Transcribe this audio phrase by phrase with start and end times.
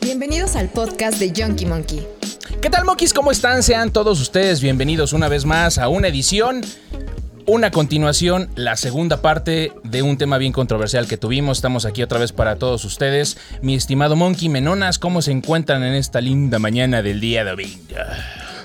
[0.00, 2.06] Bienvenidos al podcast de Junkie Monkey.
[2.62, 3.12] ¿Qué tal, monkeys?
[3.12, 3.64] ¿Cómo están?
[3.64, 6.60] Sean todos ustedes bienvenidos una vez más a una edición,
[7.46, 11.58] una continuación, la segunda parte de un tema bien controversial que tuvimos.
[11.58, 13.38] Estamos aquí otra vez para todos ustedes.
[13.60, 17.96] Mi estimado Monkey Menonas, ¿cómo se encuentran en esta linda mañana del día domingo?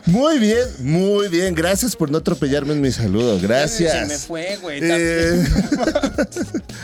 [0.06, 1.56] Muy bien, muy bien.
[1.56, 3.40] Gracias por no atropellarme en mi saludo.
[3.42, 3.92] Gracias.
[3.92, 4.80] Se me fue, güey.
[4.84, 5.44] Eh,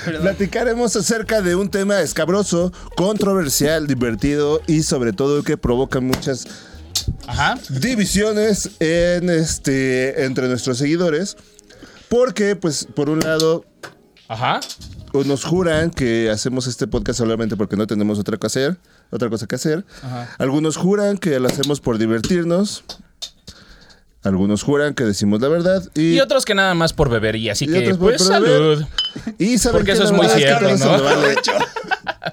[0.22, 6.48] platicaremos acerca de un tema escabroso, controversial, divertido y sobre todo que provoca muchas
[7.28, 7.60] Ajá.
[7.70, 11.38] divisiones en este entre nuestros seguidores.
[12.10, 13.66] Porque, pues, por un lado,
[14.28, 14.60] Ajá.
[15.14, 18.78] nos juran que hacemos este podcast solamente porque no tenemos otra cosa hacer,
[19.12, 19.86] otra cosa que hacer.
[20.40, 22.84] Algunos juran que lo hacemos por divertirnos.
[24.24, 27.66] Algunos juran que decimos la verdad y, Y otros que nada más por bebería, así
[27.66, 28.78] y que otros por pues beber.
[28.78, 28.86] salud.
[29.40, 30.68] y saben Porque que eso es muy que cierto.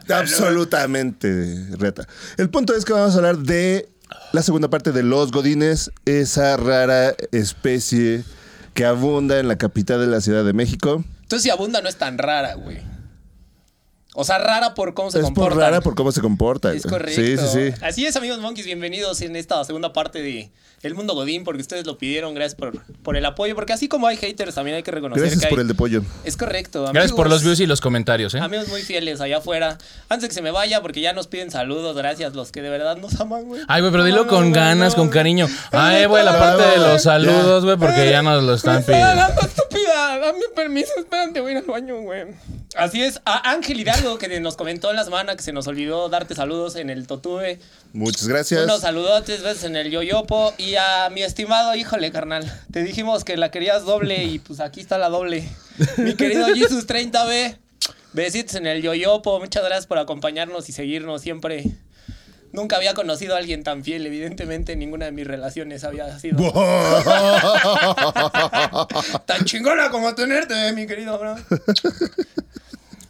[0.15, 2.07] Absolutamente, reta.
[2.37, 3.89] El punto es que vamos a hablar de
[4.33, 8.23] la segunda parte de los godines, esa rara especie
[8.75, 11.03] que abunda en la capital de la Ciudad de México.
[11.23, 12.79] Entonces, si abunda, no es tan rara, güey.
[14.15, 15.51] O sea, rara por cómo se es comporta.
[15.55, 16.73] por rara por cómo se comporta.
[16.73, 17.21] Es correcto.
[17.21, 17.75] Sí, sí, sí.
[17.85, 20.51] Así es, amigos monkeys, bienvenidos en esta segunda parte de
[20.83, 24.07] El Mundo Godín, porque ustedes lo pidieron, gracias por, por el apoyo, porque así como
[24.07, 25.51] hay haters, también hay que reconocer Gracias que hay...
[25.51, 26.03] por el de pollo.
[26.25, 26.95] Es correcto, amigos.
[26.95, 28.41] Gracias por los views y los comentarios, ¿eh?
[28.41, 29.77] Amigos muy fieles allá afuera.
[30.09, 32.71] Antes de que se me vaya, porque ya nos piden saludos, gracias los que de
[32.71, 33.61] verdad nos aman, güey.
[33.69, 35.49] Ay, güey, pero dilo con ganas, con cariño.
[35.71, 39.41] Ay, güey, la parte de los saludos, güey, porque ya nos lo están Está pidiendo.
[39.43, 40.19] estúpida.
[40.19, 42.25] Dame permiso, espérate, voy a ir al baño, güey.
[42.79, 46.09] Así es, a Ángel Hidalgo, que nos comentó en la semana que se nos olvidó
[46.09, 47.59] darte saludos en el Totube.
[47.93, 48.63] Muchas gracias.
[48.63, 50.55] Unos saludotes, veces en el Yoyopo.
[50.59, 52.49] Y a mi estimado, híjole, carnal.
[52.71, 55.43] Te dijimos que la querías doble y pues aquí está la doble.
[55.97, 57.59] Mi querido Jesus 30B.
[58.13, 59.41] Besitos en el Yoyopo.
[59.41, 61.65] Muchas gracias por acompañarnos y seguirnos siempre.
[62.53, 64.07] Nunca había conocido a alguien tan fiel.
[64.07, 66.39] Evidentemente, ninguna de mis relaciones había sido
[69.27, 71.35] tan chingona como tenerte, mi querido bro.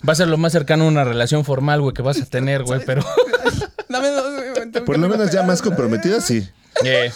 [0.09, 2.63] Va a ser lo más cercano a una relación formal, güey, que vas a tener,
[2.63, 3.05] güey, pero...
[3.89, 6.49] Dame dos, güey, Por lo menos ya más comprometida, sí.
[6.85, 7.13] Eh,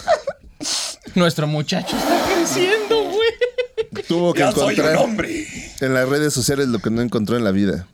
[1.15, 4.03] Nuestro muchacho está creciendo, güey.
[4.07, 5.47] Tuvo que Ya soy un encontrar hombre.
[5.81, 7.87] en las redes sociales lo que no encontró en la vida.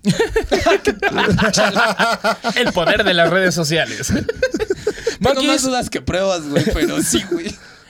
[2.56, 4.12] El poder de las redes sociales.
[5.22, 7.49] Tengo más dudas que pruebas, güey, pero sí, güey.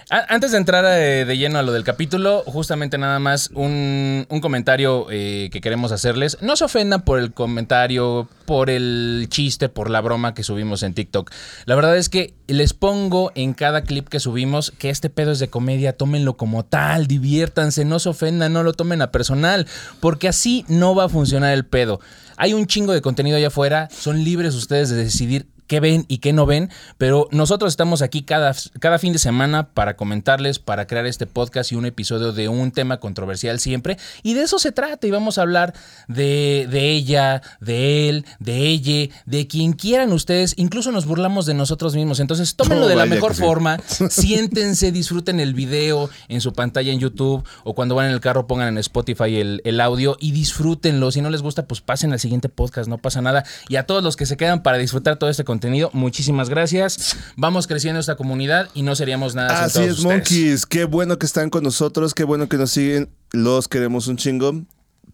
[0.09, 4.41] Antes de entrar eh, de lleno a lo del capítulo, justamente nada más un, un
[4.41, 6.37] comentario eh, que queremos hacerles.
[6.41, 10.95] No se ofendan por el comentario, por el chiste, por la broma que subimos en
[10.95, 11.29] TikTok.
[11.65, 15.37] La verdad es que les pongo en cada clip que subimos que este pedo es
[15.37, 19.67] de comedia, tómenlo como tal, diviértanse, no se ofendan, no lo tomen a personal,
[19.99, 21.99] porque así no va a funcionar el pedo.
[22.35, 26.17] Hay un chingo de contenido allá afuera, son libres ustedes de decidir qué ven y
[26.17, 30.87] qué no ven, pero nosotros estamos aquí cada, cada fin de semana para comentarles, para
[30.87, 34.71] crear este podcast y un episodio de un tema controversial siempre, y de eso se
[34.71, 35.75] trata, y vamos a hablar
[36.07, 41.53] de, de ella, de él, de ella, de quien quieran ustedes, incluso nos burlamos de
[41.53, 43.43] nosotros mismos, entonces tómenlo de la mejor sí.
[43.43, 43.77] forma,
[44.09, 48.47] siéntense, disfruten el video en su pantalla en YouTube, o cuando van en el carro
[48.47, 52.19] pongan en Spotify el, el audio y disfrútenlo, si no les gusta, pues pasen al
[52.19, 55.29] siguiente podcast, no pasa nada, y a todos los que se quedan para disfrutar todo
[55.29, 55.58] este contenido,
[55.93, 57.15] muchísimas gracias.
[57.35, 60.05] Vamos creciendo esta comunidad y no seríamos nada sin Así todos es, ustedes.
[60.17, 60.65] monkeys.
[60.65, 63.09] Qué bueno que están con nosotros, qué bueno que nos siguen.
[63.31, 64.53] Los queremos un chingo.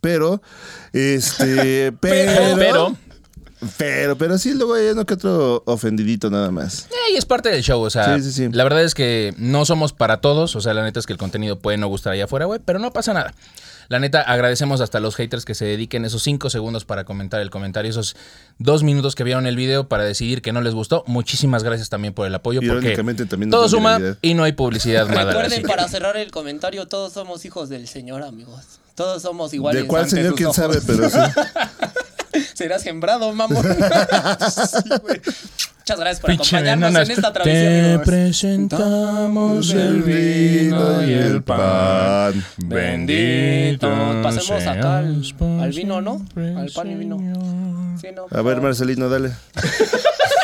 [0.01, 0.41] Pero,
[0.93, 2.95] este, pero, Pero,
[3.77, 6.87] pero, pero sí, luego hay uno que otro ofendidito nada más.
[6.91, 8.49] eh, y es parte del show, o sea, Sí, sí, sí.
[8.51, 11.19] la verdad es que no somos para todos, o sea, la neta es que el
[11.19, 13.33] contenido puede no gustar allá afuera, güey, pero no pasa nada.
[13.87, 17.49] La neta, agradecemos hasta los haters que se dediquen esos cinco segundos para comentar el
[17.49, 18.15] comentario, esos
[18.57, 21.03] dos minutos que vieron el video para decidir que no les gustó.
[21.07, 25.31] Muchísimas gracias también por el apoyo, porque también todo suma y no hay publicidad mala.
[25.33, 28.79] Recuerden, para cerrar el comentario, todos somos hijos del Señor, amigos.
[28.95, 29.81] Todos somos iguales.
[29.83, 30.29] ¿De cuál ante señor?
[30.29, 30.55] sus ¿Quién ojos.
[30.55, 30.79] sabe?
[30.87, 31.17] Pero sí.
[32.53, 33.65] Serás sembrado, mamón.
[34.49, 35.21] Sí, güey.
[35.79, 38.05] Muchas gracias por Pinche acompañarnos en esta Te travesía, amigos.
[38.07, 42.43] presentamos el vino y el pan.
[42.57, 43.87] Bendito.
[44.23, 45.21] Pasemos acá al,
[45.61, 46.25] al vino, ¿no?
[46.35, 47.17] Al pan y vino.
[48.01, 48.25] Sí, ¿no?
[48.35, 49.31] A ver, Marcelino, dale.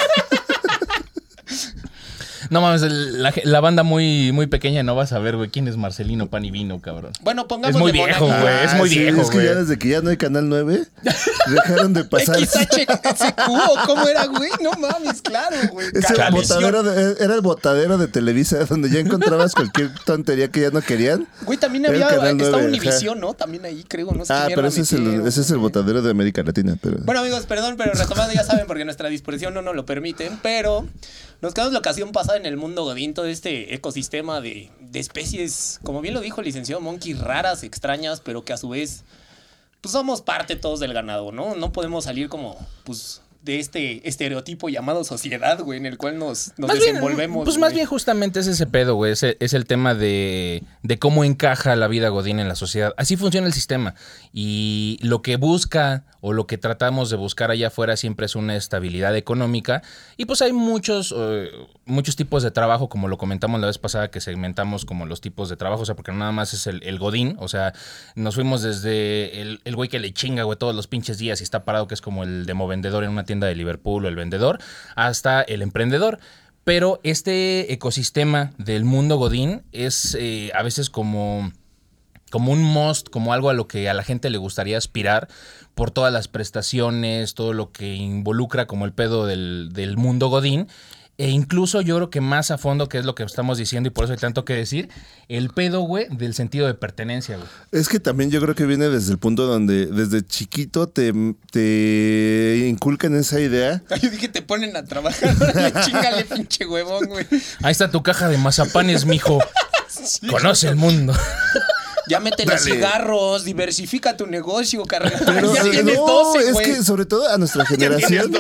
[2.51, 5.67] No mames, el- la, la banda muy, muy pequeña no vas a ver, güey, quién
[5.67, 7.13] es Marcelino Pan y Vino, cabrón.
[7.21, 8.65] Bueno, pongamos Es muy viejo, güey.
[8.65, 10.83] es muy viejo, Es que ya desde que ya no hay Canal 9,
[11.47, 12.35] dejaron de pasar.
[12.37, 14.49] XHSQ, ¿o ¿cómo era, güey?
[14.61, 15.87] No mames, claro, güey.
[17.19, 21.27] Era el botadero de Televisa, donde ya encontrabas cualquier tontería que ya no querían.
[21.45, 22.07] Güey, también había.
[22.07, 23.33] Canal Estaba 9, Univisión, ¿no?
[23.33, 24.11] También ahí, creo.
[24.11, 26.75] No sé Ah, pero ese es, el, ese es el botadero de América Latina.
[26.81, 26.97] Pero...
[27.05, 30.31] Bueno, amigos, perdón, pero retomando, ya saben, porque nuestra disposición no nos lo permite.
[30.41, 30.85] Pero
[31.41, 35.79] nos quedamos la ocasión pasada en el mundo godín, todo este ecosistema de, de especies,
[35.83, 39.03] como bien lo dijo el licenciado Monkey, raras, extrañas, pero que a su vez,
[39.81, 41.55] pues somos parte todos del ganado, ¿no?
[41.55, 46.53] No podemos salir como, pues, de este estereotipo llamado sociedad, güey, en el cual nos,
[46.57, 47.43] nos bien, desenvolvemos.
[47.43, 49.13] pues más bien justamente es ese pedo, güey.
[49.13, 52.93] Es, es el tema de, de cómo encaja la vida godín en la sociedad.
[52.97, 53.95] Así funciona el sistema.
[54.31, 58.55] Y lo que busca o lo que tratamos de buscar allá afuera siempre es una
[58.55, 59.81] estabilidad económica.
[60.17, 61.49] Y pues hay muchos, eh,
[61.85, 65.49] muchos tipos de trabajo, como lo comentamos la vez pasada, que segmentamos como los tipos
[65.49, 65.81] de trabajo.
[65.81, 67.35] O sea, porque no nada más es el, el godín.
[67.39, 67.73] O sea,
[68.13, 71.43] nos fuimos desde el, el güey que le chinga, güey, todos los pinches días y
[71.43, 74.59] está parado, que es como el demovendedor en una tienda de Liverpool o el vendedor,
[74.95, 76.19] hasta el emprendedor.
[76.65, 81.53] Pero este ecosistema del mundo Godín es eh, a veces como,
[82.29, 85.29] como un must, como algo a lo que a la gente le gustaría aspirar
[85.75, 90.67] por todas las prestaciones, todo lo que involucra como el pedo del, del mundo Godín.
[91.21, 93.91] E incluso yo creo que más a fondo, que es lo que estamos diciendo y
[93.91, 94.89] por eso hay tanto que decir,
[95.27, 97.47] el pedo, güey, del sentido de pertenencia, güey.
[97.71, 101.13] Es que también yo creo que viene desde el punto donde desde chiquito te,
[101.51, 103.83] te inculcan esa idea.
[104.01, 105.35] Yo dije, te ponen a trabajar.
[105.85, 107.27] Chingale, pinche huevón, güey.
[107.61, 109.37] Ahí está tu caja de mazapanes, mijo.
[110.27, 111.13] Conoce el mundo.
[112.07, 112.59] Ya métele Dale.
[112.59, 115.13] cigarros, diversifica tu negocio, carnal.
[115.25, 116.65] Pero ya eh, tienes no, 12, es güey.
[116.65, 118.31] que sobre todo a nuestra generación.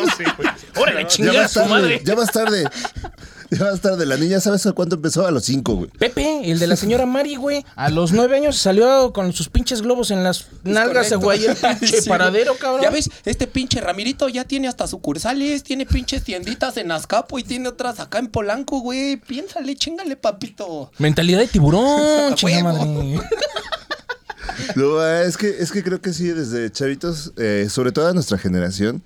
[0.75, 2.01] Órale, Ya chingada vas su tarde, madre.
[2.03, 2.63] ya vas tarde.
[3.51, 4.05] Ya vas tarde.
[4.05, 5.27] La niña, ¿sabes a cuánto empezó?
[5.27, 5.89] A los cinco, güey.
[5.99, 7.65] Pepe, el de la señora Mari, güey.
[7.75, 11.19] A los nueve años salió con sus pinches globos en las nalgas, correcto.
[11.19, 11.45] güey.
[11.45, 12.81] El pinche Sí, paradero, cabrón.
[12.81, 17.43] Ya ves, este pinche Ramirito ya tiene hasta sucursales, tiene pinches tienditas en Azcapo y
[17.43, 19.17] tiene otras acá en Polanco, güey.
[19.17, 20.91] Piénsale, chingale, papito.
[20.97, 23.19] Mentalidad de tiburón, A madre.
[24.75, 28.37] No, es que, es que creo que sí, desde chavitos, eh, sobre todo a nuestra
[28.37, 29.03] generación,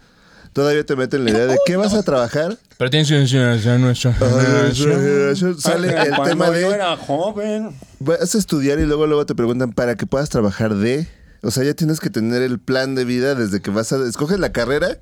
[0.56, 2.57] todavía te meten la idea de qué vas a trabajar.
[2.78, 5.60] Pero tienes que enseñar a nuestra generación.
[5.60, 7.75] Sale el Cuando tema yo de era joven.
[8.00, 11.07] vas a estudiar y luego luego te preguntan para que puedas trabajar de,
[11.42, 14.40] o sea, ya tienes que tener el plan de vida desde que vas a escoges
[14.40, 14.98] la carrera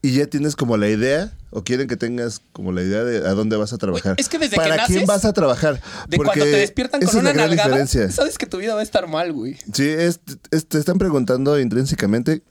[0.00, 3.32] y ya tienes como la idea o quieren que tengas como la idea de a
[3.34, 4.14] dónde vas a trabajar.
[4.16, 7.02] es que desde que para quién naces, vas a trabajar, De porque cuando te despiertan
[7.02, 8.10] esa con es la una gran nalgada, diferencia.
[8.12, 9.56] sabes que tu vida va a estar mal, güey.
[9.72, 10.20] Sí, es-
[10.52, 12.42] es- te están preguntando intrínsecamente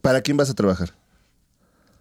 [0.00, 0.94] para quién vas a trabajar.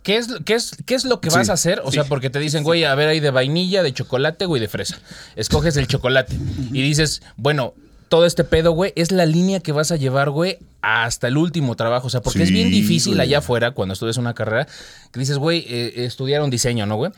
[0.08, 1.82] ¿Qué es, qué, es, ¿Qué es lo que Sí, vas a hacer?
[1.84, 4.70] O sea, porque te dicen, güey, a ver, hay de vainilla, de chocolate, güey, de
[4.70, 4.98] fresa.
[5.36, 6.34] Escoges el chocolate.
[6.72, 7.74] Y dices, bueno,
[8.08, 11.76] todo este pedo, güey, es la línea que vas a llevar, güey, hasta el último
[11.76, 12.08] trabajo.
[12.08, 13.28] O sea, porque es bien difícil güey.
[13.28, 14.66] allá afuera, cuando estudias una carrera,
[15.12, 17.12] que dices, güey, eh, estudiaron diseño, ¿no, güey?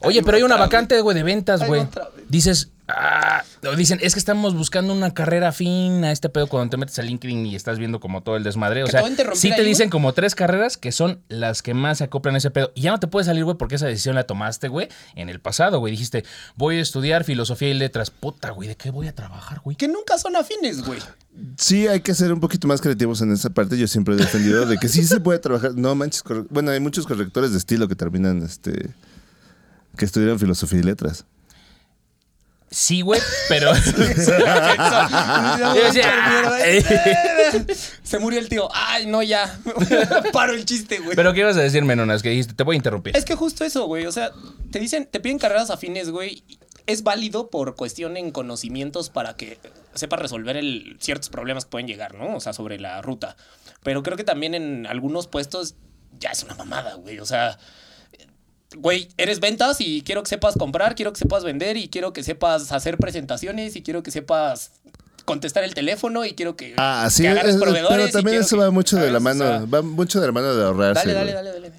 [0.00, 1.86] Oye, pero hay una vacante, güey, de ventas, güey.
[2.28, 6.76] Dices, ah, o dicen, es que estamos buscando una carrera fina, este pedo cuando te
[6.76, 8.82] metes a LinkedIn y estás viendo como todo el desmadre.
[8.82, 9.02] O sea,
[9.34, 12.38] sí te ahí, dicen como tres carreras que son las que más se acoplan a
[12.38, 12.72] ese pedo.
[12.74, 15.40] Y ya no te puedes salir, güey, porque esa decisión la tomaste, güey, en el
[15.40, 15.90] pasado, güey.
[15.90, 16.24] Dijiste,
[16.56, 18.10] voy a estudiar filosofía y letras.
[18.10, 19.76] Puta, güey, ¿de qué voy a trabajar, güey?
[19.76, 21.00] Que nunca son afines, güey.
[21.56, 23.76] Sí, hay que ser un poquito más creativos en esa parte.
[23.76, 25.74] Yo siempre he defendido de que sí se puede trabajar.
[25.74, 28.90] No manches, bueno, hay muchos correctores de estilo que terminan, este,
[30.00, 31.26] que estudian filosofía y letras.
[32.70, 33.20] Sí, güey,
[33.50, 33.70] pero...
[35.74, 36.14] Decía,
[38.02, 38.70] Se murió el tío.
[38.72, 39.60] Ay, no, ya.
[40.32, 41.16] Paro el chiste, güey.
[41.16, 42.22] pero ¿qué ibas a decir, Menonas?
[42.22, 43.14] Que dijiste, te voy a interrumpir.
[43.14, 44.06] Es que justo eso, güey.
[44.06, 44.30] O sea,
[44.70, 46.44] te dicen, te piden carreras afines, güey.
[46.86, 49.58] Es válido por cuestión en conocimientos para que
[49.94, 52.36] sepas resolver el, ciertos problemas que pueden llegar, ¿no?
[52.36, 53.36] O sea, sobre la ruta.
[53.82, 55.74] Pero creo que también en algunos puestos
[56.18, 57.18] ya es una mamada, güey.
[57.18, 57.58] O sea,
[58.76, 62.22] güey, eres ventas y quiero que sepas comprar, quiero que sepas vender y quiero que
[62.22, 64.72] sepas hacer presentaciones y quiero que sepas
[65.24, 67.96] contestar el teléfono y quiero que, Ah, sí, que agarres proveedores.
[67.98, 70.32] pero también eso que- va mucho de la O mano, sea, va mucho de la
[70.32, 71.00] mano de ahorrarse.
[71.12, 71.72] Dale, dale, dale, dale.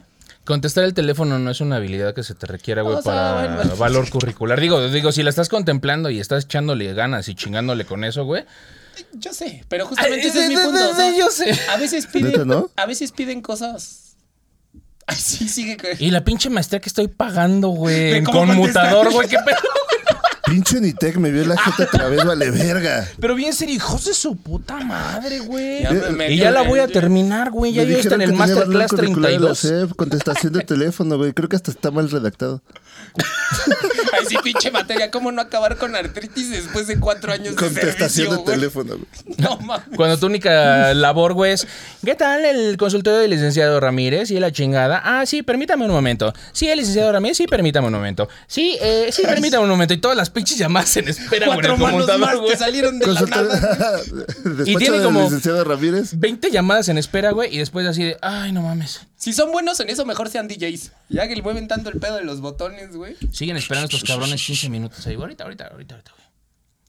[0.46, 3.34] Contestar el teléfono no es una habilidad que se te requiera, güey, O sea, para
[3.42, 3.76] bueno, bueno.
[3.78, 4.60] valor curricular.
[4.60, 8.44] Digo, digo, si la estás contemplando y estás echándole ganas y chingándole con eso, güey.
[9.14, 10.90] Yo sé, pero justamente Ay, ese es mi de- punto.
[10.90, 11.58] o sea, de- yo sé.
[11.72, 12.70] A veces piden, ¿Neta, no?
[12.76, 14.11] a veces piden cosas.
[15.12, 15.78] Ay, sí, sigue.
[15.82, 15.96] güey.
[16.00, 19.58] Y la pinche maestría que estoy pagando, güey, ¿De en conmutador, güey, qué pedo.
[20.46, 23.08] Pinche Nitec me vio la jeta otra vez, vale verga.
[23.22, 25.84] Pero bien serio, hijos de su puta madre, güey.
[25.84, 27.72] Ya me Y ya la voy a terminar, güey.
[27.72, 29.60] Ya yo está en el Masterclass curricular de la 32.
[29.60, 31.32] SEP, contestación de teléfono, güey.
[31.32, 32.62] Creo que hasta está mal redactado.
[34.32, 35.12] Sí, pinche materia.
[35.12, 39.38] ¿Cómo no acabar con artritis después de cuatro años de Contestación servicio, de teléfono, güey.
[39.38, 39.88] No mames.
[39.96, 41.68] Cuando tu única labor, güey, es
[42.04, 45.02] ¿Qué tal el consultorio del licenciado Ramírez y la chingada?
[45.04, 46.34] Ah, sí, permítame un momento.
[46.52, 48.28] Sí, el licenciado Ramírez, sí, permítame un momento.
[48.48, 49.94] Sí, eh, sí, permítame un momento.
[49.94, 52.98] Y todas las pinches llamadas en espera, güey, en Cuatro el manos más que salieron
[52.98, 54.02] de la nada.
[54.44, 56.12] Despacho tiene como- licenciado Ramírez.
[56.18, 59.02] 20 llamadas en espera, güey, y después así de, ay, no mames.
[59.22, 60.92] Si son buenos en eso, mejor sean DJs.
[61.10, 63.16] Ya que le mueven tanto el pedo de los botones, güey.
[63.32, 65.14] Siguen esperando estos cabrones 15 minutos ahí.
[65.14, 66.22] Ahorita, ahorita, ahorita, ahorita, güey.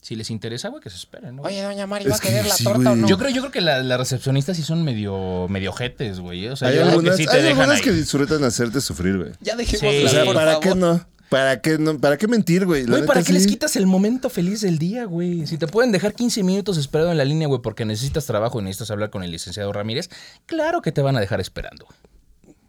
[0.00, 1.42] Si les interesa, güey, que se esperen, ¿no?
[1.42, 2.96] Oye, doña Mari, ¿va a querer que la sí, torta o güey.
[3.02, 3.06] no?
[3.08, 6.48] Yo creo, yo creo que la- las recepcionistas sí son medio, medio jetes, güey.
[6.48, 7.84] O sea, Hay yo creo que algunas, sí te hay dejan algunas ahí.
[7.84, 9.32] que disfrutan hacerte sufrir, güey.
[9.40, 10.04] Ya dejemos Sí.
[10.04, 10.62] O sea, por ¿para favor.
[10.68, 11.06] qué no?
[11.28, 11.98] ¿Para qué no?
[11.98, 12.84] ¿Para qué mentir, güey?
[12.84, 15.46] Güey, ¿para qué les quitas el momento feliz del día, güey?
[15.46, 18.64] Si te pueden dejar 15 minutos esperando en la línea, güey, porque necesitas trabajo y
[18.64, 20.10] necesitas hablar con el licenciado Ramírez,
[20.46, 21.86] claro que te van a dejar esperando.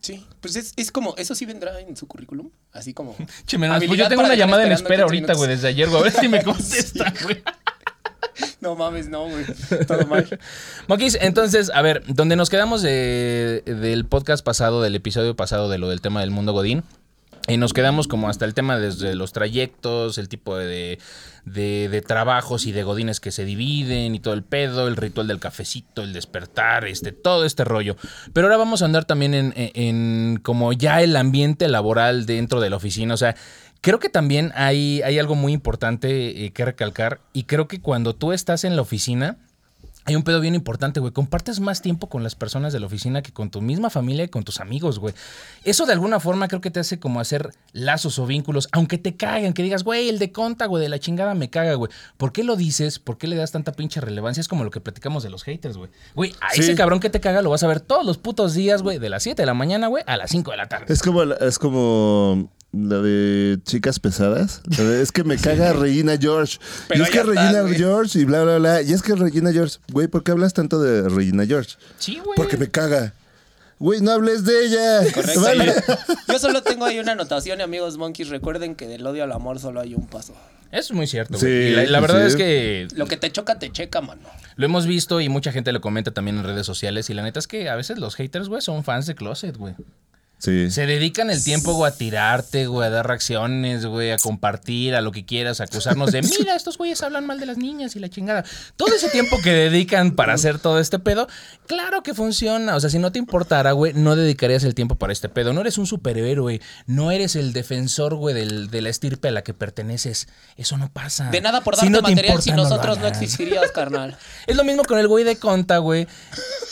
[0.04, 2.50] Sí, pues es, es como, eso sí vendrá en su currículum.
[2.74, 3.16] Así como.
[3.48, 6.02] Che, menos, pues yo tengo una llamada en espera 15 ahorita, güey, desde ayer, güey.
[6.02, 7.42] A ver si me contesta, güey.
[8.62, 9.46] No mames, no, güey.
[9.86, 10.40] Todo mal.
[10.88, 15.78] Moquis, entonces, a ver, donde nos quedamos de- del podcast pasado, del episodio pasado de
[15.78, 16.84] lo del tema del mundo Godín,
[17.48, 20.98] y nos quedamos como hasta el tema desde los trayectos, el tipo de,
[21.46, 25.28] de- de trabajos y de godines que se dividen y todo el pedo, el ritual
[25.28, 27.98] del cafecito, el despertar, este, todo este rollo.
[28.32, 32.70] Pero ahora vamos a andar también en, en- como ya el ambiente laboral dentro de
[32.70, 33.14] la oficina.
[33.14, 33.36] O sea,
[33.82, 38.16] creo que también hay, hay algo muy importante eh, que recalcar y creo que cuando
[38.16, 39.38] tú estás en la oficina...
[40.06, 41.14] Hay un pedo bien importante, güey.
[41.14, 44.28] Compartes más tiempo con las personas de la oficina que con tu misma familia y
[44.28, 45.14] con tus amigos, güey.
[45.64, 49.16] Eso de alguna forma creo que te hace como hacer lazos o vínculos, aunque te
[49.16, 51.92] caguen, que digas, güey, el de conta, güey, de la chingada me caga, güey.
[52.18, 53.00] ¿Por qué lo dices?
[53.00, 54.42] ¿Por qué le das tanta pinche relevancia?
[54.42, 55.90] Es como lo que platicamos de los haters, güey.
[56.16, 56.62] Güey, a Sí.
[56.62, 59.10] ese cabrón que te caga lo vas a ver todos los putos días, güey, de
[59.10, 60.86] las 7 de la mañana, güey, a las 5 de la tarde.
[60.94, 64.62] Es como, es como la de chicas pesadas.
[64.78, 66.58] La de, es que me caga Regina George.
[66.88, 67.76] Pero y es que está, Regina güey.
[67.76, 68.82] George y bla, bla, bla.
[68.82, 69.78] Y es que Regina George.
[69.92, 71.76] Güey, ¿por qué hablas tanto de Regina George?
[72.00, 72.36] Sí, güey.
[72.36, 73.14] Porque me caga.
[73.80, 75.12] Güey, no hables de ella.
[75.14, 75.42] Correcto.
[75.42, 75.74] Vale.
[76.28, 78.30] Yo solo tengo ahí una anotación, amigos monkeys.
[78.30, 80.34] Recuerden que del odio al amor solo hay un paso.
[80.72, 81.46] Eso es muy cierto, Sí.
[81.46, 82.28] Y la, la verdad sí.
[82.28, 84.24] es que Lo que te choca, te checa, mano.
[84.56, 87.12] Lo hemos visto y mucha gente lo comenta también en redes sociales.
[87.12, 89.76] Y la neta es que a veces los haters, güey, son fans de Closet, güey.
[90.44, 90.70] Sí.
[90.72, 95.00] Se dedican el tiempo, güey, a tirarte, güey, a dar reacciones, güey, a compartir, a
[95.00, 98.00] lo que quieras, a acusarnos de, mira, estos güeyes hablan mal de las niñas y
[98.00, 98.44] la chingada.
[98.76, 101.30] Todo ese tiempo que dedican para hacer todo este pedo,
[101.66, 102.76] claro que funciona.
[102.76, 105.54] O sea, si no te importara, güey, no dedicarías el tiempo para este pedo.
[105.54, 109.44] No eres un superhéroe, no eres el defensor, güey, del- de la estirpe a la
[109.44, 110.28] que perteneces.
[110.58, 111.30] Eso no pasa.
[111.30, 113.22] De nada por Si darte no te material importa, si no nosotros no, hagas.
[113.22, 114.18] existirías, carnal.
[114.48, 116.06] Es lo mismo con el güey de conta, güey,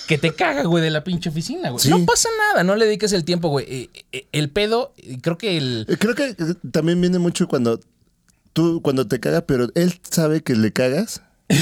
[0.09, 1.81] que te caga, güey, de la pinche oficina, güey.
[1.81, 1.89] Sí.
[1.89, 3.60] No pasa nada, no le dediques el tiempo, güey.
[3.67, 5.85] Eh, eh, el pedo, eh, creo que el...
[5.99, 6.35] Creo que
[6.71, 7.79] también viene mucho cuando
[8.53, 11.21] tú, cuando te caga, pero él sabe que le cagas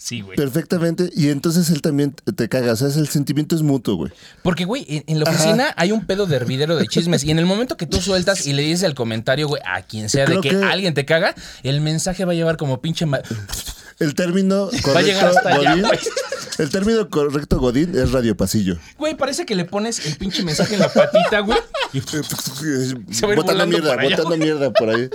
[0.00, 0.36] Sí, güey.
[0.36, 2.72] perfectamente y entonces él también te caga.
[2.72, 4.10] O sea, es el sentimiento es mutuo, güey.
[4.42, 7.24] Porque, güey, en, en la oficina hay un pedo de hervidero de chismes.
[7.24, 10.08] Y en el momento que tú sueltas y le dices el comentario, güey, a quien
[10.08, 13.04] sea Creo de que, que- alguien te caga, el mensaje va a llevar como pinche.
[13.04, 13.20] ma-
[13.98, 15.84] El término Va a llegar correcto, hasta Godín.
[16.58, 18.76] El término correcto, Godín, es radio pasillo.
[18.96, 21.58] Güey, parece que le pones el pinche mensaje en la patita, güey.
[21.92, 22.00] y-
[23.14, 24.38] Se va a ir botando mierda, allá, botando güey.
[24.40, 25.10] mierda por ahí.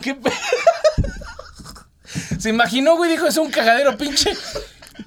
[0.00, 0.32] ¿Qué pe-
[2.40, 4.36] Se imaginó, güey, dijo, es un cagadero, pinche.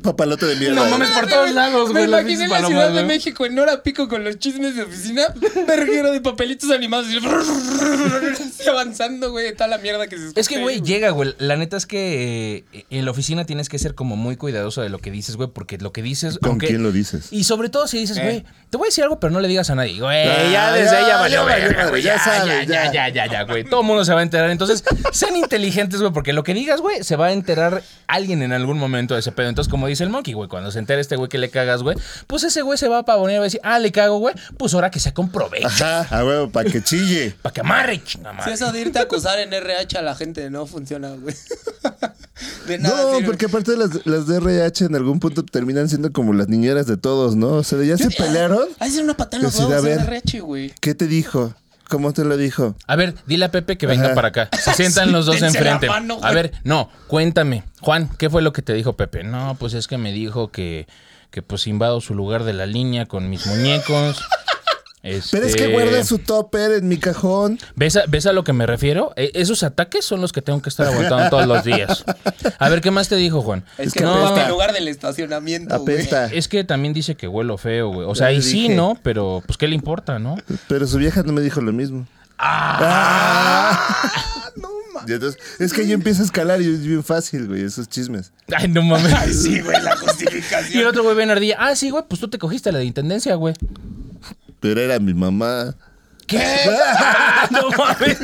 [0.01, 0.75] Papalote de mierda.
[0.75, 2.07] No mames, por todos lados, Me güey.
[2.07, 3.05] las imaginé pinches en la Ciudad de güey.
[3.05, 5.23] México en hora pico con los chismes de oficina,
[5.67, 7.17] verguero de papelitos animados y
[8.69, 10.39] avanzando, güey, de toda la mierda que se escucha.
[10.41, 11.35] Es que, güey, llega, güey.
[11.37, 14.89] La neta es que eh, en la oficina tienes que ser como muy cuidadoso de
[14.89, 16.37] lo que dices, güey, porque lo que dices.
[16.39, 17.27] ¿Con aunque- quién lo dices?
[17.31, 18.21] Y sobre todo si dices, Eh.
[18.23, 19.99] güey, te voy a decir algo, pero no le digas a nadie.
[19.99, 22.01] Güey, Ah, ya desde ya valió verga, güey.
[22.01, 22.91] ya Ya, sabes, ya, ya.
[22.93, 23.63] ya, ya, ya, güey.
[23.63, 24.49] Todo el mundo se va a enterar.
[24.49, 28.53] Entonces, sean inteligentes, güey, porque lo que digas, güey, se va a enterar alguien en
[28.53, 29.49] algún momento de ese pedo.
[29.49, 31.97] Entonces, como dice el monkey, güey, cuando se entere este güey que le cagas, güey,
[32.27, 34.35] pues ese güey se va a pavonear y va a decir, ah, le cago, güey,
[34.57, 35.65] pues ahora que se comproveche.
[35.65, 37.35] Ajá, a huevo, para que chille.
[37.41, 40.65] Para que amarre, Si eso de irte a acusar en RH a la gente no
[40.65, 41.35] funciona, güey.
[42.67, 43.27] De nada No, sirve.
[43.27, 46.97] porque aparte las, las de RH en algún punto terminan siendo como las niñeras de
[46.97, 47.49] todos, ¿no?
[47.53, 48.67] O sea, ya se pelearon.
[48.79, 49.99] Hay que una patada en los Decir, huevos ver.
[49.99, 50.73] RH, güey.
[50.81, 51.53] ¿Qué te dijo?
[51.89, 52.75] ¿Cómo te lo dijo?
[52.87, 54.15] A ver, dile a Pepe que venga Ajá.
[54.15, 54.49] para acá.
[54.59, 55.87] Se sientan los dos enfrente.
[55.87, 57.63] mano, a ver, no, cuéntame.
[57.81, 59.23] Juan, ¿qué fue lo que te dijo Pepe?
[59.23, 60.87] No, pues es que me dijo que,
[61.29, 64.23] que pues invado su lugar de la línea con mis muñecos.
[65.03, 67.59] Pero es que Este, guarda su topper en mi cajón.
[67.75, 69.11] ¿Ves a, ves a lo que me refiero?
[69.17, 72.05] Eh, esos ataques son los que tengo que estar aguantando todos los días.
[72.57, 73.65] A ver, ¿qué más te dijo, Juan?
[73.77, 74.43] Es, Es que que no, apesta.
[74.45, 75.95] en lugar del estacionamiento, güey.
[75.97, 76.27] Apesta.
[76.27, 78.07] Es que también dice que huelo feo, güey.
[78.09, 78.69] O sea, y sí.
[78.69, 78.97] ¿no?
[79.03, 80.37] Pero, pues, ¿qué le importa, no?
[80.69, 82.07] Pero su vieja no me dijo lo mismo.
[82.37, 83.77] Ah.
[85.05, 88.31] Y entonces, es que yo empiezo a escalar y es bien fácil, güey, esos chismes.
[88.55, 89.11] Ay, no mames.
[89.11, 90.85] Ay, sí, güey, la Y el justificación.
[90.85, 91.57] otro güey bien ardilla.
[91.59, 93.53] Ah, sí, güey, pues tú te cogiste la de intendencia, güey.
[94.63, 95.75] Pero era mi mamá.
[96.25, 96.39] ¿Qué?
[97.51, 98.17] no mames.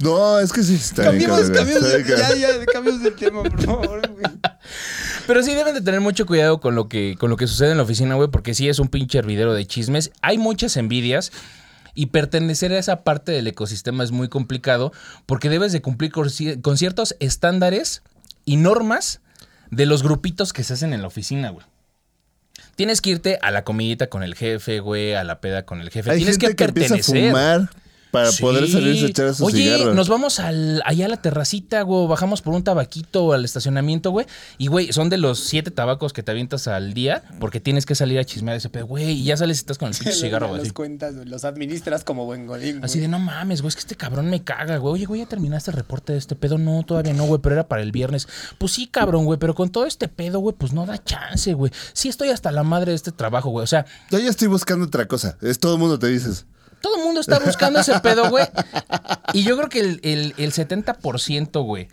[0.00, 4.10] No, es que sí está bien, Cambiemos, está ya, ya, cambiemos de tema, por favor,
[4.10, 4.24] güey.
[5.28, 7.76] Pero sí deben de tener mucho cuidado con lo que, con lo que sucede en
[7.76, 10.10] la oficina, güey, porque sí es un pinche hervidero de chismes.
[10.20, 11.30] Hay muchas envidias.
[11.94, 14.92] Y pertenecer a esa parte del ecosistema es muy complicado
[15.26, 18.02] porque debes de cumplir con ciertos estándares
[18.44, 19.20] y normas
[19.70, 21.66] de los grupitos que se hacen en la oficina, güey.
[22.78, 25.90] Tienes que irte a la comidita con el jefe, güey, a la peda con el
[25.90, 26.12] jefe.
[26.12, 27.30] Hay Tienes gente que que, empieza a pertenecer.
[27.32, 27.68] fumar
[28.10, 28.42] para Sí.
[28.42, 29.94] poder salirse a echar su Oye, cigarro.
[29.94, 32.06] nos vamos al, allá a la terracita, güey.
[32.06, 34.26] Bajamos por un tabaquito al estacionamiento, güey.
[34.56, 37.94] Y, güey, son de los siete tabacos que te avientas al día porque tienes que
[37.94, 39.10] salir a chismear ese pedo, güey.
[39.10, 40.62] Y ya sales y estás con el pinche cigarro, güey.
[40.62, 42.82] Los cuentas, güey, los administras como buen godín.
[42.84, 44.94] así de, no mames, güey, es que este cabrón me caga, güey.
[44.94, 46.58] Oye, güey, ¿ya terminaste el reporte de este pedo?
[46.58, 48.26] No, todavía no, güey, pero era para el viernes.
[48.58, 51.72] Pues sí, cabrón, güey, pero con todo este pedo, güey, pues no da chance, güey.
[51.92, 53.64] Sí estoy hasta la madre de este trabajo, güey.
[53.64, 55.36] O sea, Yo ya estoy buscando otra cosa.
[55.42, 56.46] Es todo el mundo te dices.
[56.80, 58.46] Todo el mundo está buscando ese pedo, güey.
[59.32, 61.88] Y yo creo que el, el, el 70%, güey,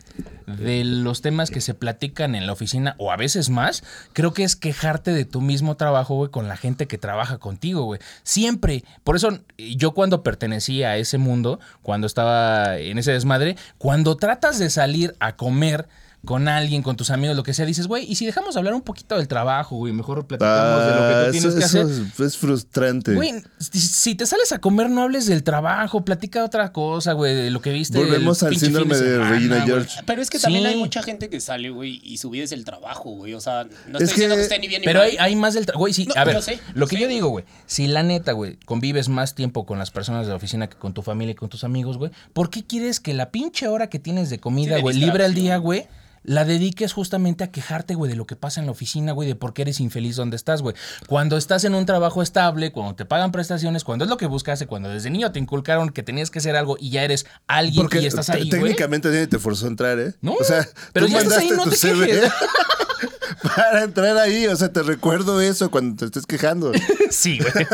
[0.46, 4.44] de los temas que se platican en la oficina, o a veces más, creo que
[4.44, 8.00] es quejarte de tu mismo trabajo, güey, con la gente que trabaja contigo, güey.
[8.22, 8.84] Siempre.
[9.02, 14.58] Por eso yo cuando pertenecía a ese mundo, cuando estaba en ese desmadre, cuando tratas
[14.58, 15.88] de salir a comer
[16.24, 18.80] con alguien, con tus amigos, lo que sea, dices, güey, y si dejamos hablar un
[18.82, 21.86] poquito del trabajo, güey, mejor platicamos de lo que Ah, tú tienes eso, que hacer.
[21.86, 23.14] eso es, frustrante.
[23.14, 27.32] Güey, si, te sales a comer, no hables del trabajo, platica de otra cosa, güey,
[27.34, 27.98] de lo que viste.
[27.98, 29.66] Volvemos al síndrome de semana, Regina güey.
[29.68, 30.00] George.
[30.04, 30.70] Pero es que también Sí.
[30.70, 33.34] hay mucha gente que sale, güey, y su vida es el trabajo, güey.
[33.34, 35.08] O sea, no Es estoy diciendo que- que esté ni bien ni Pero mal.
[35.10, 35.80] hay, hay más del trabajo.
[35.80, 37.02] Güey, sí, No, a ver, sé, lo que sé.
[37.02, 40.36] yo digo, güey, si la neta, güey, convives más tiempo con las personas de la
[40.36, 43.30] oficina que con tu familia y con tus amigos, güey, ¿por qué quieres que la
[43.30, 45.86] pinche hora que tienes de comida, Sí, de güey, libre al día, güey?
[46.26, 49.36] La dediques justamente a quejarte, güey, de lo que pasa en la oficina, güey, de
[49.36, 50.74] por qué eres infeliz donde estás, güey.
[51.06, 54.66] Cuando estás en un trabajo estable, cuando te pagan prestaciones, cuando es lo que buscaste,
[54.66, 58.00] cuando desde niño te inculcaron que tenías que hacer algo y ya eres alguien Porque
[58.00, 58.50] y estás ahí, güey.
[58.50, 60.14] técnicamente nadie te forzó a entrar, ¿eh?
[60.20, 62.32] No, o sea, pero tú ya estás ahí, no te CV quejes.
[63.54, 64.46] para entrar ahí.
[64.46, 66.72] O sea, te recuerdo eso cuando te estés quejando.
[67.10, 67.52] Sí, güey.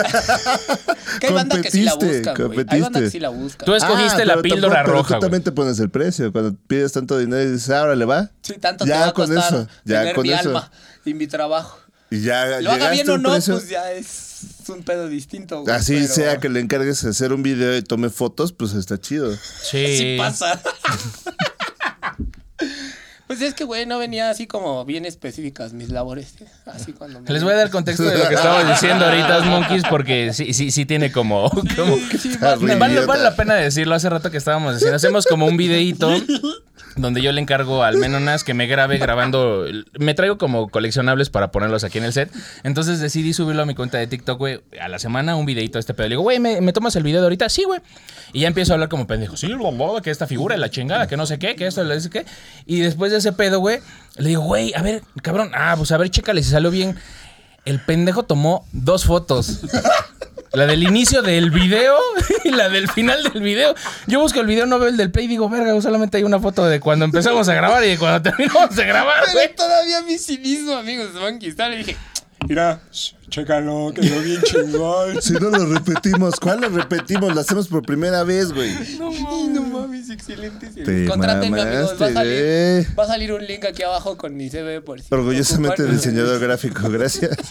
[1.20, 2.59] Que hay banda que sí la competiste, busca, güey.
[2.61, 3.11] Hay banda que competiste.
[3.11, 3.64] sí la busca.
[3.66, 6.33] Tú escogiste Ah, la píldora tampoco- pero roja, Tú también te pones el precio.
[6.33, 8.31] Cuando pides tanto dinero y dices, ahora le va.
[8.42, 10.49] Sí, tanto ya te va a con eso, ya tener con mi eso.
[10.49, 10.70] alma
[11.05, 11.79] y mi trabajo.
[12.11, 13.55] Y ya Lo haga bien a o no, precio.
[13.55, 15.75] pues ya es un pedo distinto, güey.
[15.75, 18.99] Así pero- sea que le encargues de hacer un video y tome fotos, pues está
[18.99, 19.33] chido.
[19.62, 19.97] Sí.
[19.99, 20.61] Sí pasa.
[23.33, 26.35] Pues es que, güey, no venía así como bien específicas mis labores.
[26.66, 29.85] Así cuando me- Les voy a dar contexto de lo que estamos diciendo ahorita, Monkeys,
[29.88, 31.51] porque sí, sí, sí tiene como.
[32.21, 32.31] Sí,
[32.79, 33.95] vale, vale la pena decirlo.
[33.95, 36.14] Hace rato que estábamos diciendo, hacemos como un videíto
[36.97, 39.64] donde yo le encargo al Menonas que me grabe grabando.
[39.99, 42.31] Me traigo como coleccionables para ponerlos aquí en el set.
[42.64, 45.81] Entonces decidí subirlo a mi cuenta de TikTok, güey, a la semana, un videíto de
[45.81, 46.09] este pedo.
[46.09, 47.49] Le digo, güey, ¿me, me tomas el video de ahorita?
[47.49, 47.81] Sí, güey.
[48.35, 49.37] Y ya empiezo a hablar como pendejo.
[49.37, 49.71] Sí, bla,
[50.03, 52.25] que esta figura, la chingada, que no sé qué, que esto, le dice qué.
[52.66, 53.81] Y después de ese pedo, güey,
[54.17, 56.97] le digo, güey, a ver, cabrón, ah, pues a ver, chécale si salió bien.
[57.65, 59.61] El pendejo tomó dos fotos.
[60.53, 61.97] La del inicio del video
[62.45, 63.75] y la del final del video.
[64.07, 66.41] Yo busco el video, no veo el del play y digo, verga, solamente hay una
[66.41, 69.47] foto de cuando empezamos a grabar y de cuando terminamos de grabar, güey.
[69.47, 71.71] Pero todavía mi cinismo, amigos de Monkey Star.
[71.71, 71.97] Le dije,
[72.48, 72.81] mira,
[73.28, 75.22] chécalo, quedó bien chingón.
[75.22, 77.35] Si no lo repetimos, ¿cuál lo repetimos?
[77.35, 78.72] Lo hacemos por primera vez, güey.
[78.98, 80.66] No mames, no mames, excelente.
[80.66, 80.85] servicio.
[80.85, 81.96] Te Contrátenme, amigos.
[82.00, 85.12] Va a, salir, va a salir un link aquí abajo con mi CV por si.
[85.12, 87.37] Orgullosamente diseñador gráfico, gracias.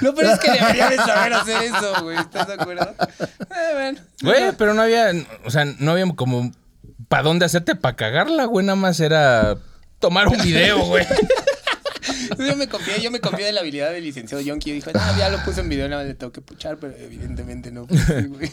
[0.00, 2.18] No, pero es que debería de saber hacer eso, güey.
[2.18, 2.92] ¿Estás de acuerdo?
[3.08, 4.00] Eh, bueno.
[4.20, 5.12] Güey, pero no había,
[5.44, 6.50] o sea, no había como
[7.06, 8.66] para dónde hacerte para cagarla, güey.
[8.66, 9.56] Nada más era
[10.00, 11.06] tomar un video, güey.
[12.38, 14.70] Yo me confié, yo me confié de la habilidad del licenciado Yonki.
[14.70, 16.94] Yo dije, no, ya lo puse en video, nada más le tengo que puchar, pero
[16.96, 17.86] evidentemente no.
[17.86, 18.50] pues, sí, güey.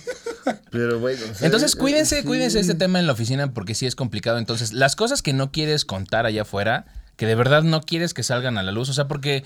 [0.71, 1.21] Pero bueno.
[1.29, 2.23] o sea, Entonces, eh, cuídense, sí.
[2.27, 4.37] cuídense de este tema en la oficina porque sí es complicado.
[4.37, 8.23] Entonces, las cosas que no quieres contar allá afuera, que de verdad no quieres que
[8.23, 9.43] salgan a la luz, o sea, porque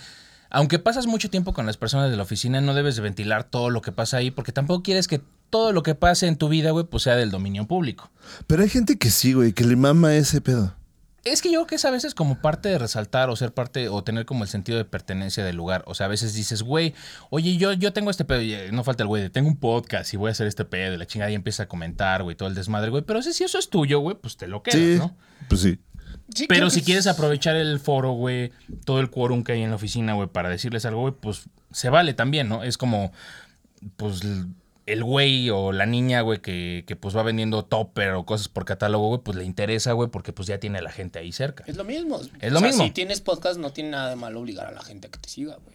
[0.50, 3.72] aunque pasas mucho tiempo con las personas de la oficina, no debes de ventilar todo
[3.72, 5.20] lo que pasa ahí, porque tampoco quieres que
[5.50, 8.12] todo lo que pase en tu vida, güey, pues sea del dominio público.
[8.46, 10.76] Pero hay gente que sí, güey, que le mama ese pedo.
[11.24, 13.88] Es que yo creo que es a veces como parte de resaltar o ser parte
[13.88, 15.84] o tener como el sentido de pertenencia del lugar.
[15.88, 16.94] O sea, a veces dices, güey,
[17.30, 19.56] oye, yo, yo tengo este pedo, y, eh, no falta el güey, de, tengo un
[19.56, 22.36] podcast y voy a hacer este pedo y la chingada y empieza a comentar, güey,
[22.36, 23.04] todo el desmadre, güey.
[23.04, 25.16] Pero si, si eso es tuyo, güey, pues te lo quedas, Sí, ¿no?
[25.48, 25.80] pues sí.
[26.34, 28.52] Sí, Pero si que quieres aprovechar el foro, güey,
[28.86, 31.90] todo el quórum que hay en la oficina, güey, para decirles algo, güey, pues se
[31.90, 32.64] vale también, ¿no?
[32.64, 33.12] Es como,
[33.98, 34.22] pues,
[34.86, 38.66] el güey o la niña, güey, que, que pues va vendiendo topper o cosas por
[38.66, 41.64] catálogo, güey, pues le interesa, güey, porque pues ya tiene a la gente ahí cerca.
[41.68, 42.20] Es lo mismo.
[42.40, 42.84] Es lo O sea, mismo.
[42.84, 45.30] Si tienes podcast, no tiene nada de malo obligar a la gente a que te
[45.30, 45.74] siga, güey.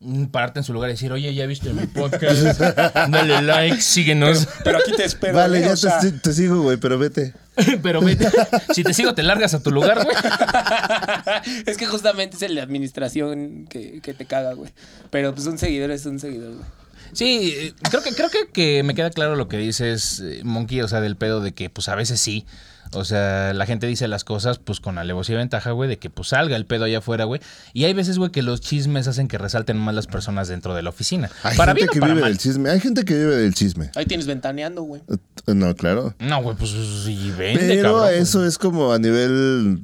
[0.00, 4.48] Mm, Pararte en su lugar y decir, oye, ya viste mi podcast, dale like, síguenos.
[4.64, 5.34] Pero aquí te espero.
[5.34, 7.34] Vale, ya O sea, te, te sigo, güey, pero vete.
[7.82, 8.26] Pero vete,
[8.72, 10.16] si te sigo, te largas a tu lugar, güey.
[11.66, 14.72] es que justamente es el de administración que, que te caga, güey.
[15.10, 16.81] Pero pues un seguidor es un seguidor, güey.
[17.12, 20.80] Sí, eh, creo que, creo que, que me queda claro lo que dices, eh, Monkey,
[20.80, 22.46] o sea, del pedo de que pues a veces sí.
[22.94, 26.10] O sea, la gente dice las cosas pues con alevosía y ventaja, güey, de que
[26.10, 27.40] pues salga el pedo allá afuera, güey.
[27.72, 30.82] Y hay veces, güey, que los chismes hacen que resalten más las personas dentro de
[30.82, 31.30] la oficina.
[31.42, 32.30] Hay para gente bien o que para vive mal.
[32.32, 32.70] del chisme.
[32.70, 33.90] Hay gente que vive del chisme.
[33.94, 35.02] Ahí tienes ventaneando, güey.
[35.08, 36.14] Eh, No, claro.
[36.18, 38.08] No, güey, pues sí, vende, Pero cabrón.
[38.10, 38.28] pues.
[38.28, 39.82] eso es como a nivel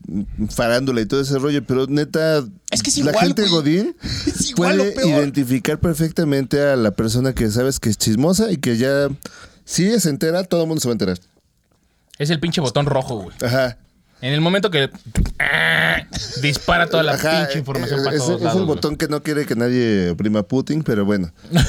[0.50, 1.64] farándula y todo ese rollo.
[1.64, 3.52] Pero neta, Es que es la igual, gente güey.
[3.52, 8.58] Godín Es igual puede identificar perfectamente a la persona que sabes que es chismosa y
[8.58, 9.08] que ya,
[9.64, 11.18] si se entera, todo el mundo se va a enterar.
[12.18, 13.36] Es el pinche botón rojo, güey.
[13.44, 13.76] Ajá.
[14.20, 14.90] En el momento que
[15.38, 16.02] ah,
[16.42, 18.62] dispara toda la Ajá, pinche información eh, para es, todos es lados.
[18.62, 18.66] güey.
[18.74, 21.32] botón que no quiere que nadie oprima a Putin, pero bueno.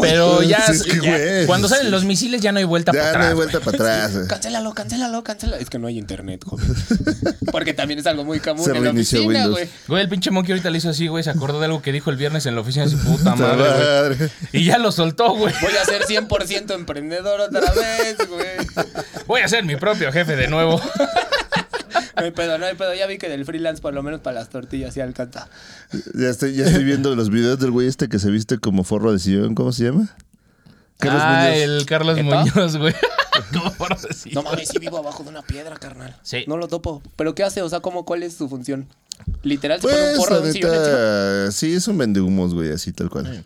[0.00, 1.74] Pero ya, Sí, es que, ya- güey, cuando sí.
[1.74, 3.28] salen los misiles ya no hay vuelta para Ya no atrás.
[3.28, 4.12] hay vuelta para atrás.
[4.28, 5.60] Cancélalo, cancélalo, cancélalo.
[5.62, 6.66] Es que no hay internet, joven.
[7.52, 9.50] Porque también es algo muy común Se en la reinició oficina, Windows.
[9.58, 9.68] güey.
[9.88, 11.22] Güey, el pinche monkey ahorita le hizo así, güey.
[11.24, 12.84] Se acordó de algo que dijo el viernes en la oficina.
[12.86, 13.68] Así, puta madre, güey.
[13.70, 14.30] Madre.
[14.52, 15.52] Y ya lo soltó, güey.
[15.60, 18.86] Voy a ser 100% emprendedor otra vez, güey.
[19.26, 20.80] Voy a ser mi propio jefe de nuevo.
[22.16, 22.94] No hay pedo, no hay pedo.
[22.94, 25.48] Ya vi que del freelance, por lo menos para las tortillas, sí alcanza.
[26.14, 29.12] Ya estoy, ya estoy viendo los videos del güey este que se viste como forro
[29.12, 29.54] de sillón.
[29.54, 30.14] ¿Cómo se llama?
[30.98, 31.58] Carlos ah, Muñoz.
[31.58, 32.44] el Carlos ¿Epa?
[32.44, 32.94] Muñoz, güey.
[33.52, 34.34] ¿Cómo por decir?
[34.34, 36.16] No mames, sí vivo abajo de una piedra, carnal.
[36.22, 36.44] Sí.
[36.46, 37.02] No lo topo.
[37.16, 37.62] ¿Pero qué hace?
[37.62, 38.86] O sea, ¿cómo, ¿cuál es su función?
[39.42, 42.70] Literal, se pone un Pues, porro la de un sillón sí, es un vendehumos, güey,
[42.70, 43.44] así tal cual.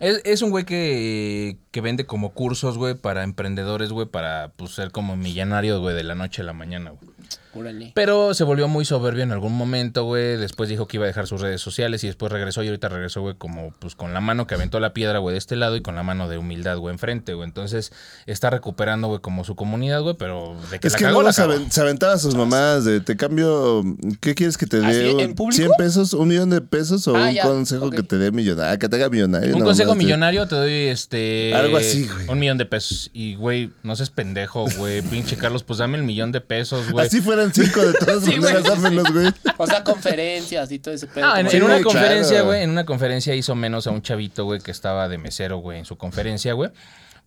[0.00, 4.72] Es, es un güey que, que vende como cursos, güey, para emprendedores, güey, para pues,
[4.72, 7.10] ser como millonario, güey, de la noche a la mañana, güey.
[7.54, 7.92] Órale.
[7.94, 10.36] Pero se volvió muy soberbio en algún momento, güey.
[10.36, 13.20] Después dijo que iba a dejar sus redes sociales y después regresó y ahorita regresó,
[13.22, 15.80] güey, como pues con la mano que aventó la piedra, güey, de este lado y
[15.82, 17.46] con la mano de humildad, güey, enfrente, güey.
[17.48, 17.92] Entonces
[18.26, 21.32] está recuperando, güey, como su comunidad, güey, pero de que Es la que cagó, la
[21.32, 21.54] se, cagó.
[21.54, 23.82] aven- se aventaba a sus mamás de te cambio,
[24.20, 25.22] ¿qué quieres que te ¿Así, dé?
[25.22, 25.62] en público?
[25.62, 26.12] ¿100 pesos?
[26.14, 28.78] ¿Un millón de pesos o Ah, un ya, consejo que te dé millonario?
[28.78, 29.54] Que te haga millonario.
[29.54, 31.54] Un no, consejo mames, te- millonario te doy este.
[31.54, 32.28] Algo así, güey.
[32.28, 33.10] Un millón de pesos.
[33.12, 35.02] Y, güey, no seas pendejo, güey.
[35.02, 37.06] Pinche Carlos, pues dame el millón de pesos, güey.
[37.06, 38.74] Así fueran cinco de todas Sí, maneras, güey.
[38.82, 39.32] dámelos, güey.
[39.56, 41.26] O sea, conferencias y todo ese pedo.
[41.26, 44.44] No, en, en una Sí, conferencia, güey, en una conferencia hizo menos a un chavito,
[44.44, 46.70] güey, que estaba de mesero, güey, en su conferencia, güey.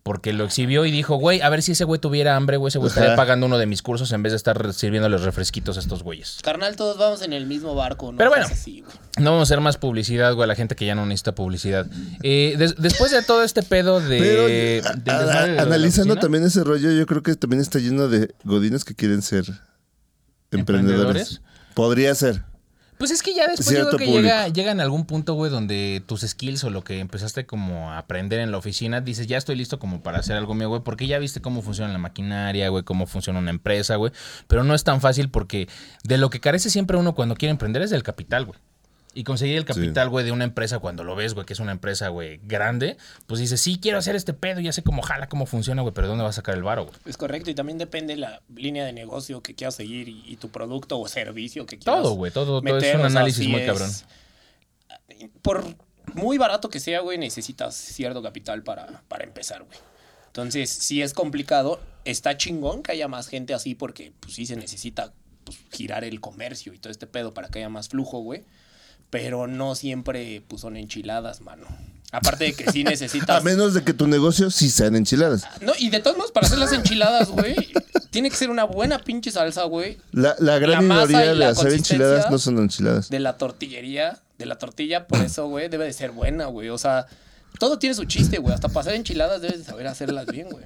[0.04, 2.78] Porque lo exhibió y dijo, güey, a ver si ese güey tuviera hambre, güey, ese
[2.80, 6.02] güey estaría pagando uno de mis cursos en vez de estar sirviéndoles refresquitos a estos
[6.02, 6.38] güeyes.
[6.42, 8.18] Carnal, todos vamos en el mismo barco, ¿no?
[8.18, 8.46] Pero bueno.
[8.50, 8.82] Así.
[9.18, 11.86] No vamos a hacer más publicidad, güey, a la gente que ya no necesita publicidad.
[12.24, 14.18] Eh, des- después de todo este pedo de...
[14.18, 14.94] Pero del a- a-
[15.24, 18.34] desmadre de la analizando oficina, también ese rollo, yo creo que también está lleno de
[18.42, 19.44] godines que quieren ser
[20.52, 21.40] emprendedores.
[21.40, 21.42] ¿Emprendedores?
[21.74, 22.44] Podría ser.
[23.02, 26.04] Pues es que ya después yo creo que llega, llega en algún punto, güey, donde
[26.06, 29.56] tus skills o lo que empezaste como a aprender en la oficina, dices, ya estoy
[29.56, 32.84] listo como para hacer algo mío, güey, porque ya viste cómo funciona la maquinaria, güey,
[32.84, 34.12] cómo funciona una empresa, güey.
[34.46, 35.68] Pero no es tan fácil porque
[36.04, 38.60] de lo que carece siempre uno cuando quiere emprender es del capital, güey.
[39.14, 41.72] Y conseguir el capital, güey, de una empresa cuando lo ves, güey, que es una
[41.72, 42.96] empresa, güey, grande,
[43.26, 46.08] pues dices, sí, quiero hacer este pedo, ya sé cómo jala, cómo funciona, güey, pero
[46.08, 46.96] ¿dónde vas a sacar el varo, güey?
[47.04, 50.48] Es correcto, y también depende la línea de negocio que quieras seguir y, y tu
[50.48, 52.02] producto o servicio que quieras.
[52.02, 53.90] Todo, güey, todo, todo es un o sea, análisis muy es- cabrón.
[55.42, 55.64] Por
[56.14, 59.78] muy barato que sea, güey, necesitas cierto capital para, para empezar, güey.
[60.26, 64.56] Entonces, si es complicado, está chingón que haya más gente así porque, pues sí se
[64.56, 65.12] necesita
[65.44, 68.42] pues, girar el comercio y todo este pedo para que haya más flujo, güey.
[69.12, 71.66] Pero no siempre, pues, son enchiladas, mano.
[72.12, 73.44] Aparte de que sí A necesitas...
[73.44, 75.46] menos de que tu negocio sí sean enchiladas.
[75.60, 77.54] No, y de todos modos, para hacer las enchiladas, güey,
[78.08, 79.98] tiene que ser una buena pinche salsa, güey.
[80.12, 83.10] La, la gran La y de hacer enchiladas no son enchiladas.
[83.10, 86.70] De la tortillería, de la tortilla, por eso, güey, debe de ser buena, güey.
[86.70, 87.06] O sea,
[87.58, 88.54] todo tiene su chiste, güey.
[88.54, 90.64] Hasta para hacer enchiladas debes de saber hacerlas bien, güey.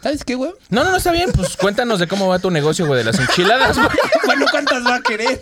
[0.00, 0.52] ¿Sabes qué, güey?
[0.70, 3.18] No, no, no está bien, pues cuéntanos de cómo va tu negocio, güey, de las
[3.18, 3.88] enchiladas, güey.
[4.24, 5.40] Bueno, ¿cuántas va a querer?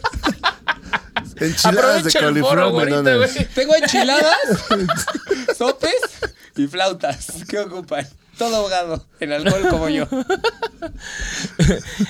[1.44, 3.48] Enchiladas de Aprovecha el coliflor.
[3.54, 4.36] Tengo enchiladas,
[5.56, 5.94] sopes
[6.56, 7.26] y flautas.
[7.48, 8.06] ¿Qué ocupan?
[8.38, 10.06] Todo ahogado en alcohol como yo.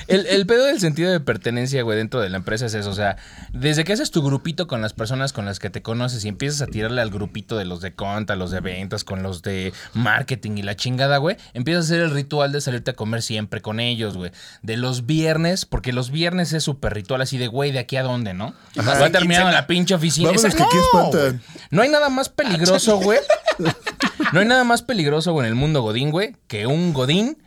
[0.07, 2.89] El, el pedo del sentido de pertenencia, güey, dentro de la empresa es eso.
[2.89, 3.17] O sea,
[3.53, 6.61] desde que haces tu grupito con las personas con las que te conoces y empiezas
[6.61, 10.57] a tirarle al grupito de los de conta, los de ventas, con los de marketing
[10.57, 13.79] y la chingada, güey, empiezas a hacer el ritual de salirte a comer siempre con
[13.79, 14.31] ellos, güey.
[14.61, 18.03] De los viernes, porque los viernes es súper ritual así de, güey, ¿de aquí a
[18.03, 18.53] dónde, no?
[18.77, 18.99] Ajá.
[18.99, 20.31] Va terminando la pinche oficina.
[20.31, 21.21] Esa- que aquí no, espantan.
[21.31, 21.65] güey.
[21.71, 23.19] No hay nada más peligroso, güey.
[24.33, 27.37] No hay nada más peligroso, güey, en el mundo Godín, güey, que un Godín.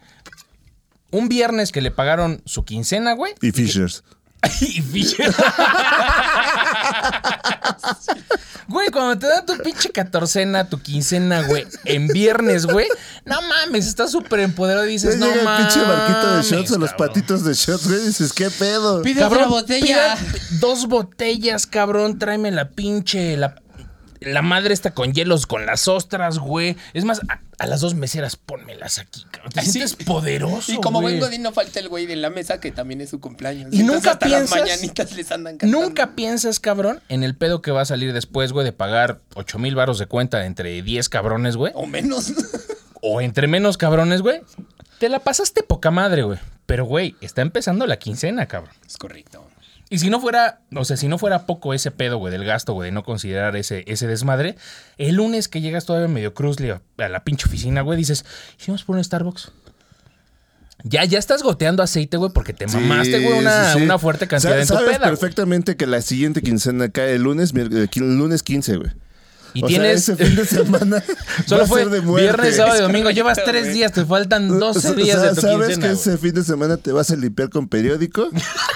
[1.11, 3.35] Un viernes que le pagaron su quincena, güey.
[3.41, 4.05] Y Fishers.
[4.61, 5.35] Y Fisher.
[8.69, 12.87] Güey, cuando te dan tu pinche catorcena, tu quincena, güey, en viernes, güey,
[13.25, 15.73] no mames, estás súper empoderado y Ya dices, no llega el mames.
[15.75, 18.05] pinche barquito de shots o los patitos de shots, güey.
[18.07, 19.01] Dices, ¿qué pedo?
[19.03, 20.19] Pide Cabrón, otra botella.
[20.61, 23.55] dos botellas, cabrón, tráeme la pinche, la,
[24.21, 26.77] la madre está con hielos, con las ostras, güey.
[26.95, 29.53] Es más, a, a las dos meseras, pónmelas aquí, cabrón.
[29.53, 29.73] Te Ay, sí.
[29.73, 31.15] sientes poderoso, Y como güey.
[31.19, 33.73] buen godín no falta el güey de la mesa que también es su cumpleaños.
[33.73, 35.87] Y Entonces nunca hasta piensas- las mañanitas les andan cantando.
[35.87, 39.59] Nunca piensas, cabrón, en el pedo que va a salir después, güey, de pagar 8
[39.59, 41.73] mil baros de cuenta entre 10 cabrones, güey.
[41.75, 42.33] O menos.
[43.01, 44.41] O entre menos cabrones, güey.
[44.99, 46.39] Te la pasaste poca madre, güey.
[46.67, 48.75] Pero, güey, está empezando la quincena, cabrón.
[48.87, 49.48] es correcto.
[49.91, 52.75] Y si no fuera, o sea, si no fuera poco ese pedo, güey, del gasto,
[52.75, 54.57] güey, de no considerar ese, ese desmadre,
[54.99, 58.25] el lunes que llegas todavía medio cruzli a, la pinche oficina, güey, dices,
[58.59, 59.51] ¿hicimos por un Starbucks?
[60.85, 63.85] Ya, ya estás goteando aceite, güey, porque te mamaste, güey, una, Sí, sí, sí.
[63.85, 64.99] una fuerte cantidad Sa- en tu Sabes peda.
[64.99, 65.11] güey.
[65.11, 68.91] perfectamente que la siguiente quincena cae el lunes, mier- eh, lunes 15, güey.
[69.55, 70.05] Y o tienes.
[70.05, 71.03] sea, ese fin de semana
[71.47, 72.23] Solo va a fue ser de muerte.
[72.27, 73.11] viernes, sábado y domingo.
[73.11, 75.87] Llevas tres días, te faltan 12 O días sea, de tu Sabes quincena.
[75.89, 76.01] que güey.
[76.01, 78.29] ese fin de semana te vas a limpiar con periódico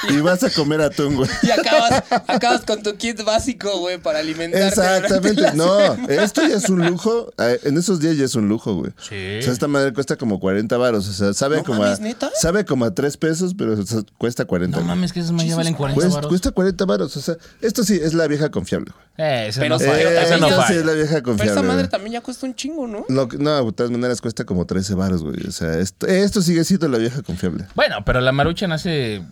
[0.09, 1.31] y vas a comer atún, güey.
[1.43, 4.67] Y acabas, acabas con tu kit básico, güey, para alimentarte.
[4.69, 5.43] Exactamente.
[5.55, 6.15] No, semana.
[6.23, 7.33] esto ya es un lujo.
[7.39, 8.93] Eh, En esos días ya es un lujo, güey.
[8.99, 9.39] Sí.
[9.39, 11.09] O sea, esta madre cuesta como 40 varos.
[11.09, 12.31] O sea, sabe No como mames, a, ¿neta?
[12.41, 14.77] sabe como a 3 pesos, pero o sea, cuesta 40.
[14.79, 14.89] No güey.
[14.97, 16.29] mames, que esas más ya valen 40 Cuesta, baros.
[16.29, 17.17] cuesta 40 varos.
[17.17, 19.29] O sea, esto sí es la vieja confiable, güey.
[19.29, 19.93] Eh, esa Pero no falla.
[19.93, 21.53] pero esa no sí es la vieja Pero confiable.
[21.53, 21.91] esa madre güey.
[21.91, 23.05] también ya cuesta un chingo, ¿no?
[23.09, 25.47] No, no, de todas maneras cuesta como 13 varos, güey.
[25.47, 27.67] O sea, esto, esto sigue siendo la vieja confiable.
[27.75, 29.23] Bueno, pero la maruchan hace.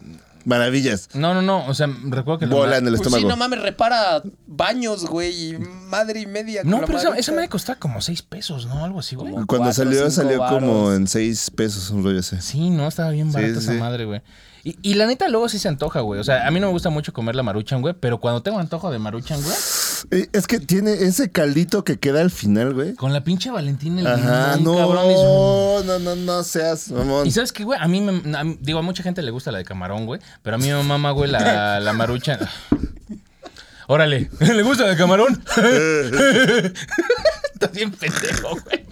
[0.45, 1.09] Maravillas.
[1.15, 1.67] No, no, no.
[1.67, 2.47] O sea, recuerdo que.
[2.47, 3.29] la Bola en el Pues sí, estómago.
[3.29, 6.63] no mames, repara baños, güey, y madre y media.
[6.65, 8.85] No, pero esa, esa madre costaba como 6 pesos, ¿no?
[8.85, 9.31] Algo así, güey.
[9.33, 12.37] Cuando cuatro, salió, salió como en 6 pesos un rollo así.
[12.41, 13.79] Sí, no, estaba bien barata sí, esa sí.
[13.79, 14.23] madre, güey.
[14.65, 16.21] Y, y la neta, luego sí se antoja, güey.
[16.21, 17.95] O sea, a mí no me gusta mucho comer la maruchan, güey.
[17.99, 19.55] Pero cuando tengo antojo de maruchan, güey,
[20.11, 22.95] Eh, Es que tiene ese caldito que queda al final, güey.
[22.95, 27.27] con la pinche Valentina el Ajá, limón, no, no, no, no seas mamón.
[27.27, 28.37] Y sabes qué, güey, a mí me.
[28.37, 30.21] a digo, a mucha gente le gusta la de camarón, güey.
[30.43, 32.39] Pero a mí me mama, güey, la, la maruchan.
[33.87, 35.43] Órale, ¿le gusta la de camarón?
[37.55, 38.85] Está bien pendejo, güey.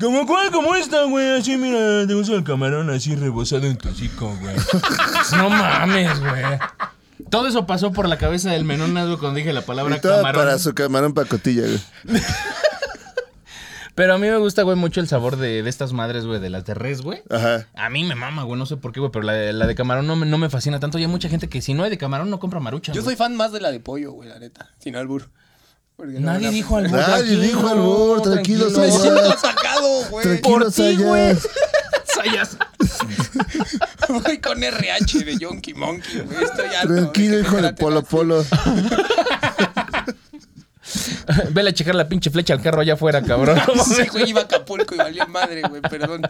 [0.00, 0.50] ¿Como cuál?
[0.52, 1.38] ¿Como esta, güey?
[1.38, 4.54] Así, mira, te gusta el camarón así rebosado en tu hocico, güey.
[5.36, 6.44] no mames, güey.
[7.30, 10.16] Todo eso pasó por la cabeza del menón, güey, cuando dije la palabra Y todo
[10.16, 10.40] camarón.
[10.40, 12.22] para su camarón pacotilla, güey.
[13.96, 16.50] Pero a mí me gusta, güey, mucho el sabor de, de estas madres, güey, de
[16.50, 17.20] las de res, güey.
[17.30, 17.66] Ajá.
[17.74, 19.74] A mí me mama, güey, no sé por qué, güey, pero la de, la de
[19.74, 21.00] camarón no me, no me fascina tanto.
[21.00, 22.94] Y hay mucha gente que si no hay de camarón no compra maruchan.
[22.94, 23.16] Yo güey.
[23.16, 24.70] soy fan más de la de pollo, güey, la neta.
[24.78, 25.30] Sin albur.
[25.98, 26.92] No Nadie a dijo albur.
[26.92, 30.22] Nadie tranquilo, dijo albur, tranquilo, Me siento atacado, güey.
[30.24, 31.36] Tranquilo, Por ti, güey.
[32.14, 32.56] Sayas.
[34.08, 36.44] Voy con RH de Yonky Monkey, güey.
[36.44, 36.94] Estoy harto.
[36.94, 38.02] Tranquilo, hijo de Polo.
[38.02, 38.44] Polo.
[41.50, 43.60] Vele a checar la pinche flecha al carro allá afuera, cabrón.
[43.84, 46.22] Sí, güey, iba a Acapulco y valió madre, güey, perdón.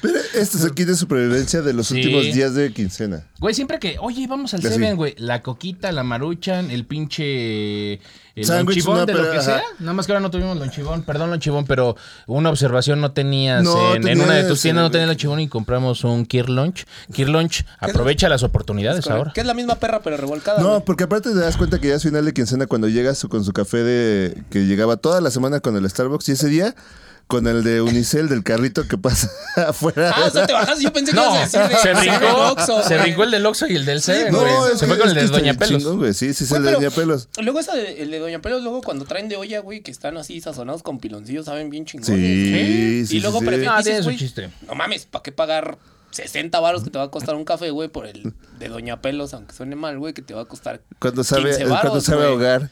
[0.00, 1.96] Pero este es el kit de supervivencia de los Sí.
[1.96, 3.26] últimos días de quincena.
[3.38, 4.62] Güey, siempre que, oye, vamos al.
[4.62, 5.14] Seven, güey.
[5.18, 8.00] La coquita, la maruchan, el pinche.
[8.34, 9.42] El lonchibón no, de lo que ajá.
[9.42, 9.62] sea.
[9.78, 11.02] Nada más que ahora no tuvimos lonchibón.
[11.02, 13.62] Perdón, lonchibón, pero una observación no tenías.
[13.62, 16.86] No en, en una de tus tiendas no tenías lonchibón y compramos un Kier Lunch.
[17.12, 19.32] Kier Lunch, aprovecha las oportunidades ahora.
[19.34, 20.60] Que es la misma perra, pero revolcada.
[20.60, 20.82] No, güey.
[20.84, 23.52] porque aparte te das cuenta que ya es final de quincena cuando llegas con su
[23.52, 26.74] café de que llegaba toda la semana con el Starbucks y ese día
[27.26, 29.30] con el de Unicel del carrito que pasa
[29.68, 30.12] afuera.
[30.14, 32.18] Ah, o sea, te bajas yo pensé que No, ibas a decir de se de
[32.18, 33.06] rincó, Oxxo, se güey.
[33.08, 34.76] rincó el del Oxxo y el del Seven, No, güey.
[34.76, 35.84] Se fue con el de Doña Pelos.
[35.84, 36.12] güey.
[36.14, 37.28] Sí, sí, es el de Doña Pelos.
[37.40, 40.16] Luego esa de, el de Doña Pelos, luego cuando traen de olla, güey, que están
[40.16, 42.16] así sazonados con piloncillos, saben bien chingones.
[42.16, 43.48] Sí, sí, Y luego sí, sí.
[43.50, 44.50] prefieres, Ah, güey.
[44.68, 45.78] No mames, ¿para qué pagar
[46.10, 49.32] 60 varos que te va a costar un café, güey, por el de Doña Pelos,
[49.32, 52.26] aunque suene mal, güey, que te va a costar Cuando sabe, 15 cuando varos, sabe
[52.26, 52.70] ahogar.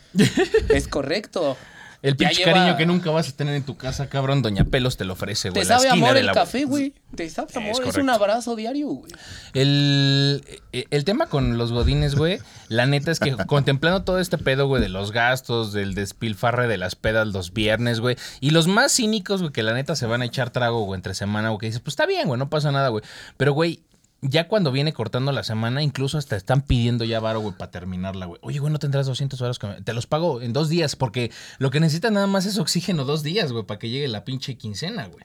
[0.68, 1.56] Es correcto.
[2.02, 4.40] El pinche lleva- cariño que nunca vas a tener en tu casa, cabrón.
[4.42, 5.60] Doña Pelos te lo ofrece, güey.
[5.62, 6.94] Te sabe amor el la- café, güey.
[7.14, 7.82] Te sabe amor.
[7.86, 9.12] Es, un abrazo diario, güey.
[9.52, 14.38] El, eh, el tema con los godines, güey, la neta es que contemplando todo este
[14.38, 18.66] pedo, güey, de los gastos, del despilfarre de las pedas los viernes, güey, y los
[18.66, 21.58] más cínicos, güey, que la neta se van a echar trago, güey, entre semana, güey,
[21.58, 23.02] que dices, pues está bien, güey, no pasa nada, güey.
[23.36, 23.82] Pero, güey,
[24.22, 28.26] ya cuando viene cortando la semana, incluso hasta están pidiendo ya varo, güey, para terminarla,
[28.26, 28.38] güey.
[28.42, 29.59] Oye, güey, no tendrás 200 varos.
[29.85, 33.22] Te los pago en dos días, porque lo que necesitas nada más es oxígeno dos
[33.22, 35.24] días, güey, para que llegue la pinche quincena, güey.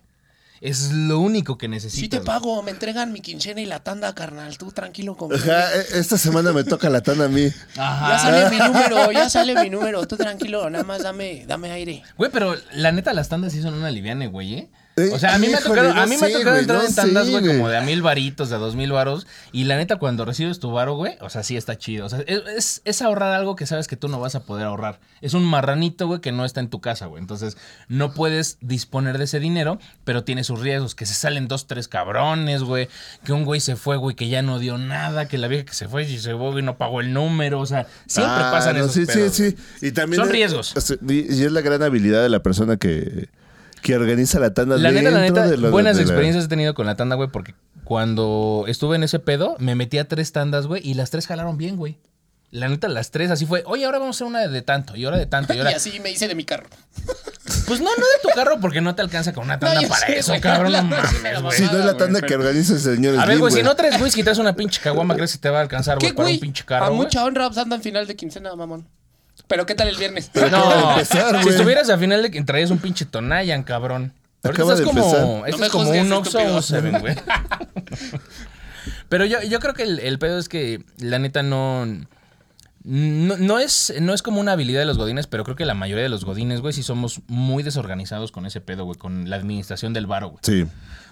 [0.61, 1.99] Es lo único que necesitas.
[1.99, 4.57] Sí te pago, me entregan mi quincena y la tanda, carnal.
[4.57, 5.41] Tú tranquilo conmigo.
[5.43, 7.49] Ajá, e- esta semana me toca la tanda a mí.
[7.75, 10.07] Ya sale mi número, ya sale mi número.
[10.07, 12.03] Tú tranquilo, nada más dame, dame aire.
[12.17, 14.69] Güey, pero la neta, las tandas sí son una liviane, güey, ¿eh?
[14.97, 16.51] Eh, O sea, a mí me ha tocado, a no mí me ha sé, tocado
[16.51, 18.93] güey, entrar no en tandas, güey, como de a mil varitos, de a dos mil
[18.93, 19.27] varos.
[19.51, 22.05] Y la neta, cuando recibes tu varo, güey, o sea, sí está chido.
[22.05, 25.01] O sea, es, ahorrar algo que sabes que tú no vas a poder ahorrar.
[25.19, 27.21] Es un marranito, güey, que no está en tu casa, güey.
[27.21, 27.57] Entonces,
[27.89, 30.95] no puedes disponer de ese dinero, pero tiene sus riesgos.
[30.95, 32.87] Que se salen dos, tres cabrones, güey.
[33.25, 35.27] Que un güey se fue, güey, que ya no dio nada.
[35.27, 37.59] Que la vieja que se fue y se fue y no pagó el número.
[37.59, 39.87] O sea, siempre Ah, pasan no, esos sí, pedos, sí, sí.
[39.87, 40.73] Y también Son es- riesgos.
[40.77, 43.27] es- Y y es la gran habilidad de la persona que,
[43.85, 46.47] que organiza la tanda La neta, la neta, de lo- buenas de la- experiencias he
[46.47, 50.31] tenido con la tanda, güey, porque cuando estuve en ese pedo, me metí a tres
[50.31, 51.97] tandas, güey, y las tres jalaron bien, güey.
[52.51, 55.05] La neta, las tres así fue, oye, ahora vamos a hacer una de tanto, y
[55.05, 55.75] ahora de tanto, y Y ahora.
[55.75, 56.67] así me hice de mi carro.
[57.67, 60.05] Pues no, no de tu carro, porque no te alcanza con una tanda yo para
[60.05, 60.41] sé, eso, güey.
[60.41, 61.57] cabrón, no mames, la güey.
[61.57, 63.75] Sí, no es la tanda güey, que organiza el señor A ver, güey, si no
[63.75, 66.29] traes whisky, traes una pinche caguama, ¿crees que te va a alcanzar, ¿Qué, güey, para
[66.29, 66.97] un pinche A carro, güey?
[66.97, 68.87] mucha honra pues, anda en final de quincena, mamón.
[69.47, 70.31] Pero ¿qué tal el viernes?
[70.33, 74.13] De No, empezar, si estuvieras al final de que traías un pinche Tonayan, cabrón.
[74.43, 76.61] Ahorita Acaba estás de como, No es como un Oxxo o.
[76.61, 77.15] Seven, güey.
[79.09, 81.85] Pero yo, yo creo que el, el pedo es que la neta no,
[82.85, 83.37] no.
[83.37, 86.03] No es, no es como una habilidad de los godines, pero creo que la mayoría
[86.03, 89.93] de los godines, güey, sí somos muy desorganizados con ese pedo, güey, con la administración
[89.93, 90.39] del varo, güey.
[90.43, 90.65] Sí.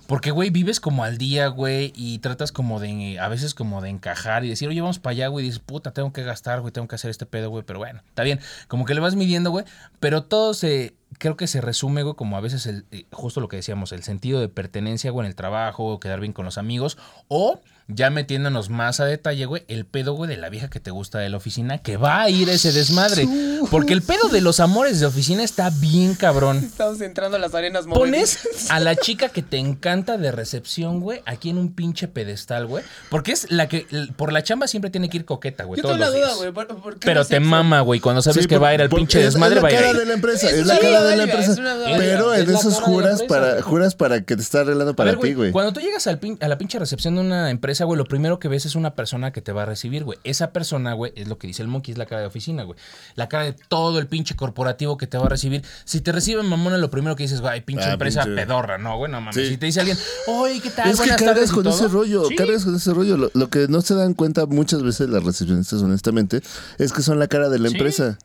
[0.08, 3.90] Porque, güey, vives como al día, güey, y tratas como de, a veces como de
[3.90, 6.74] encajar y decir, oye, vamos para allá, güey, y dices, puta, tengo que gastar, güey,
[6.74, 8.40] tengo que hacer este pedo, güey, pero bueno, está bien.
[8.68, 9.64] Como que le vas midiendo, güey,
[10.02, 13.48] pero todo se, creo que se resume, güey, como a veces, el, eh, justo lo
[13.48, 16.98] que decíamos, el sentido de pertenencia, güey, en el trabajo, quedar bien con los amigos,
[17.30, 20.92] o ya metiéndonos más a detalle, güey, el pedo, güey, de la vieja que te
[20.92, 23.28] gusta de la oficina, que va a ir ese desmadre.
[23.72, 26.58] Porque el pedo de los amores de oficina está bien cabrón.
[26.58, 28.72] Estamos entrando a las arenas Pones movedizas.
[28.72, 32.84] a la chica que te encanta de recepción, güey, aquí en un pinche pedestal, güey.
[33.10, 35.96] Porque es la que, por la chamba siempre tiene que ir coqueta, güey, Yo todos
[35.98, 36.38] tengo la los duda, días.
[36.38, 36.52] güey.
[36.54, 38.82] ¿por- por qué Pero no te mama, güey, cuando sabes Sí, que va a ir
[38.82, 40.00] al pinche es- desmadre, es va la a ir cara ahí.
[40.00, 41.52] de la empresa, Es es la cara de la empresa.
[41.54, 41.60] es.
[41.98, 44.96] Pero Es en la esos cara la juras para, juras para que te está arreglando
[44.96, 45.52] para ver, ti, güey.
[45.52, 48.40] Cuando tú llegas al pin- a la pinche recepción de una empresa, güey, lo primero
[48.40, 50.20] que ves es una persona que te va a recibir, güey.
[50.24, 52.78] Esa persona, güey, es lo que dice el monkey, es la cara de oficina, güey.
[53.16, 55.64] La cara de todo el pinche corporativo que te va a recibir.
[55.86, 58.98] Si te reciben mamona, lo primero que dices, güey, pinche Ah, empresa pinche- pedorra, no,
[58.98, 59.36] güey, no mames.
[59.36, 59.48] Sí.
[59.50, 60.90] Si te dice alguien, oye, ¿qué tal?
[60.90, 61.74] Es que cargas con todo".
[61.74, 62.36] ese rollo, Sí.
[62.36, 63.18] cargas con ese rollo.
[63.18, 66.42] Lo, lo que no se dan cuenta muchas veces las recepcionistas, honestamente,
[66.78, 67.76] es que son la cara de la Sí.
[67.76, 68.18] empresa.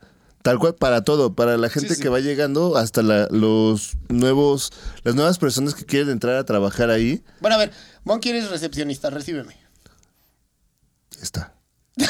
[0.48, 2.00] Tal cual para todo, para la gente sí.
[2.00, 4.72] que va llegando, hasta la- los nuevos,
[5.04, 7.22] las nuevas personas que quieren entrar a trabajar ahí.
[7.40, 7.70] Bueno, a ver,
[8.04, 9.58] Monkey eres recepcionista, recíbeme.
[11.20, 11.52] Está.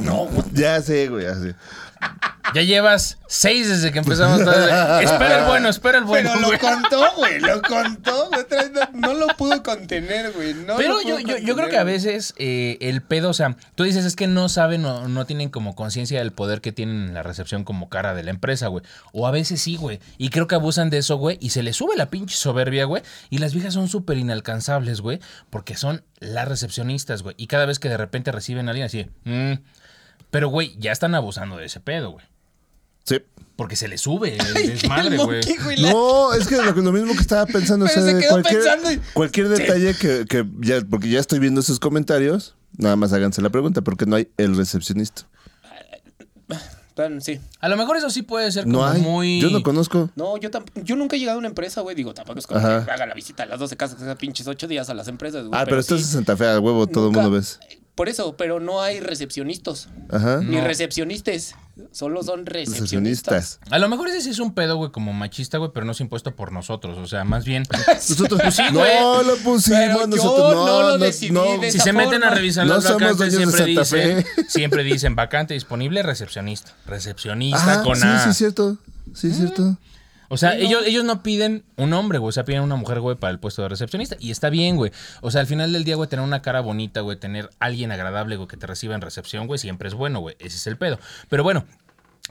[0.00, 0.42] No, güey.
[0.54, 1.54] Ya sé, güey, ya sé.
[2.54, 4.44] Ya llevas seis desde que empezamos.
[4.44, 5.00] todo.
[5.00, 6.30] espera el bueno, espera el bueno.
[6.34, 8.30] Pero lo contó, güey, lo contó.
[8.92, 10.54] No, lo pudo contener, güey.
[10.54, 13.82] no Pero yo, yo, yo creo que a veces eh, el pedo, o sea, tú
[13.82, 17.14] dices es que no saben o no tienen como conciencia del poder que tienen en
[17.14, 18.84] la recepción como cara de la empresa, güey.
[19.12, 19.98] O a veces sí, güey.
[20.16, 21.38] Y creo que abusan de eso, güey.
[21.40, 23.02] Y se les sube la pinche soberbia, güey.
[23.30, 25.18] Y las viejas son súper inalcanzables, güey.
[25.50, 27.34] Porque son las recepcionistas, güey.
[27.36, 29.54] Y cada vez que de repente reciben a alguien así, mm,
[30.34, 32.24] pero, güey, ya están abusando de ese pedo, güey.
[33.04, 33.20] Sí.
[33.54, 35.40] Porque se les sube el desmadre, güey.
[35.80, 38.60] No, es que lo, lo mismo que estaba pensando, o Pero sea, se quedó cualquier,
[38.62, 43.12] pensando y- cualquier detalle que, que ya, porque ya estoy viendo sus comentarios, nada más
[43.12, 45.22] háganse la pregunta, porque no hay el recepcionista.
[46.96, 47.40] Bueno, sí.
[47.60, 49.00] A lo mejor eso sí puede ser como No hay.
[49.02, 49.40] muy...
[49.40, 50.10] Yo no conozco.
[50.14, 51.96] No, yo tamp- yo nunca he llegado a una empresa, güey.
[51.96, 52.84] Digo, tampoco es como Ajá.
[52.84, 55.08] que haga la visita a las 12 casas, que sea pinches 8 días a las
[55.08, 55.60] empresas, güey.
[55.60, 57.58] Ah, pero, estás sí, en Santa Fe, a huevo, todo el nunca- mundo ves.
[57.94, 59.88] Por eso, pero no hay recepcionistas.
[60.10, 60.40] Ajá.
[60.42, 60.64] Ni No.
[60.64, 61.54] recepcionistas.
[61.92, 62.80] Solo son recepcionistas.
[62.80, 63.60] Recepcionistas.
[63.70, 66.00] A lo mejor ese sí es un pedo, güey, como machista, güey, pero no es
[66.00, 66.98] impuesto por nosotros.
[66.98, 67.64] O sea, más bien.
[68.08, 68.94] Nosotros sí, güey.
[69.00, 71.58] no lo pusimos, Pero yo nosotros no, no lo no, decidí no.
[71.58, 74.26] de Si esa se meten a revisar No las somos vacantes, siempre Santa dicen, Fe.
[74.48, 76.72] siempre dicen vacante disponible, recepcionista.
[76.86, 78.18] Recepcionista Ajá, con sí, A.
[78.24, 78.76] sí, es cierto.
[79.14, 79.76] Sí, es cierto.
[80.28, 82.28] O sea, ellos, ellos no piden un hombre, güey.
[82.30, 84.16] O sea, piden una mujer, güey, para el puesto de recepcionista.
[84.20, 84.90] Y está bien, güey.
[85.20, 88.36] O sea, al final del día, güey, tener una cara bonita, güey, tener alguien agradable,
[88.36, 90.36] güey, que te reciba en recepción, güey, siempre es bueno, güey.
[90.38, 90.98] Ese es el pedo.
[91.28, 91.66] Pero bueno,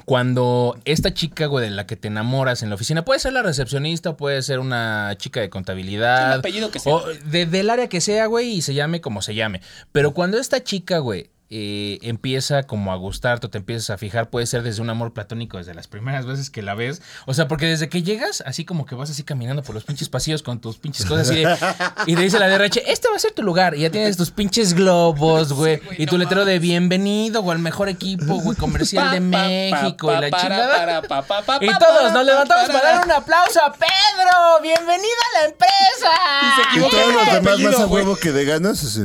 [0.06, 3.44] cuando esta chica, güey, de la que te enamoras en la oficina, puede ser la
[3.44, 6.34] recepcionista, puede ser una chica de contabilidad.
[6.34, 6.96] El apellido que sea.
[6.96, 9.62] O de- del área que sea, güey, y se llame como se llame.
[9.92, 14.32] Pero cuando esta chica, güey, eh, empieza como a gustarte o te empiezas a fijar,
[14.32, 17.04] puede ser desde un amor platónico, desde las primeras veces que la ves.
[17.28, 20.10] O sea, porque desde que llegas, así como que vas así caminando por los pinches
[20.10, 21.58] pasillos con tus pinches cosas así de-
[22.08, 23.76] y te dice la DRH, este va a ser tu lugar.
[23.76, 25.78] Y ya tienes tus pinches globos, güey.
[25.78, 30.08] güey, y tu no letrero de bienvenido, o al mejor equipo, güey, comercial de México
[30.08, 30.78] pa, y la para, chingada.
[30.78, 33.72] para, pa, pa, pa, Y todos para, nos levantamos para, para dar un aplauso a
[33.74, 34.62] Pedro.
[34.64, 36.12] Bienvenido a la empresa.
[36.42, 39.00] Y equivocó todos los demás apellido, más a huevo que de ganas.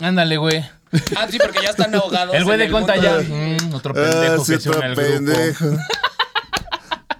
[0.00, 0.64] Ándale, güey.
[1.16, 2.34] Ah, sí, porque ya están ahogados.
[2.34, 3.18] El güey de conta ya.
[3.20, 5.10] Mm, otro Ah, pendejo sí, que se une otro al grupo.
[5.12, 5.66] pendejo.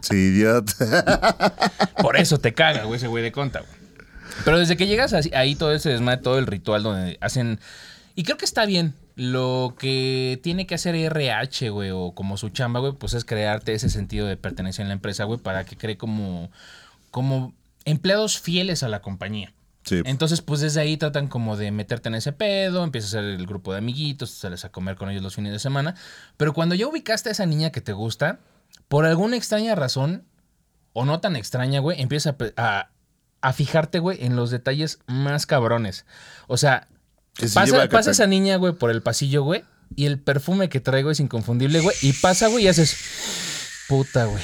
[0.01, 1.87] Sí, idiota.
[2.03, 3.73] Por eso te caga, güey, ese güey de conta, güey.
[4.45, 7.61] Pero desde que llegas así- ahí todo ese desmadre, todo el ritual donde hacen.
[8.17, 8.95] Y creo que está bien.
[9.15, 13.75] Lo que tiene que hacer RH, güey, o como su chamba, güey, pues es crearte
[13.75, 16.51] ese sentido de pertenencia en la empresa, güey, para que cree como,
[17.11, 17.55] como
[17.85, 19.53] empleados fieles a la compañía.
[19.85, 20.01] Sí.
[20.05, 23.47] Entonces, pues desde ahí tratan como de meterte en ese pedo, empiezas a hacer el
[23.47, 25.95] grupo de amiguitos, sales a comer con ellos los fines de semana.
[26.37, 28.39] Pero cuando ya ubicaste a esa niña que te gusta,
[28.89, 30.25] por alguna extraña razón,
[30.93, 32.91] o no tan extraña, güey, empiezas a, a,
[33.41, 36.05] a fijarte, güey, en los detalles más cabrones.
[36.47, 36.87] O sea,
[37.35, 39.65] Que se lleva pasa, pasa esa niña, güey, por el pasillo, güey,
[39.97, 42.97] y el perfume que traigo es inconfundible, güey, y pasa, güey, y haces,
[43.89, 44.43] puta, güey.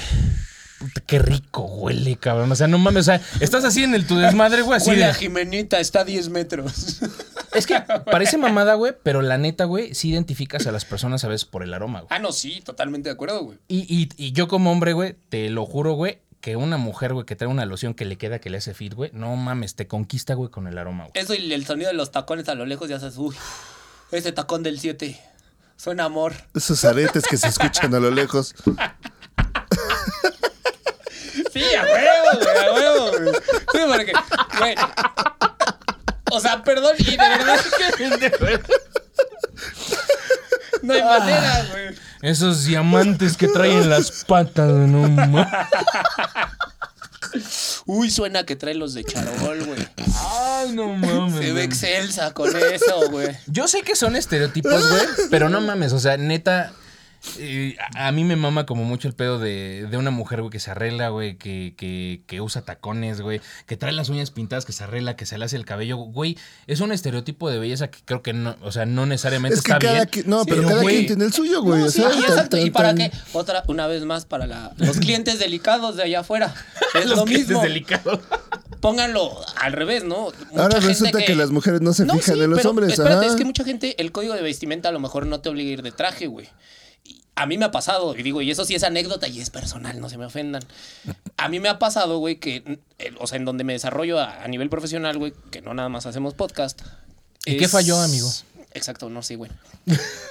[0.79, 2.51] Puta, qué rico huele, cabrón.
[2.51, 5.03] O sea, no mames, o sea, estás así en el tu desmadre, güey, así Huele
[5.05, 5.11] de...
[5.11, 7.01] a Jimenita, está a 10 metros.
[7.53, 11.27] Es que parece mamada, güey, pero la neta, güey, sí identificas a las personas a
[11.27, 12.07] veces por el aroma, güey.
[12.11, 13.57] ah, no, sí, totalmente de acuerdo, güey.
[13.67, 17.25] Y, y- y yo como hombre, güey, te lo juro, güey, que una mujer, güey,
[17.25, 19.87] que trae una loción que le queda, que le hace fit, güey, no mames, te
[19.87, 21.11] conquista, güey, con el aroma, güey.
[21.15, 23.35] Eso y el sonido de los tacones a lo lejos ya sabes, uy,
[24.11, 25.19] ese tacón del 7.
[25.75, 26.33] Suena amor.
[26.53, 28.53] Esos aretes que se escuchan a lo lejos.
[31.51, 33.33] Sí, a huevo, güey, a huevo, güey.
[33.71, 34.13] Sí, porque,
[34.59, 34.75] güey.
[36.31, 37.59] O sea, perdón, y de verdad
[37.97, 38.09] que
[40.83, 41.95] no hay manera, güey.
[42.21, 45.47] Esos diamantes que traen las patas, no mames.
[47.85, 49.87] Uy, suena que trae los de charol, güey.
[50.31, 51.45] Ay, no mames.
[51.45, 53.35] Se ve excelsa con eso, güey.
[53.47, 56.71] Yo sé que son estereotipos, güey, pero no mames, o sea, neta.
[57.37, 60.59] Eh, a mí me mama como mucho el pedo de, de una mujer, güey, que
[60.59, 64.71] se arregla, güey, que, que, que usa tacones, güey, que trae las uñas pintadas, que
[64.71, 66.37] se arregla, que se le hace el cabello, güey.
[66.67, 69.71] Es un estereotipo de belleza que creo que no, o sea, no necesariamente Es que
[69.71, 70.25] está cada bien.
[70.27, 71.81] no, Sí, pero pero, cada güey, quien tiene el suyo, güey.
[71.81, 72.57] No, o sí, sea, y tan- exacto.
[72.57, 73.11] ¿Y para tan- qué?
[73.33, 76.53] Otra, una vez más, para la, los clientes delicados de allá afuera.
[76.95, 77.61] Es Los lo clientes mismo.
[77.63, 78.19] delicados.
[78.81, 80.31] Pónganlo al revés, ¿no?
[80.51, 81.35] Mucha Ahora resulta que...
[81.35, 82.89] las mujeres no se No, fijan sí, en los pero hombres.
[82.93, 83.33] Espérate, ajá.
[83.33, 85.73] es que mucha gente, el código de vestimenta a lo mejor no te obliga a
[85.73, 86.47] ir de traje, güey.
[87.41, 90.01] A mí me ha pasado, y digo, y eso sí es anécdota y es personal,
[90.01, 90.61] no se me ofendan.
[91.37, 94.43] A mí me ha pasado, güey, que, eh, o sea, en donde me desarrollo a,
[94.43, 96.81] a nivel profesional, güey, que no nada más hacemos podcast.
[97.45, 98.29] ¿Y qué falló, amigo?
[98.73, 99.49] Exacto, no sé, güey.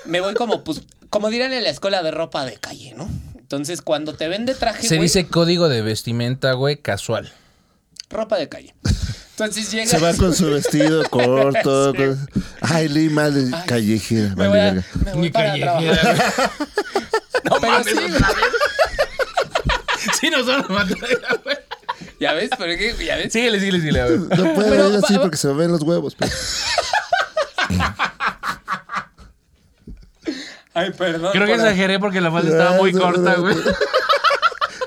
[0.04, 3.08] Me voy como, pues, como dirán en la escuela de ropa de calle, ¿no?
[3.38, 7.32] Entonces, cuando te ven de traje, Se güey, dice código de vestimenta, güey, casual.
[8.10, 8.74] ropa de calle.
[9.38, 9.86] Entonces llega.
[9.86, 11.94] Se va con su vestido corto.
[11.94, 12.28] con-
[12.60, 14.34] Ay, Lima, de Ay, callejera.
[14.34, 14.72] Me voy, a-
[15.04, 16.24] me voy para trabajar.
[17.44, 18.12] no Pero sí, güey.
[20.20, 20.98] Sí, nos van a matar,
[21.44, 21.56] güey.
[22.20, 23.32] Ya ves, pero es que, ya ves.
[23.32, 24.00] Síguele, síguele, síguele.
[24.00, 24.18] a ver.
[24.18, 26.16] No puedo Pero ir así porque se me ven los huevos.
[26.16, 26.32] pero-
[30.74, 31.32] Ay, perdón.
[31.32, 33.56] Creo que exageré porque la falda estaba muy corta, güey.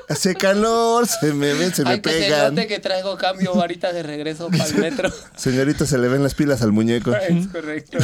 [0.08, 2.54] Hace calor, se me ven, se me Ay, que pegan.
[2.54, 5.10] note que traigo cambio ahorita de regreso para el metro.
[5.36, 7.14] Señorita, se le ven las pilas al muñeco.
[7.14, 7.98] es correcto.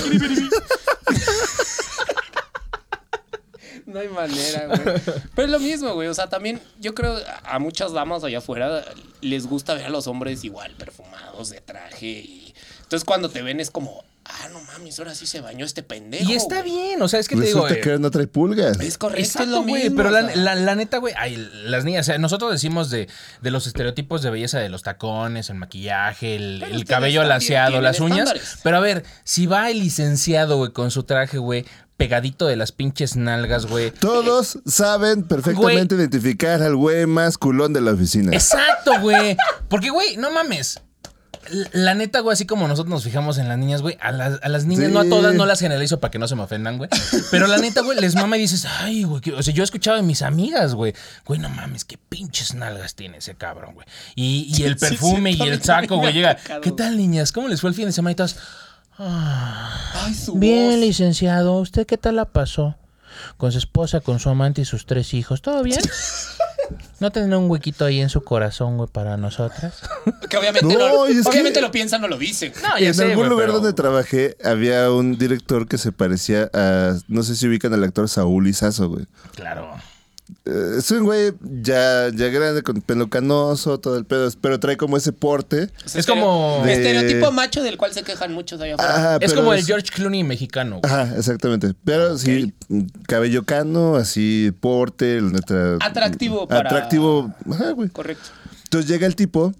[3.87, 5.01] No hay manera, güey.
[5.35, 6.09] Pero es lo mismo, güey.
[6.09, 8.85] O sea, también yo creo a muchas damas allá afuera
[9.23, 12.07] les gusta ver a los hombres igual, perfumados, de traje.
[12.07, 12.55] Y...
[12.83, 16.31] Entonces cuando te ven es como, ah, no mames, ahora sí se bañó este pendejo.
[16.31, 16.72] Y está güey".
[16.72, 17.62] bien, o sea, es que te digo.
[17.66, 18.79] Resulta eh, que no trae pulgas.
[18.81, 19.97] Es correcto, es Exacto, lo güey, mismo.
[19.97, 20.37] pero o la, sea.
[20.37, 23.09] la- la neta, güey, ay, las niñas, o sea, nosotros decimos de,
[23.43, 28.18] de los estereotipos de belleza de los tacones, el maquillaje, el, cabello laseado, las uñas.
[28.29, 28.59] estándares.
[28.62, 31.64] Pero a ver, si va el licenciado, güey, con su traje, güey,
[31.97, 33.91] pegadito de las pinches nalgas, güey.
[33.91, 38.33] Todos saben perfectamente identificar al güey más culón de la oficina.
[38.33, 39.37] Exacto, güey.
[39.68, 40.81] Porque, güey, no mames.
[41.73, 44.49] La- neta, güey, así como nosotros nos fijamos en las niñas, güey, a las, a
[44.49, 44.93] las niñas, Sí.
[44.93, 46.91] no a todas, no las generalizo para que no se me ofendan, güey.
[47.31, 49.65] Pero la neta, güey, les mama y dices, ay, güey, que- o sea, yo he
[49.65, 50.95] escuchado de mis amigas, güey,
[51.27, 53.87] güey, no mames, qué pinches nalgas tiene ese cabrón, güey.
[54.15, 57.33] Y, y el perfume sí, y el saco, güey, llega, ¿qué tal, niñas?
[57.33, 58.37] ¿Cómo les fue el fin de semana y todas?
[58.99, 60.81] Ay, su Bien, voz.
[60.81, 62.77] licenciado, ¿usted qué tal la pasó?
[63.37, 65.43] con su esposa, con su amante y sus tres hijos.
[65.43, 65.81] ¿Todo bien?
[67.01, 69.81] ¿No tendrá un huequito ahí en su corazón, güey, para nosotras?
[70.29, 71.07] Que obviamente, No,
[71.55, 72.53] que- lo piensan, no lo dicen.
[72.62, 76.97] No, en algún lugar donde trabajé había un director que se parecía a.
[77.09, 79.07] No sé si ubican al actor Saúl Izazo, güey.
[79.35, 79.71] Claro.
[80.51, 84.79] Eh, es un güey ya, ya grande, con pelo canoso, todo el pedo, pero trae
[84.79, 85.69] como ese porte.
[85.95, 88.95] Es como- De- Estereotipo macho del cual se quejan muchos allá afuera.
[88.97, 90.81] Ajá, Es como el George Clooney mexicano.
[90.81, 90.91] güey.
[90.93, 91.75] Ajá, exactamente.
[91.85, 92.55] Pero sí,
[93.07, 95.77] cabello cano, así, porte, la neta.
[95.81, 97.35] Atractivo para- Atractivo.
[97.53, 97.91] Ajá, güey.
[97.91, 98.31] Correcto.
[98.65, 99.53] Entonces llega el tipo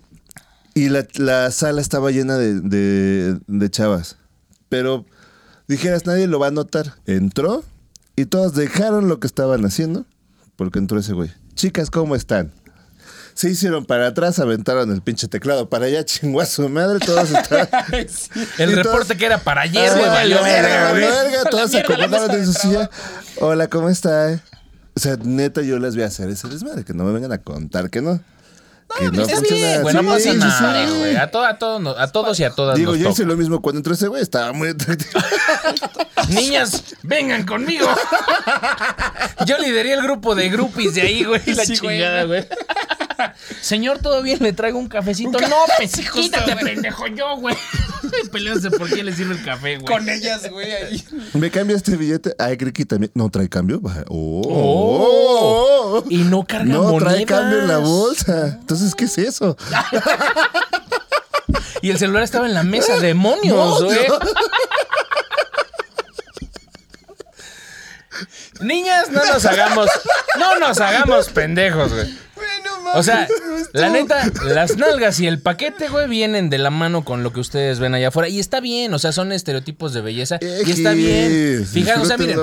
[0.75, 4.17] y la, la sala estaba llena de, de- de chavas.
[4.71, 5.05] Pero
[5.67, 6.95] dijeras, nadie lo va a notar.
[7.05, 7.63] Entró
[8.17, 10.07] y todos dejaron lo que estaban haciendo
[10.59, 11.33] porque entró ese güey.
[11.55, 12.51] Chicas, ¿cómo están?
[13.35, 17.31] Se hicieron para atrás, aventaron el pinche teclado para allá, chingó a su madre, todos
[17.31, 17.69] estaban...
[18.09, 18.29] Sí.
[18.59, 22.53] El reporte que era para ayer, Ah, güey, valió verga, todos se acomodaron en su
[22.55, 22.91] silla.
[23.41, 24.43] Hola, ¿cómo está?
[24.97, 27.39] O sea, neta, yo les voy a hacer ese desmadre, que no me vengan a
[27.39, 28.21] contar que no.
[28.99, 30.95] Que no pues es funciona bien, Güey, no pasa nada, sí.
[30.99, 31.17] güey.
[31.17, 33.37] A, to- a todos, nos- a todos y a todas Digo, nos yo hice lo
[33.37, 35.21] mismo cuando entró ese güey, estaba muy atractivo.
[36.29, 37.87] Niñas, vengan conmigo.
[39.47, 41.41] Yo lideré el grupo de groupies de ahí, güey.
[41.47, 41.97] La Sí, güey.
[41.97, 42.47] chingada, güey.
[43.61, 44.39] Señor, ¿todo bien?
[44.41, 45.39] ¿Le traigo un cafecito?
[45.41, 47.57] no, pues Sí, justo, quítate, pendejo, yo, güey.
[48.33, 49.87] Peleándose por quién le sirve el café, güey.
[49.87, 51.05] Con ellas, güey, ahí.
[51.35, 52.35] ¿Me cambia este billete?
[52.39, 53.11] Ay, creo que también.
[53.15, 53.81] ¿No trae cambio?
[54.09, 54.43] Oh.
[54.51, 56.05] Oh.
[56.09, 57.25] Y no carga No trae monedas.
[57.27, 58.59] cambio en la bolsa.
[58.61, 59.57] Entonces, ¿qué es eso?
[61.81, 62.99] Y el celular estaba en la mesa.
[62.99, 64.09] ¡Demonios, No, güey!
[64.09, 64.19] no.
[68.61, 69.89] Niñas, no nos hagamos...
[70.39, 72.19] No nos hagamos pendejos, güey.
[72.95, 73.29] O sea,
[73.73, 77.41] la neta, las nalgas y el paquete, güey, vienen de la mano con lo que
[77.41, 78.29] ustedes ven allá afuera.
[78.29, 80.39] Y está bien, o sea, son estereotipos de belleza.
[80.41, 81.67] Y está bien.
[81.67, 82.39] Fijaros, o sea, miren,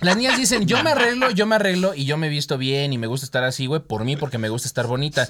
[0.00, 2.98] las niñas dicen, yo me arreglo, yo me arreglo y yo me visto bien y
[2.98, 5.28] me gusta estar así, güey, por mí, porque me gusta estar bonita.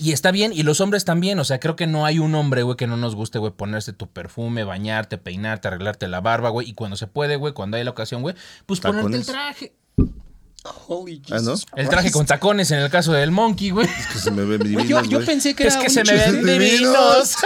[0.00, 2.64] Y está bien, y los hombres también, o sea, creo que no hay un hombre,
[2.64, 6.68] güey, que no nos guste, güey, ponerse tu perfume, bañarte, peinarte, arreglarte la barba, güey,
[6.68, 8.34] y cuando se puede, güey, cuando hay la ocasión, güey,
[8.66, 9.72] pues ponerte el traje.
[10.88, 11.38] Holy Ah,
[11.76, 13.86] El traje con tacones en el caso del monkey, güey.
[14.12, 16.12] Que se me ven divinos, Yo, yo pensé que Es era que un se me
[16.18, 16.58] ven divinos.
[16.70, 17.36] divinos.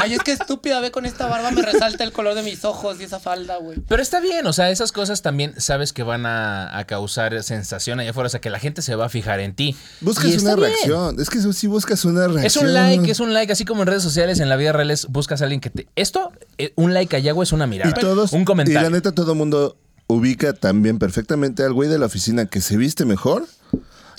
[0.00, 2.98] Ay, es que estúpida, ve con esta barba me resalta el color de mis ojos
[3.00, 3.80] y esa falda, güey.
[3.88, 7.98] Pero está bien, o sea, esas cosas también sabes que van a, a causar sensación
[7.98, 9.76] allá afuera, o sea, que la gente se va a fijar en ti.
[10.00, 10.68] Buscas Y una bien.
[10.70, 11.16] reacción.
[11.20, 12.44] Es que si buscas una reacción.
[12.46, 14.92] Es un like, es un like, así como en redes sociales, en la vida real,
[14.92, 15.88] es- buscas a alguien que te...
[15.96, 17.90] Esto, eh, un like allá, güey, es una mirada.
[17.90, 18.32] Y todos.
[18.32, 18.80] un Y comentario.
[18.82, 19.76] la neta, todo el mundo
[20.08, 23.46] ubica también perfectamente al güey de la oficina que se viste mejor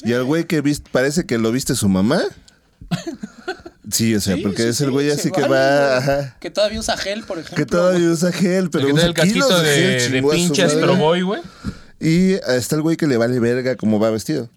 [0.04, 2.22] y al güey que vis- parece que lo viste su mamá.
[3.92, 5.98] Sí, o sea, Sí, porque sí, es el güey así que va.
[5.98, 7.58] ajá, Que todavía usa gel, por ejemplo.
[7.58, 11.42] que todavía usa gel, pero que usa el casquito kilos de, gel, de pinche güey.
[12.00, 14.48] Y está el güey que le vale verga cómo va vestido.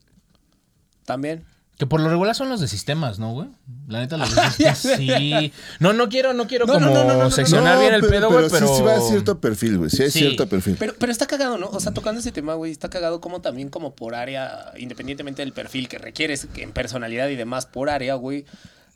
[1.06, 1.44] También.
[1.78, 3.48] Que por lo regular son los de sistemas, ¿no, güey?
[3.88, 5.52] La neta, los de sistemas, sí.
[5.80, 7.30] No, no quiero, no quiero No, como no, no, no, no.
[7.30, 8.68] seccionar bien el pedo, güey, pero...
[8.68, 9.90] sí, sí va a cierto perfil, güey.
[9.90, 10.18] Sí hay Sí.
[10.20, 10.76] cierto perfil.
[10.78, 11.68] Pero, pero está cagado, ¿no?
[11.70, 15.52] O sea, tocando ese tema, güey, está cagado como también como por área, independientemente del
[15.52, 18.44] perfil que requieres, que en personalidad y demás por área, güey,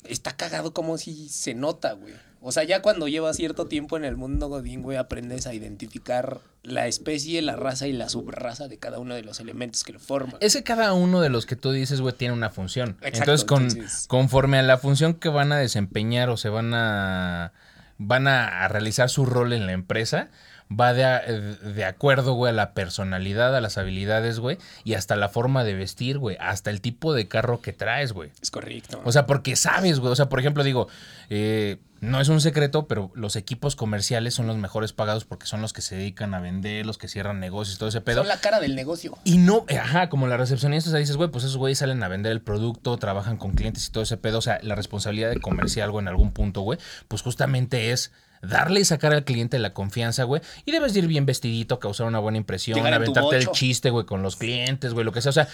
[0.05, 2.15] está cagado como si se nota, güey.
[2.49, 6.39] O sea, ya cuando llevas cierto tiempo en el mundo godín, güey, aprendes a identificar
[6.63, 9.99] la especie, la raza y la subraza de cada uno de los elementos que lo
[9.99, 10.37] forman.
[10.39, 12.91] Es que cada uno de los que tú dices, güey, tiene una función.
[13.01, 16.73] Exacto, entonces, con, entonces- conforme a la función que van a desempeñar o se van
[16.73, 17.53] a
[17.99, 20.29] van a, a realizar su rol en la empresa,
[20.69, 25.15] va de, a- de acuerdo, güey, a la personalidad, a las habilidades, güey, y hasta
[25.17, 28.31] la forma de vestir, güey, hasta el tipo de carro que traes, güey.
[28.43, 29.01] Es correcto.
[29.05, 30.13] O sea, porque sabes, güey.
[30.13, 30.89] O sea, por ejemplo, digo,
[31.31, 35.63] eh, no es un secreto, pero los equipos comerciales son los mejores pagados porque son
[35.63, 38.19] los que se dedican a vender, los que cierran negocios, todo ese pedo.
[38.19, 39.17] Son la cara del negocio.
[39.25, 42.09] Y no, ajá, como la recepcionista, o sea, dices, güey, pues esos güeyes salen a
[42.09, 44.39] vender el producto, trabajan con clientes y todo ese pedo.
[44.39, 48.13] O sea, la responsabilidad de comercial, güey, en algún punto, güey, pues justamente es
[48.43, 50.43] darle y sacar al cliente la confianza, güey.
[50.65, 54.07] Y debes de ir bien vestidito, causar una buena impresión, Llegar aventarte el chiste, güey,
[54.07, 55.31] con los clientes, güey, lo que sea.
[55.31, 55.49] O sea,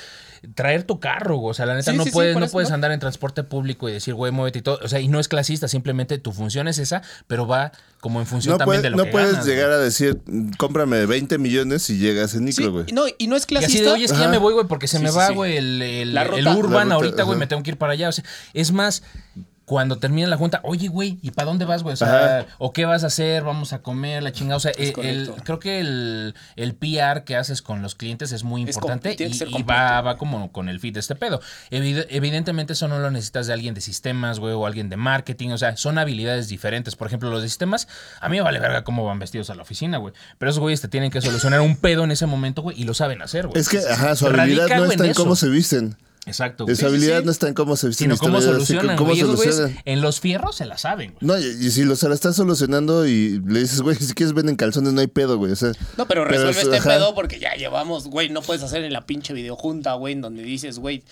[0.54, 1.50] traer tu carro, güey.
[1.50, 2.74] O sea, la neta, Sí, no sí, puedes, no eso, puedes ¿no?
[2.74, 4.78] andar en transporte público y decir, güey, muévete y todo.
[4.82, 8.26] O sea, y no es clasista, simplemente tu función es esa, pero va como en
[8.26, 9.80] función No, también puedes, de lo no que puedes ganas, llegar güey.
[9.80, 10.20] a decir,
[10.58, 12.86] cómprame 20 millones y llegas en Sí, micro, güey.
[12.92, 13.84] no, y no es Y así clasista.
[13.84, 15.34] de, oye, es que ya me voy, güey, porque se Sí, me va, sí.
[15.34, 16.56] güey, el, el, La el ruta.
[16.56, 18.08] urban La ruta, ahorita, güey, me tengo que ir para allá.
[18.08, 18.24] O sea,
[18.54, 19.04] es más,
[19.72, 21.94] cuando termina la junta, oye, güey, ¿y para dónde vas, güey?
[21.94, 23.42] O sea, ¿o qué vas a hacer?
[23.42, 24.58] Vamos a comer, la chingada.
[24.58, 24.94] O sea, el- el-
[25.28, 25.34] correcto.
[25.44, 29.64] creo que el, el PR que haces con los clientes es muy importante y, completo,
[29.66, 31.40] va, va como con el feed de este pedo.
[31.70, 35.48] Evide- evidentemente eso no lo necesitas de alguien de sistemas, güey, o alguien de marketing.
[35.52, 36.94] O sea, son habilidades diferentes.
[36.94, 37.88] Por ejemplo, los de sistemas,
[38.20, 40.12] a mí me vale verga cómo van vestidos a la oficina, güey.
[40.36, 42.92] Pero esos güeyes te tienen que solucionar un pedo en ese momento, güey, y lo
[42.92, 43.58] saben hacer, güey.
[43.58, 45.96] Es que, ajá, su habilidad Radica, no está en en cómo se visten.
[46.24, 46.76] Exacto, güey.
[46.76, 48.04] Su habilidad no está en cómo se visten.
[48.04, 49.20] Sino cómo sí, solucionan, cómo güey.
[49.20, 49.76] Solucionan.
[49.84, 51.18] en los fierros se la saben, güey.
[51.20, 54.32] No, y, y si lo, se la estás solucionando y le dices, güey, si quieres
[54.32, 55.50] venden calzones, no hay pedo, güey.
[55.52, 56.90] O sea, No, pero resuelve este ajá.
[56.90, 60.42] pedo porque ya llevamos, güey, no puedes hacer en la pinche videojunta, güey, en donde
[60.44, 61.02] dices, güey,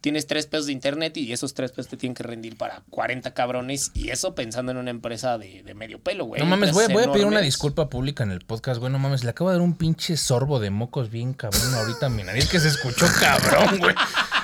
[0.00, 3.34] tienes tres pesos de internet y esos tres pesos te tienen que rendir para 40
[3.34, 6.40] cabrones y eso pensando en una empresa de, de medio pelo, güey.
[6.40, 8.90] No mames, voy, a- voy a pedir una disculpa pública en el podcast, güey.
[8.92, 12.08] No mames, le acabo de dar un pinche sorbo de mocos bien cabrón ahorita a
[12.10, 13.94] mi nariz que se escuchó cabrón, güey.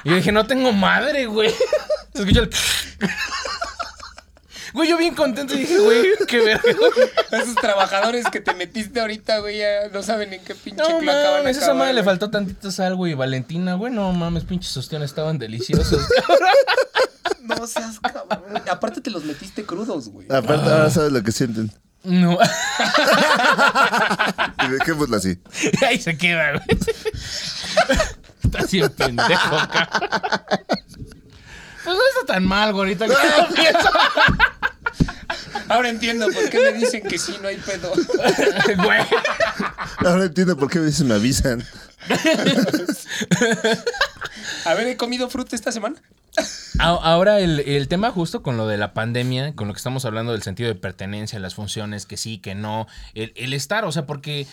[0.04, 1.50] Y yo dije, no tengo madre, güey.
[2.14, 2.50] Se escuchó el.
[4.74, 6.62] Güey, yo bien contento y dije, güey, qué verga.
[7.30, 11.18] Esos trabajadores que te metiste ahorita, güey, ya no saben en qué pinche No cloaca
[11.18, 13.12] van a mames, esa acabar, madre le faltó tantito sal, güey.
[13.12, 16.08] Valentina, güey, no mames, pinches ostiones estaban deliciosos.
[17.42, 18.62] No seas cabrón.
[18.70, 20.26] Aparte te los metiste crudos, güey.
[20.30, 21.70] Aparte, ahora sabes lo que sienten.
[22.04, 22.38] No.
[24.64, 25.38] Y dejémoslo así.
[25.86, 26.64] Ahí se queda, güey.
[28.52, 29.88] Está así el pendejo, cabrón.
[31.84, 33.90] Pues no está tan mal, que lo pienso.
[35.68, 37.92] Ahora entiendo por qué me dicen que sí, no hay pedo.
[38.84, 39.00] Güey.
[40.04, 41.64] Ahora entiendo por qué a veces me avisan.
[44.66, 45.96] A ver, ¿he comido fruta esta semana?
[46.78, 50.32] Ahora el, el tema justo con lo de la pandemia, con lo que estamos hablando
[50.32, 54.04] del sentido de pertenencia, las funciones, que sí, que no, el, el estar, o sea,
[54.04, 54.46] porque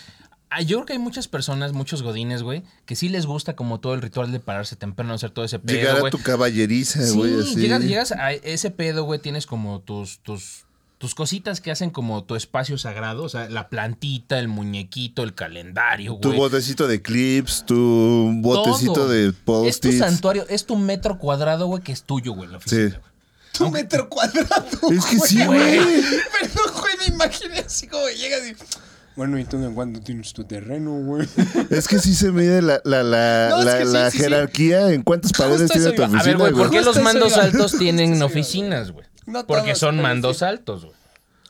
[0.65, 3.93] yo creo que hay muchas personas, muchos godines, güey, que sí les gusta como todo
[3.93, 6.11] el ritual de pararse temprano, hacer todo ese pedo, Llegar a güey.
[6.11, 7.55] tu caballeriza, Sí, güey, así.
[7.55, 10.65] llegas, llegas a ese pedo, güey, tienes como tus, tus,
[10.97, 15.35] tus cositas que hacen como tu espacio sagrado, o sea, la plantita, el muñequito, el
[15.35, 16.39] calendario, Tu güey.
[16.39, 19.09] botecito de clips, tu botecito Todo.
[19.09, 19.33] de
[19.69, 22.89] Es tu santuario, es tu metro cuadrado, güey, que es tuyo, güey, la oficina.
[22.89, 22.95] Sí.
[22.95, 23.09] güey.
[23.67, 24.91] Un metro cuadrado.
[24.91, 25.77] Es que sí, güey.
[25.83, 26.01] güey.
[26.41, 28.55] Pero, güey, me imaginé así como llegas y.
[29.19, 31.27] Bueno, ¿y tú en cuándo tienes tu terreno, güey?
[31.71, 34.17] Es que sí se mide la, la, la, No, es la- que sí, la sí,
[34.17, 34.23] sí.
[34.23, 36.05] jerarquía en cuántas paredes tiene tu iba.
[36.05, 37.43] A ver, oficina, A ver, güey, ¿por qué los mandos iba.
[37.43, 39.05] altos tienen oficinas, güey?
[39.25, 40.45] No Porque son mandos sí.
[40.45, 40.95] altos, güey.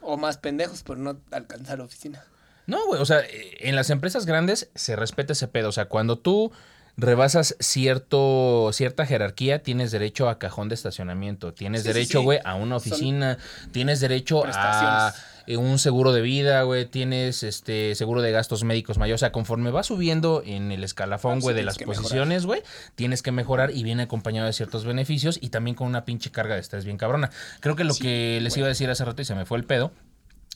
[0.01, 2.23] O más pendejos por no alcanzar oficina.
[2.65, 5.69] No, güey, o sea, eh, en las empresas grandes se respeta ese pedo.
[5.69, 6.51] O sea, cuando tú
[6.97, 12.25] rebasas cierto, cierta jerarquía, tienes derecho a cajón de estacionamiento, tienes Sí, derecho, sí.
[12.25, 13.37] güey, a una Son oficina,
[13.71, 15.13] tienes derecho a
[15.57, 19.15] un seguro de vida, güey, tienes este seguro de gastos médicos mayor.
[19.15, 22.61] O sea, conforme vas subiendo en el escalafón, Ah, sí, güey, de las posiciones, güey,
[22.95, 26.55] tienes que mejorar y viene acompañado de ciertos beneficios y también con una pinche carga
[26.55, 27.29] de estrés bien cabrona.
[27.59, 29.57] Creo que lo Sí, que les iba a decir hace rato y se me fue
[29.57, 29.91] el pedo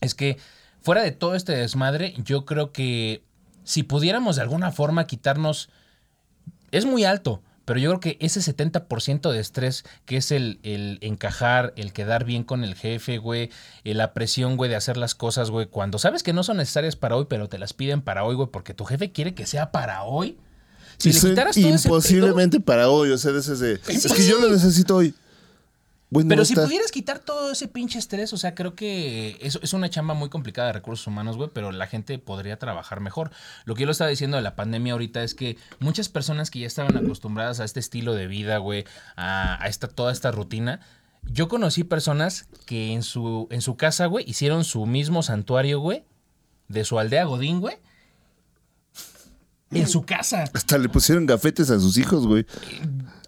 [0.01, 0.37] es que
[0.81, 3.23] fuera de todo este desmadre, yo creo que
[3.63, 5.69] si pudiéramos de alguna forma quitarnos,
[6.71, 10.97] es muy alto, pero yo creo que ese 70% de estrés, que es el, el
[11.01, 13.49] encajar, el quedar bien con el jefe, güey,
[13.83, 16.95] eh, la presión, güey, de hacer las cosas, güey, cuando sabes que no son necesarias
[16.95, 19.71] para hoy, pero te las piden para hoy, güey, porque tu jefe quiere que sea
[19.71, 20.37] para hoy.
[20.97, 23.79] Si Y le quitaras todo ese pedo- imposiblemente para hoy, o sea, de ese de,
[23.87, 25.13] es que yo lo necesito hoy.
[26.13, 29.73] Bueno, Pero si pudieras quitar todo ese pinche estrés, o sea, creo que eso es
[29.73, 33.31] una chamba muy complicada de recursos humanos, güey, pero la gente podría trabajar mejor.
[33.65, 36.59] Lo que yo lo estaba diciendo de la pandemia ahorita es que muchas personas que
[36.59, 38.85] ya estaban acostumbradas a este estilo de vida, güey,
[39.15, 40.81] a, a esta, toda esta rutina,
[41.23, 46.05] yo conocí personas que en su, en su casa, güey, hicieron su mismo santuario, güey,
[46.67, 47.77] de su aldea Godín, güey,
[49.71, 50.45] en su casa.
[50.53, 52.45] Hasta le pusieron gafetes a sus hijos, güey.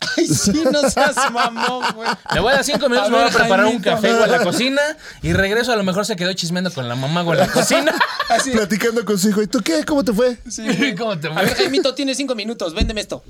[0.17, 2.09] Ay, sí, no seas mamón, güey.
[2.33, 4.31] Le voy a dar cinco minutos, A me voy a preparar un café, güey, en
[4.31, 4.81] la cocina
[5.21, 5.71] y regreso.
[5.71, 7.93] A lo mejor se quedó chismeando con la mamá, güey, en la cocina.
[8.29, 8.51] Así.
[8.51, 9.83] Platicando con su hijo, ¿y tú qué?
[9.85, 10.37] ¿Cómo te fue?
[10.49, 10.95] Sí, güey.
[10.95, 11.43] ¿Cómo te A fue?
[11.45, 13.23] ver, Jaimito, tienes cinco minutos, véndeme esto.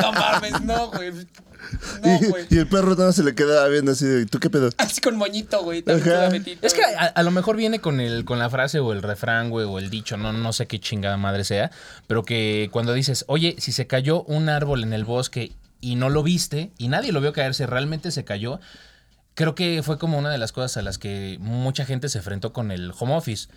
[0.00, 1.12] No mames, no, güey.
[2.02, 2.46] No, güey.
[2.48, 4.70] y, y el perro nada se le quedaba viendo así de, ¿tú qué pedo?
[4.78, 5.84] Así con moñito, güey.
[6.62, 9.50] Es que a, a lo mejor viene con el con la frase o el refrán,
[9.50, 11.70] güey, o el dicho, no, no sé qué chingada madre sea,
[12.06, 16.08] pero que cuando dices, oye, si se cayó un árbol en el bosque y no
[16.08, 18.60] lo viste y nadie lo vio caerse, realmente se cayó,
[19.34, 22.52] creo que fue como una de las cosas a las que mucha gente se enfrentó
[22.52, 23.48] con el home office.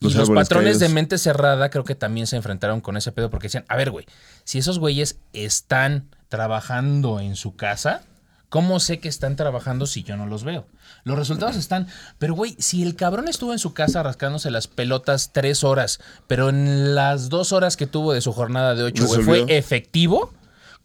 [0.00, 3.46] Y Los patrones de mente cerrada creo que también se enfrentaron con ese pedo porque
[3.46, 4.04] decían, a ver, güey,
[4.44, 8.02] si esos güeyes están trabajando en su casa,
[8.48, 10.66] ¿cómo sé que están trabajando si yo no los veo?
[11.04, 15.30] Los resultados están, pero güey, si el cabrón estuvo en su casa rascándose las pelotas
[15.32, 19.22] tres horas, pero en las dos horas que tuvo de su jornada de ocho, güey,
[19.22, 20.32] fue efectivo,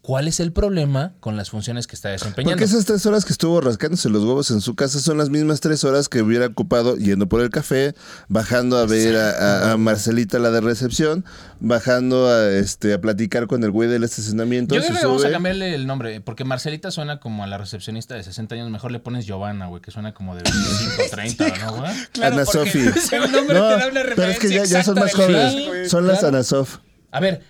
[0.08, 2.52] cuál es el problema con las funciones que está desempeñando.
[2.52, 5.60] Porque esas tres horas que estuvo rascándose los huevos en su casa son las mismas
[5.60, 7.94] tres horas que hubiera ocupado yendo por el café,
[8.26, 11.26] bajando a ver a, a- a Marcelita, la de recepción,
[11.60, 14.74] bajando a, este, a platicar con el güey del estacionamiento.
[14.74, 18.14] Yo creo que vamos a cambiarle el nombre, porque Marcelita suena como a la recepcionista
[18.14, 18.70] de 60 años.
[18.70, 21.90] Mejor le pones Giovanna, güey, que suena como de 25, 30, ¿no, güey?
[22.22, 22.78] Ana porque Sofi.
[22.78, 25.90] El nombre No, te da una pero es que ya, ya son más jóvenes.
[25.90, 26.36] son las Claro.
[26.36, 26.78] Ana Sof.
[27.10, 27.42] A ver,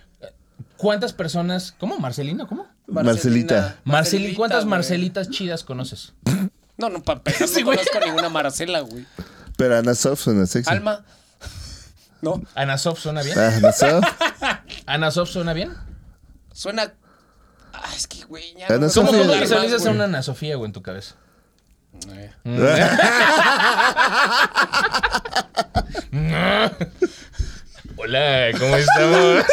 [0.79, 1.75] ¿cuántas personas?
[1.77, 1.99] ¿Cómo?
[1.99, 2.47] ¿Marcelina?
[2.47, 2.65] ¿Cómo?
[2.87, 3.75] Marcelita.
[3.83, 4.69] Marcelita, ¿cuántas güey.
[4.71, 6.13] Marcelitas chidas conoces?
[6.77, 9.05] No, no, para empezar, Sí, no conozco ninguna Marcela, güey.
[9.57, 10.71] Pero Ana Sof suena sexy.
[10.71, 11.03] Alma.
[12.21, 13.37] No, ¿Ana Sof suena bien?
[13.37, 14.05] Ah, Ana Sof.
[14.85, 15.73] ¿Ana Sof suena bien?
[16.53, 16.93] suena.
[17.73, 18.67] Ah, es que, güey, ya.
[18.67, 18.93] Ana no-.
[18.93, 21.15] ¿Cómo no- visualizas a una Ana Sofía, güey, en tu cabeza?
[22.09, 22.31] Eh.
[28.01, 29.43] Hola, ¿cómo estamos?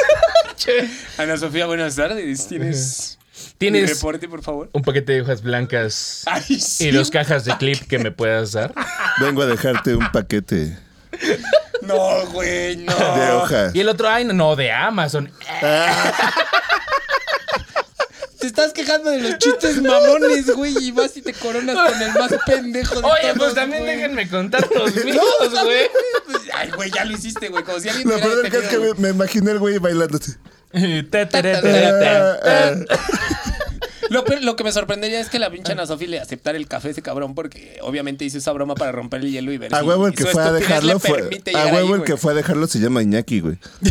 [1.19, 2.47] Ana Sofía, buenas tardes.
[2.47, 3.19] ¿Tienes.
[3.59, 4.71] ¿Tienes- mi reporte, por favor?
[4.73, 6.89] Un paquete de hojas blancas Ay, sí.
[6.89, 8.73] y dos cajas de clip que me puedas dar.
[9.19, 10.79] Vengo a dejarte un paquete
[11.83, 12.95] No, güey, no.
[12.95, 13.71] de hoja.
[13.75, 15.31] Y el otro, ay, no, no, de Amazon.
[18.47, 22.13] Te estás quejando de los chistes mamones, güey, y vas y te coronas con el
[22.15, 23.97] más pendejo de Oye, todos, pues también güey.
[23.97, 25.17] déjenme contar los míos,
[25.53, 25.89] No, güey.
[26.55, 28.79] Ay, güey, ya lo hiciste, güey, como si alguien Lo peor del caso es que
[28.79, 30.33] me, me imaginé el güey bailando así.
[30.71, 32.07] Te, te, te, te, te.
[32.09, 32.75] Ah.
[34.11, 36.69] Lo, peor- lo que me sorprendería es que la pinche Ana Sofi le aceptara el
[36.69, 39.75] café a ese cabrón porque obviamente hizo esa broma para romper el hielo y ver
[39.75, 41.19] A huevo el que fue a dejarlo fue.
[41.55, 42.05] A huevo ahí, el güey.
[42.05, 43.59] que fue a dejarlo se llama Iñaki, güey.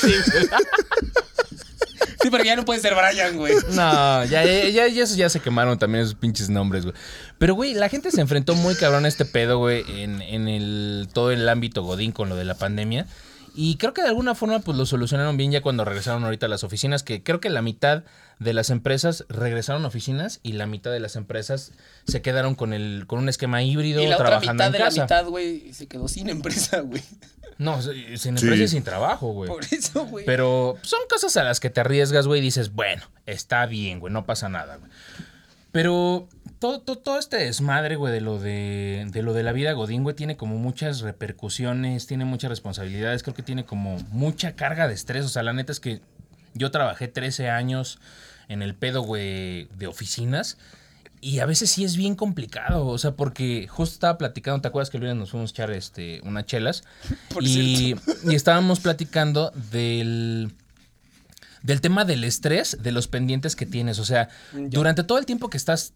[0.00, 0.12] Sí,
[2.30, 3.54] pero ya no puede ser Brian, güey.
[3.70, 6.94] No, ya, ya, ya, ya, se quemaron también esos pinches nombres, güey.
[7.38, 11.08] Pero, güey, la gente se enfrentó muy cabrón a este pedo, güey, en, en el,
[11.12, 13.06] todo el ámbito godín con lo de la pandemia.
[13.58, 16.48] Y creo que de alguna forma, pues lo solucionaron bien ya cuando regresaron ahorita a
[16.50, 18.04] las oficinas, que creo que la mitad
[18.38, 21.72] de las empresas regresaron a oficinas y la mitad de las empresas
[22.06, 24.78] se quedaron con el con un esquema híbrido Y la otra trabajando mitad en de
[24.78, 24.96] casa.
[24.98, 27.02] la mitad, güey, se quedó sin empresa, güey.
[27.58, 28.28] No, sin Sí.
[28.28, 29.48] empresa y sin trabajo, güey.
[29.48, 30.24] Por eso, güey.
[30.26, 34.12] Pero son cosas a las que te arriesgas, güey, y dices, bueno, está bien, güey,
[34.12, 34.90] no pasa nada, güey.
[35.72, 36.28] Pero
[36.58, 40.02] todo, todo, todo este desmadre, güey, de lo de, de lo de la vida Godín,
[40.04, 44.94] güey, tiene como muchas repercusiones, tiene muchas responsabilidades, creo que tiene como mucha carga de
[44.94, 45.24] estrés.
[45.24, 46.00] O sea, la neta es que
[46.54, 47.98] yo trabajé 13 años
[48.48, 50.56] en el pedo, güey, de oficinas.
[51.26, 54.90] Y a veces sí es bien complicado, o sea, porque justo estaba platicando, ¿te acuerdas
[54.90, 56.84] que el viernes nos fuimos a echar este, unas chelas?
[57.34, 60.52] Por y, y estábamos platicando del,
[61.64, 63.98] del tema del estrés, de los pendientes que tienes.
[63.98, 65.94] O sea, durante todo el tiempo que estás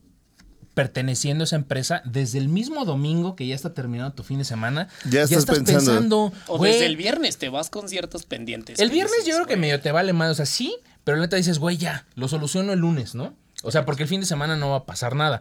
[0.75, 4.45] perteneciendo a esa empresa, desde el mismo domingo que ya está terminando tu fin de
[4.45, 6.33] semana, Ya estás pensando.
[6.49, 8.81] o desde el viernes te vas con ciertos pendientes.
[8.81, 10.75] el viernes dices, yo creo que medio te vale más, o sea, sí,
[11.05, 13.37] pero la neta dices, güey, ya, lo soluciono el lunes, ¿no?
[13.63, 15.41] O sea, porque el fin de semana no va a pasar nada.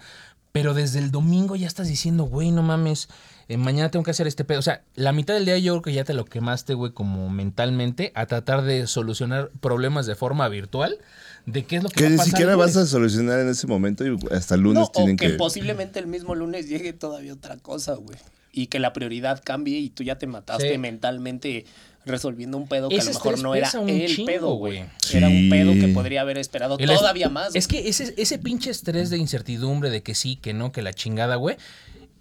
[0.52, 3.08] Pero desde el domingo ya estás diciendo, güey, no mames,
[3.50, 4.60] eh, mañana tengo que hacer este pedo.
[4.60, 7.30] O sea, la mitad del día yo creo que ya te lo quemaste, güey, como
[7.30, 10.98] mentalmente, a tratar de solucionar problemas de forma virtual,
[11.46, 13.50] de qué es lo que, Que va a ni pasar siquiera vas a solucionar en
[13.50, 15.34] ese momento y hasta el lunes No, o tienen que, que.
[15.36, 18.18] posiblemente el mismo lunes llegue todavía otra cosa, güey.
[18.52, 20.78] Y que la prioridad cambie y tú ya te mataste Sí.
[20.78, 21.66] mentalmente
[22.06, 24.86] resolviendo un pedo que a Ese lo mejor no era el chingo, pedo, güey.
[25.14, 27.56] Era un pedo que podría haber esperado El es- todavía más.
[27.56, 30.94] Es que ese, ese pinche estrés de incertidumbre, de que sí, que no, que la
[30.94, 31.58] chingada, güey,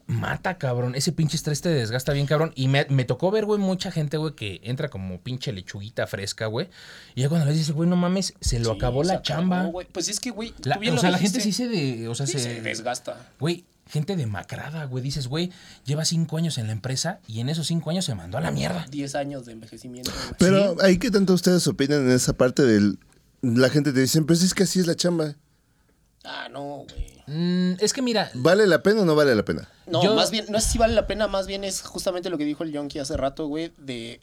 [0.06, 0.94] mata, cabrón.
[0.94, 2.52] Ese pinche estrés te desgasta bien, cabrón.
[2.54, 6.46] Y me, me tocó ver, güey, mucha gente, güey, que entra como pinche lechuguita fresca,
[6.46, 6.68] güey.
[7.14, 9.24] Y ya cuando le dices, güey, no mames, se lo Sí, acabó se la acabó,
[9.40, 9.70] chamba.
[9.92, 10.52] Pues es que, güey,
[10.92, 13.30] o sea, la gente sí se de, o sea, Sí, se, se desgasta.
[13.38, 15.03] Güey, gente demacrada, güey.
[15.03, 15.51] Dices, güey,
[15.84, 18.51] lleva cinco años en la empresa y en esos cinco años se mandó a la
[18.51, 18.86] mierda.
[18.91, 20.34] 10 años de envejecimiento, güey.
[20.39, 22.99] Pero ahí que tanto ustedes opinan en esa parte del.
[23.43, 25.34] La gente te dice, pues es que así es la chamba.
[26.24, 27.09] Ah, no, güey.
[27.28, 29.68] Mm, es que mira, ¿Vale la pena o no vale la pena?
[29.86, 32.39] No, Yo- más bien, no sé si vale la pena, más bien es justamente lo
[32.39, 34.20] que dijo el Yonki hace rato, güey, de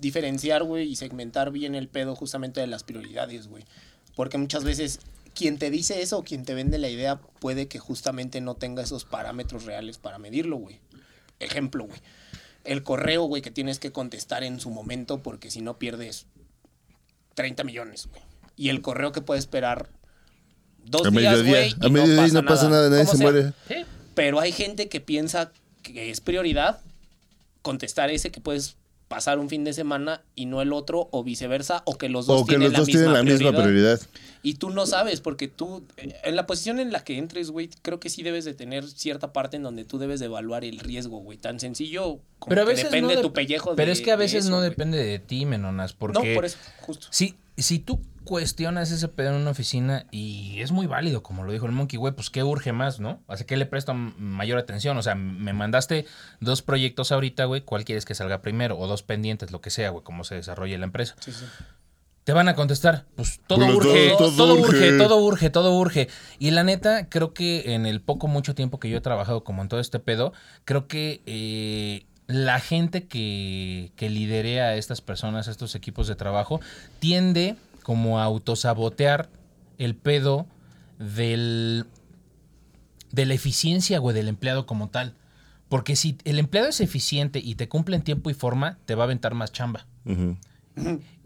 [0.00, 3.64] diferenciar, güey, y segmentar bien el pedo justamente de las prioridades, güey.
[4.16, 5.00] Porque muchas veces
[5.38, 9.04] quien te dice eso, quien te vende la idea, puede que justamente no tenga esos
[9.04, 10.80] parámetros reales para medirlo, güey.
[11.38, 12.00] Ejemplo, güey.
[12.64, 16.26] El correo, güey, que tienes que contestar en su momento porque si no pierdes
[17.34, 18.20] 30 millones, güey.
[18.56, 19.88] Y el correo que puede esperar
[20.84, 21.50] dos a días, mediodía.
[21.52, 21.74] güey.
[21.80, 23.30] y A mediodía no pasa nada, nadie se sea.
[23.30, 23.52] muere.
[23.68, 23.86] ¿eh?
[24.16, 26.80] Pero hay gente que piensa que es prioridad
[27.62, 28.76] contestar ese que puedes
[29.08, 32.42] pasar un fin de semana y no el otro, o viceversa, o que los dos
[32.42, 33.98] O que tienen los la dos misma tienen la misma prioridad.
[33.98, 34.22] prioridad.
[34.42, 37.98] Y tú no sabes, porque tú, en la posición en la que entres, güey, creo
[38.00, 41.18] que sí debes de tener cierta parte en donde tú debes de evaluar el riesgo,
[41.18, 41.38] güey.
[41.38, 44.12] Tan sencillo como pero a que veces depende no tu pellejo de Pero es que
[44.12, 44.68] a de veces eso, no güey.
[44.70, 47.08] depende de ti, menonas, porque No, por eso, justo.
[47.10, 51.52] Sí, si tú cuestionas ese pedo en una oficina y es muy válido, como lo
[51.52, 53.22] dijo el Monkey, güey, pues qué urge más, ¿no?
[53.26, 54.98] O sea, ¿qué le presto mayor atención?
[54.98, 56.04] O sea, me mandaste
[56.38, 58.78] dos proyectos ahorita, güey, ¿cuál quieres que salga primero?
[58.78, 61.16] O dos pendientes, lo que sea, güey, cómo se desarrolle la empresa.
[61.20, 61.46] Sí, sí.
[62.24, 64.98] Te van a contestar, pues todo Pues urge, todo, todo urge, urge.
[64.98, 66.08] todo urge, todo urge.
[66.38, 69.62] Y la neta, creo que en el poco, mucho tiempo que yo he trabajado como
[69.62, 70.34] en todo este pedo,
[70.66, 76.16] creo que eh, la gente que, que liderea a estas personas, a estos equipos de
[76.16, 76.60] trabajo,
[76.98, 77.56] tiende
[77.88, 79.30] como a autosabotear
[79.78, 80.46] el pedo
[80.98, 81.86] del,
[83.12, 85.14] de la eficiencia, güey, del empleado como tal.
[85.70, 89.04] Porque si el empleado es eficiente y te cumple en tiempo y forma, te va
[89.04, 89.86] a aventar más chamba.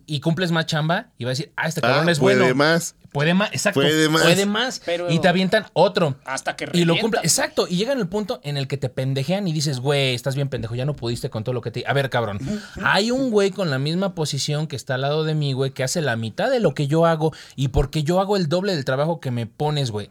[0.07, 2.55] Y cumples más chamba y va a decir, ah, este Ah, cabrón es puede bueno.
[2.55, 2.95] más.
[3.13, 3.81] Puede más, exacto.
[3.81, 4.47] Puede Puede más.
[4.47, 4.83] más.
[4.87, 6.17] Pero- y te avientan otro.
[6.25, 7.01] Hasta que Y lo revienta.
[7.03, 7.21] cumple.
[7.23, 7.67] Exacto.
[7.69, 10.75] Y llegan el punto en el que te pendejean y dices, güey, estás bien pendejo,
[10.75, 11.85] ya no pudiste con todo lo que te.
[11.87, 12.39] A ver, cabrón.
[12.83, 15.85] Hay un güey con la misma posición que está al lado de mí, güey, que
[15.85, 18.87] hace la mitad de lo que yo hago y porque yo hago el doble del
[18.87, 20.09] trabajo que me pones, güey.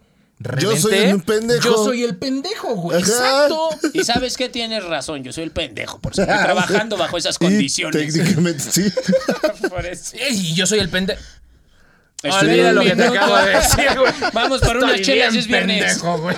[0.60, 1.64] Yo soy un pendejo.
[1.64, 2.98] Yo soy el pendejo, güey.
[3.02, 3.08] Ajá.
[3.12, 3.70] Exacto.
[3.94, 7.46] Y sabes que tienes razón, yo soy el pendejo por seguir trabajando bajo esas Y
[7.46, 8.14] condiciones.
[8.14, 8.92] técnicamente sí.
[9.70, 10.16] Por eso.
[10.30, 11.22] Y yo soy el pendejo.
[12.24, 14.14] Olvida lo que te acabo de decir, güey.
[14.34, 15.84] Vamos por unas chelas, es viernes.
[15.84, 16.36] pendejo, güey.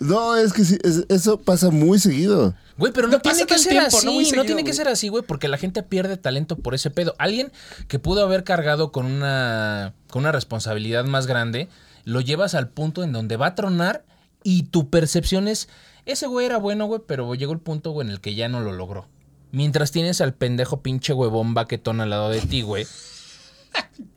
[0.00, 2.54] No, es que sí, es- eso pasa muy seguido.
[2.78, 4.36] Güey, pero no, No tiene que el ser tiempo, así, ¿no?
[4.38, 7.14] no, tiene que ser así, güey, porque la gente pierde talento por ese pedo.
[7.18, 7.52] Alguien
[7.86, 11.68] que pudo haber cargado con una, con una responsabilidad más grande,
[12.04, 14.04] lo llevas al punto en donde va a tronar
[14.42, 15.68] y tu percepción es,
[16.06, 18.60] ese güey era bueno, güey, pero llegó el punto, güey, en el que ya no
[18.60, 19.08] lo logró.
[19.50, 22.86] Mientras tienes al pendejo pinche huevón baquetón al lado de ti, güey,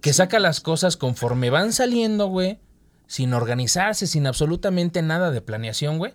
[0.02, 2.60] que saca las cosas conforme van saliendo, güey,
[3.08, 6.14] sin organizarse, sin absolutamente nada de planeación, güey.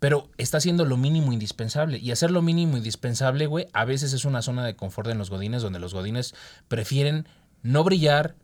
[0.00, 1.98] Pero está haciendo lo mínimo indispensable.
[1.98, 5.28] Y hacer lo mínimo indispensable, güey, a veces es una zona de confort en los
[5.28, 6.34] godines, donde los godines
[6.68, 7.26] prefieren
[7.62, 8.36] no brillar,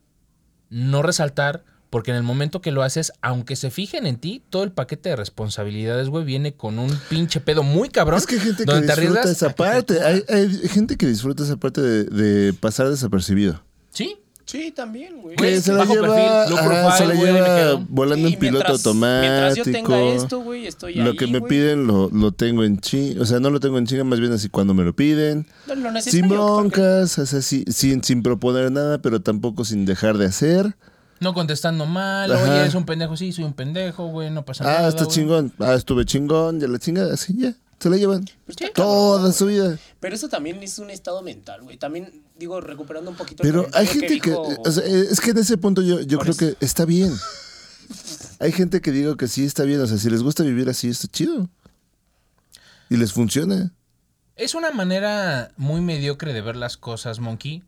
[0.68, 1.64] no resaltar,
[1.94, 5.10] porque en el momento que lo haces, aunque se fijen en ti, todo el paquete
[5.10, 8.18] de responsabilidades, güey, viene con un pinche pedo muy cabrón.
[8.18, 10.02] Es que hay gente que donde disfruta esa parte.
[10.02, 13.62] Hay, hay gente que disfruta esa parte de, de pasar desapercibido.
[13.90, 15.36] Sí, Sí, también, güey.
[15.36, 17.86] Que se la bajo lleva, perfil, low ajá, profile, se la güey, me lleva quedo.
[17.88, 19.20] volando Sí, en piloto mientras- automático.
[19.32, 21.48] Mientras yo tenga esto, güey, estoy lo ahí, que me güey.
[21.48, 23.22] piden lo, lo tengo en chinga.
[23.22, 25.46] O sea, no lo tengo en chinga, más bien así cuando me lo piden.
[25.68, 30.18] No, lo Sin broncas, o sea, sí- sin, sin proponer nada, pero tampoco sin dejar
[30.18, 30.76] de hacer.
[31.20, 32.42] No contestando mal, Ajá.
[32.44, 34.86] oye, es un pendejo, sí, soy un pendejo, güey, no pasa nada.
[34.86, 35.14] Ah, está güey.
[35.14, 35.52] chingón.
[35.58, 36.60] Ah, estuve chingón.
[36.60, 37.54] Ya la chingada, así ya.
[37.80, 39.78] Se la llevan Pues toda cabrón, su vida.
[40.00, 41.76] Pero eso también es un estado mental, güey.
[41.76, 45.30] También, digo, recuperando un poquito Pero el hay gente que, dijo- o sea, es que
[45.32, 47.12] en ese punto yo, yo creo que está bien.
[48.40, 50.88] Hay gente que digo que sí está bien, o sea, si les gusta vivir así,
[50.88, 51.48] está chido.
[52.90, 53.72] Y les funciona.
[54.36, 57.62] Es una manera muy mediocre de ver las cosas, Monkey.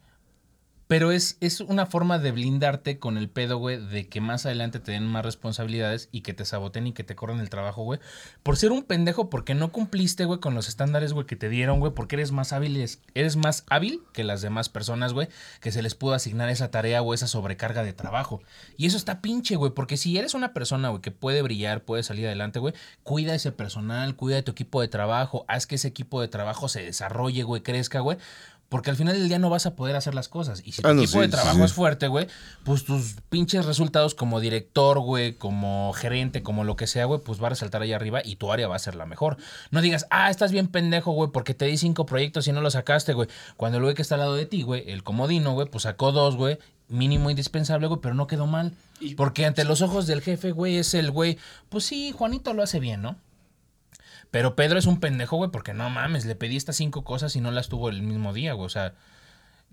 [0.89, 4.79] Pero es, es una forma de blindarte con el pedo, güey, de que más adelante
[4.79, 7.99] te den más responsabilidades y que te saboteen y que te corran el trabajo, güey.
[8.45, 11.81] Por ser un pendejo, porque no cumpliste, güey, con los estándares, güey, que te dieron,
[11.81, 12.77] güey, porque eres más hábil,
[13.15, 15.29] eres más hábil que las demás personas, güey,
[15.61, 18.41] que se les pudo asignar esa tarea o esa sobrecarga de trabajo.
[18.77, 22.05] Y eso está pinche, güey, porque si eres una persona, güey, que puede brillar, puede
[22.05, 25.89] salir adelante, güey, cuida ese personal, cuida de tu equipo de trabajo, haz que ese
[25.89, 28.19] equipo de trabajo se desarrolle, güey, crezca, güey.
[28.69, 30.61] Porque al final del día no vas a poder hacer las cosas.
[30.65, 31.63] Y si tu Ah, no, equipo sí, de trabajo sí.
[31.63, 32.27] es fuerte, güey,
[32.65, 37.41] pues tus pinches resultados como director, güey, como gerente, como lo que sea, güey, pues
[37.41, 39.37] va a resaltar ahí arriba y tu área va a ser la mejor.
[39.71, 42.73] No digas, ah, estás bien pendejo, güey, porque te di cinco proyectos y no los
[42.73, 43.29] sacaste, güey.
[43.57, 46.11] Cuando el güey que está al lado de ti, güey, el comodino, güey, pues sacó
[46.11, 46.59] dos, güey,
[46.89, 48.73] mínimo indispensable, güey, pero no quedó mal.
[49.17, 51.39] Porque ante los ojos del jefe, güey, es el güey,
[51.69, 53.17] pues sí, Juanito lo hace bien, ¿no?
[54.31, 57.41] Pero Pedro es un pendejo, güey, porque no mames, le pedí estas cinco cosas y
[57.41, 58.67] no las tuvo el mismo día, güey.
[58.67, 58.95] O sea,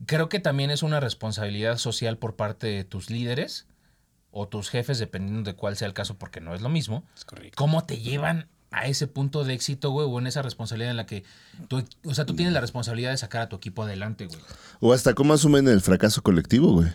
[0.06, 3.68] creo que también es una responsabilidad social por parte de tus líderes
[4.32, 7.04] o tus jefes, dependiendo de cuál sea el caso, porque no es lo mismo.
[7.16, 7.56] Es correcto.
[7.56, 10.08] ¿Cómo te llevan a ese punto de éxito, güey?
[10.10, 11.24] O en esa responsabilidad en la que
[11.68, 14.40] tú, o sea, tú tienes la responsabilidad de sacar a tu equipo adelante, güey.
[14.80, 16.90] O hasta cómo asumen el fracaso colectivo, güey.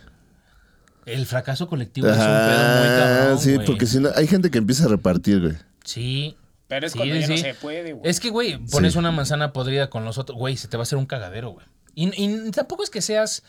[1.06, 3.66] El fracaso colectivo es un pedo muy cabrón, sí, güey.
[3.66, 5.54] porque si no, hay gente que empieza a repartir, güey.
[5.84, 6.36] Sí.
[6.68, 7.32] Pero es Sí, cuando ya sí.
[7.32, 8.08] no se puede, güey.
[8.10, 8.98] Es que, güey, pones Sí.
[8.98, 11.66] una manzana podrida con los otros, güey, se te va a hacer un cagadero, güey.
[11.94, 13.42] Y, y tampoco es que seas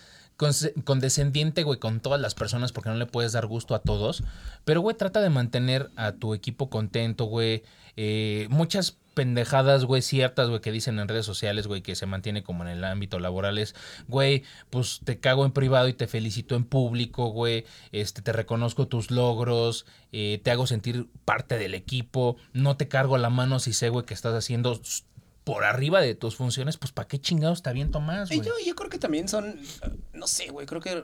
[0.84, 4.24] condescendiente, güey, con todas las personas porque no le puedes dar gusto a todos.
[4.64, 7.64] Pero, güey, trata de mantener a tu equipo contento, güey.
[7.98, 12.42] Eh, muchas pendejadas, güey, ciertas, güey, que dicen en redes sociales, güey, que se mantiene
[12.42, 13.76] como en el ámbito laboral es,
[14.08, 18.88] güey, pues te cago en privado y te felicito en público, güey, este, te reconozco
[18.88, 23.74] tus logros, eh, te hago sentir parte del equipo, no te cargo la mano si
[23.74, 24.80] sé, güey, que estás haciendo
[25.50, 28.42] por arriba de tus funciones, pues ¿para qué chingados te aviento más, güey?
[28.42, 29.60] yo, yo creo que también son,
[30.14, 31.04] no sé, güey, creo que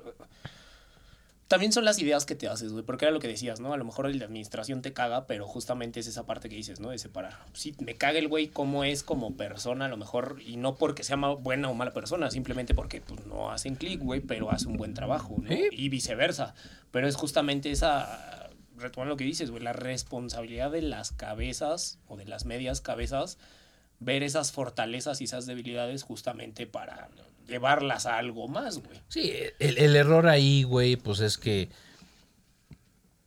[1.48, 3.74] también son las ideas que te haces, güey, porque era lo que decías, ¿no?
[3.74, 6.80] A lo mejor el de administración te caga, pero justamente es esa parte que dices,
[6.80, 6.90] ¿no?
[6.90, 7.38] De separar.
[7.54, 11.04] Sí, me caga el güey cómo es como persona, a lo mejor, y no porque
[11.04, 14.78] sea buena o mala persona, simplemente porque pues, no hacen clic, güey, pero hace un
[14.78, 15.52] buen trabajo, ¿no?
[15.72, 16.56] Y viceversa.
[16.92, 22.18] Pero es justamente esa, retomando lo que dices, güey, la responsabilidad de las cabezas o
[22.18, 23.38] de las medias cabezas,
[24.00, 27.10] ver esas fortalezas y esas debilidades justamente para
[27.48, 29.00] llevarlas a algo más, güey.
[29.08, 31.70] Sí, el, el error ahí, güey, pues es que.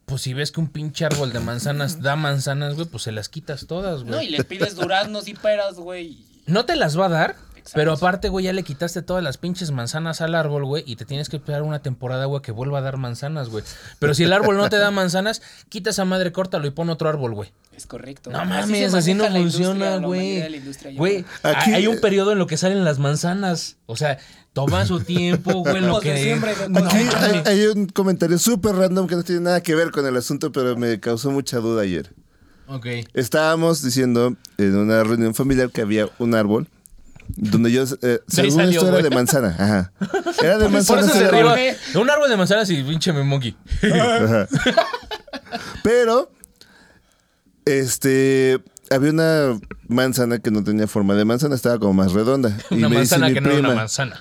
[0.06, 3.28] Pues si ves que un pinche árbol de manzanas da manzanas, güey, pues se las
[3.28, 4.30] quitas todas, No, y güey.
[4.30, 6.24] les pides duraznos y peras, güey.
[6.46, 7.36] No te las va a dar,
[7.74, 11.04] Pero aparte, güey, ya le quitaste todas las pinches manzanas al árbol, güey, y te
[11.04, 13.64] tienes que esperar una temporada, güey, que vuelva a dar manzanas, güey.
[13.98, 17.08] Pero si el árbol no te da manzanas, quita esa madre, córtalo y pon otro
[17.08, 17.52] árbol, güey.
[17.76, 18.30] Es correcto.
[18.30, 20.42] No mames, así no funciona, güey.
[20.96, 23.76] Güey, hay un periodo en lo que salen las manzanas.
[23.86, 24.18] O sea,
[24.52, 26.68] toma su tiempo, güey, lo de que...
[26.68, 30.06] No, Aquí hay, hay un comentario súper random que no tiene nada que ver con
[30.06, 32.12] el asunto, pero me causó mucha duda ayer.
[32.66, 32.86] Ok.
[33.14, 36.68] Estábamos diciendo en una reunión familiar que había un árbol
[37.36, 39.02] donde yo, eh, según salió, esto era güey.
[39.04, 39.92] de manzana, ajá.
[40.42, 41.00] Era de Por manzana.
[41.02, 42.00] eso ese se rió.
[42.00, 43.56] Un árbol de manzanas y pinche me monkey.
[45.82, 46.30] Pero,
[47.64, 49.58] este, había una
[49.88, 52.56] manzana que no tenía forma de manzana, estaba como más redonda.
[52.70, 54.20] Y Una me dice manzana mi que no era una manzana.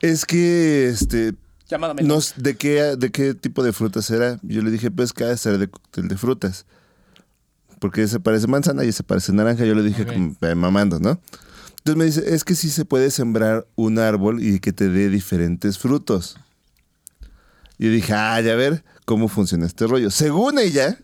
[0.00, 1.34] Es que, este,
[1.68, 4.38] Llamada no, ¿de qué, ¿de qué tipo de frutas era?
[4.42, 6.64] Yo le dije, pues que ha de ser de cóctel de frutas.
[7.80, 9.64] Porque ese parece manzana y ese parece naranja.
[9.64, 11.20] Yo le dije, como, mamando, ¿no?
[11.86, 15.08] Entonces me dice, es que sí se puede sembrar un árbol y que te dé
[15.08, 16.36] diferentes frutos.
[17.78, 20.10] Y dije, ah, ya ver cómo funciona este rollo.
[20.10, 20.98] Según ella,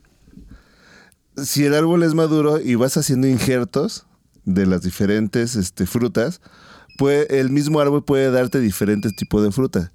[1.37, 4.07] si el árbol es maduro y vas haciendo injertos
[4.45, 6.41] de las diferentes este, frutas,
[6.99, 9.93] puede, el mismo árbol puede darte diferentes tipos de fruta.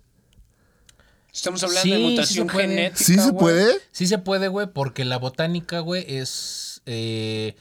[1.34, 2.68] Estamos hablando Sí, de sí mutación se puede.
[2.70, 3.04] genética.
[3.04, 3.38] ¿Sí se güey.
[3.38, 3.74] puede?
[3.92, 6.82] Sí se puede, güey, porque la botánica, güey, es...
[6.86, 7.58] eh,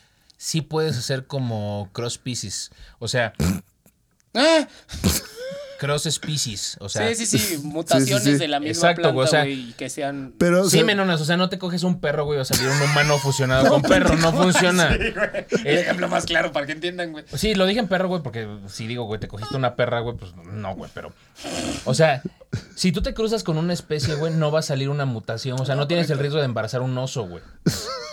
[0.46, 2.70] sí puedes hacer como cross species.
[3.00, 3.32] O sea,
[4.38, 4.68] Ah,
[5.78, 6.76] cross species.
[6.80, 7.58] O sea, sí, sí, sí.
[7.62, 8.38] Mutaciones sí, sí.
[8.38, 10.34] de la misma Exacto, güey, o planta, sea, güey, y que sean.
[10.38, 12.44] Pero, o Sí, sea, menonas, o sea, no te coges un perro, güey, va a
[12.44, 14.94] salir un humano fusionado con perro, no funciona.
[14.94, 17.24] El ejemplo más claro para que entiendan, güey.
[17.34, 20.16] Sí, lo dije en perro, güey, porque si digo, güey, te cogiste una perra, güey,
[20.16, 21.12] pues no, güey, pero.
[21.84, 22.22] O sea,
[22.74, 25.60] si tú te cruzas con una especie, güey, no va a salir una mutación.
[25.60, 27.42] O sea, no tienes el riesgo de embarazar un oso, güey.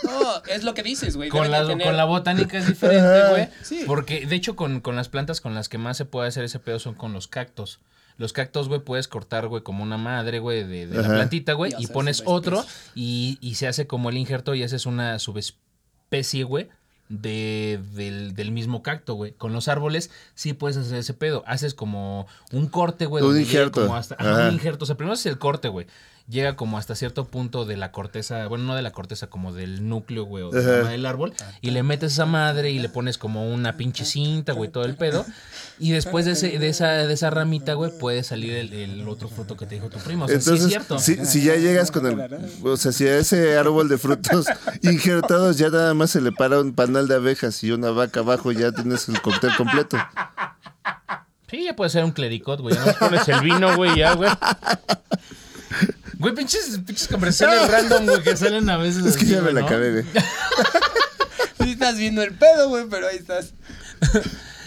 [0.02, 1.30] No, es lo que dices, güey.
[1.30, 3.48] Con la, tener- con la botánica es diferente, güey.
[3.62, 3.84] Sí.
[3.86, 6.58] Porque, de hecho, con, con las plantas con las que más se puede hacer ese
[6.58, 7.80] pedo son con los cactos.
[8.16, 11.72] Los cactos, güey, puedes cortar, güey, como una madre, güey, de, de la plantita, güey,
[11.78, 16.68] Y pones otro y, y se hace como el injerto y haces una subespecie, güey,
[17.08, 19.32] de, del, del mismo cacto, güey.
[19.32, 21.42] Con los árboles sí puedes hacer ese pedo.
[21.46, 23.24] Haces como un corte, güey.
[23.24, 23.82] Un injerto.
[23.82, 24.48] como hasta- Ajá.
[24.48, 24.84] un injerto.
[24.84, 25.86] O sea, primero es el corte, güey.
[26.26, 29.86] Llega como hasta cierto punto de la corteza, bueno, no de la corteza, como del
[29.86, 31.34] núcleo, güey, o de rama del árbol.
[31.60, 34.96] Y le metes esa madre y le pones como una pinche cinta, güey, todo el
[34.96, 35.26] pedo.
[35.78, 39.28] Y después de, ese, de, esa, de esa ramita, güey, puede salir el, el otro
[39.28, 40.24] fruto que te dijo tu primo.
[40.24, 40.98] O sea, sí Entonces, es cierto.
[40.98, 42.18] si, si ya llegas con el.
[42.62, 44.46] O sea, si a ese árbol de frutos
[44.82, 48.50] injertados ya nada más se le para un panal de abejas y una vaca abajo,
[48.50, 49.98] ya tienes el cóctel completo.
[51.50, 52.74] Sí, ya puede ser un clericot, güey.
[52.74, 54.30] Ya no pones el vino, güey, ya, güey.
[56.18, 59.04] Güey, pinches, pinches conversaciones random, güey, que salen a veces.
[59.06, 60.04] Es que así, ya me la acabé, güey.
[61.60, 63.54] Sí estás viendo el pedo, güey, pero ahí estás.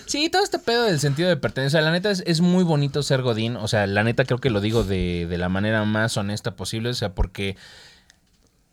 [0.08, 1.82] Sí, todo este pedo del sentido de pertenencia.
[1.82, 3.58] La neta es, es muy bonito ser Godín.
[3.58, 6.90] O sea, la neta creo que lo digo de, de la manera más honesta posible.
[6.90, 7.58] O sea, porque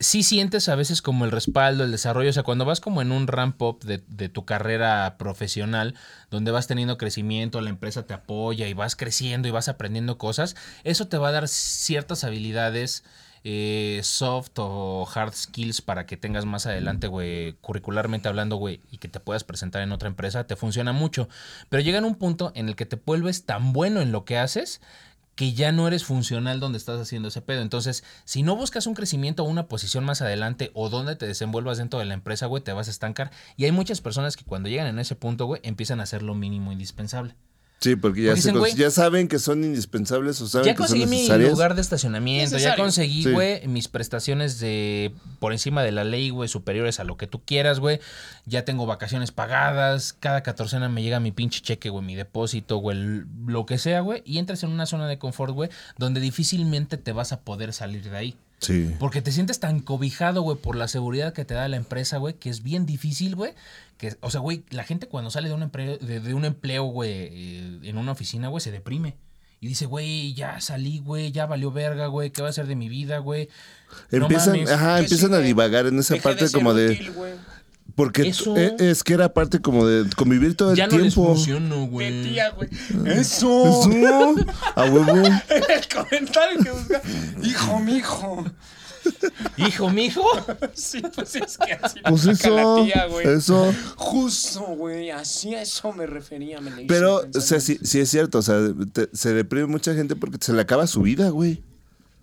[0.01, 2.31] sí sientes a veces como el respaldo, el desarrollo.
[2.31, 5.95] O sea, cuando vas como en un ramp up de, tu carrera profesional,
[6.31, 10.57] donde vas teniendo crecimiento, la empresa te apoya y vas creciendo y vas aprendiendo cosas,
[10.85, 13.05] eso te va a dar ciertas habilidades.
[13.47, 18.97] eh, soft o hard skills para que tengas más adelante, güey, curricularmente hablando, güey, y
[18.97, 21.29] que te puedas presentar en otra empresa, te funciona mucho.
[21.69, 24.39] Pero llega en un punto en el que te vuelves tan bueno en lo que
[24.39, 24.81] haces
[25.35, 27.63] que ya no eres funcional donde estás haciendo ese pedo.
[27.63, 31.79] Entonces, si no buscas un crecimiento o una posición más adelante o donde te desenvuelvas
[31.79, 33.31] dentro de la empresa, güey, te vas a estancar.
[33.57, 36.35] Y hay muchas personas que cuando llegan en ese punto, güey, empiezan a hacer lo
[36.35, 37.35] mínimo indispensable.
[37.81, 40.65] Sí, porque ya, Porque se dicen, cons- güey, ya saben que son indispensables o saben
[40.67, 43.31] Ya que son conseguí mi lugar de estacionamiento, ya conseguí, Sí.
[43.33, 47.43] güey, mis prestaciones de por encima de la ley, güey, superiores a lo que tú
[47.45, 48.01] quieras, güey.
[48.47, 52.97] Ya tengo vacaciones pagadas, cada catorcena me llega mi pinche cheque, güey, mi depósito, güey,
[52.97, 55.69] el- lo que sea, güey, y entras en una zona de confort, güey,
[55.99, 58.37] donde difícilmente te vas a poder salir de ahí.
[58.61, 58.95] Sí.
[58.99, 62.35] Porque te sientes tan cobijado, güey, por la seguridad que te da la empresa, güey,
[62.35, 63.53] que es bien difícil, güey.
[63.99, 66.85] Que, o sea, güey, la gente cuando sale de un empleo, de, de un empleo,
[66.85, 69.17] güey, eh, en una oficina, güey, se deprime.
[69.61, 72.77] y dice, güey, ya salí, güey, ya valió verga, güey, ¿qué va a ser de
[72.77, 73.49] mi vida, güey?
[74.11, 74.71] No Empiezan, mames.
[74.71, 76.99] ajá, empiezan sí, a divagar en esa parte como de...
[77.95, 81.15] Porque Eso- eh, es que era parte como de convivir todo el Ya no les
[81.15, 81.35] tiempo.
[81.35, 82.41] funcionó, De güey.
[82.57, 82.69] güey.
[83.07, 83.83] Eso.
[83.91, 84.35] Eso,
[84.75, 85.13] a huevo.
[85.49, 87.03] El comentario que busca.
[87.43, 88.45] Hijo, mijo.
[89.59, 90.25] Hijo, mijo.
[90.73, 93.29] Sí, pues es que así Pues eso, la tía, güey.
[93.29, 93.73] eso.
[93.97, 95.11] Justo, güey.
[95.11, 96.61] Así a eso me refería.
[96.61, 98.59] Me Pero, o sea, sí, sí es cierto, o sea,
[98.93, 101.63] te- se deprime mucha gente porque se le acaba su vida, güey.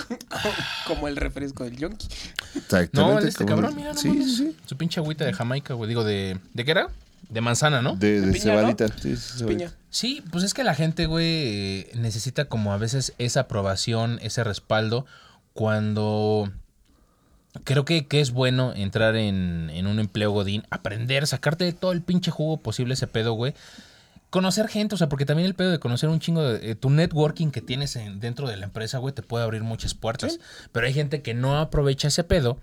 [0.87, 2.07] Como el refresco del yonki.
[2.55, 2.89] Exactamente.
[2.99, 4.25] No, el de este cabrón, mira, no Sí, mames.
[4.25, 4.57] sí, sí.
[4.65, 5.87] Su pinche agüita de Jamaica, güey.
[5.87, 6.39] Digo, de.
[6.53, 6.89] ¿De qué era?
[7.29, 7.95] De manzana, ¿no?
[7.95, 8.87] De, de piña, cebadita.
[8.87, 8.93] ¿no?
[9.01, 9.47] Sí, sí, cebadita.
[9.65, 9.73] Piña.
[9.89, 15.05] Sí, pues es que la gente, güey, necesita como a veces esa aprobación, ese respaldo,
[15.53, 16.51] cuando
[17.63, 22.01] creo que, que es bueno entrar en, en un empleo godín, aprender, sacarte todo el
[22.01, 23.53] pinche jugo posible ese pedo, güey.
[24.32, 26.71] Conocer gente, o sea, porque también el pedo de conocer un chingo de...
[26.71, 29.93] eh, tu networking que tienes en- dentro de la empresa, güey, te puede abrir muchas
[29.93, 30.39] puertas.
[30.71, 32.57] Pero hay gente que no aprovecha ese pedo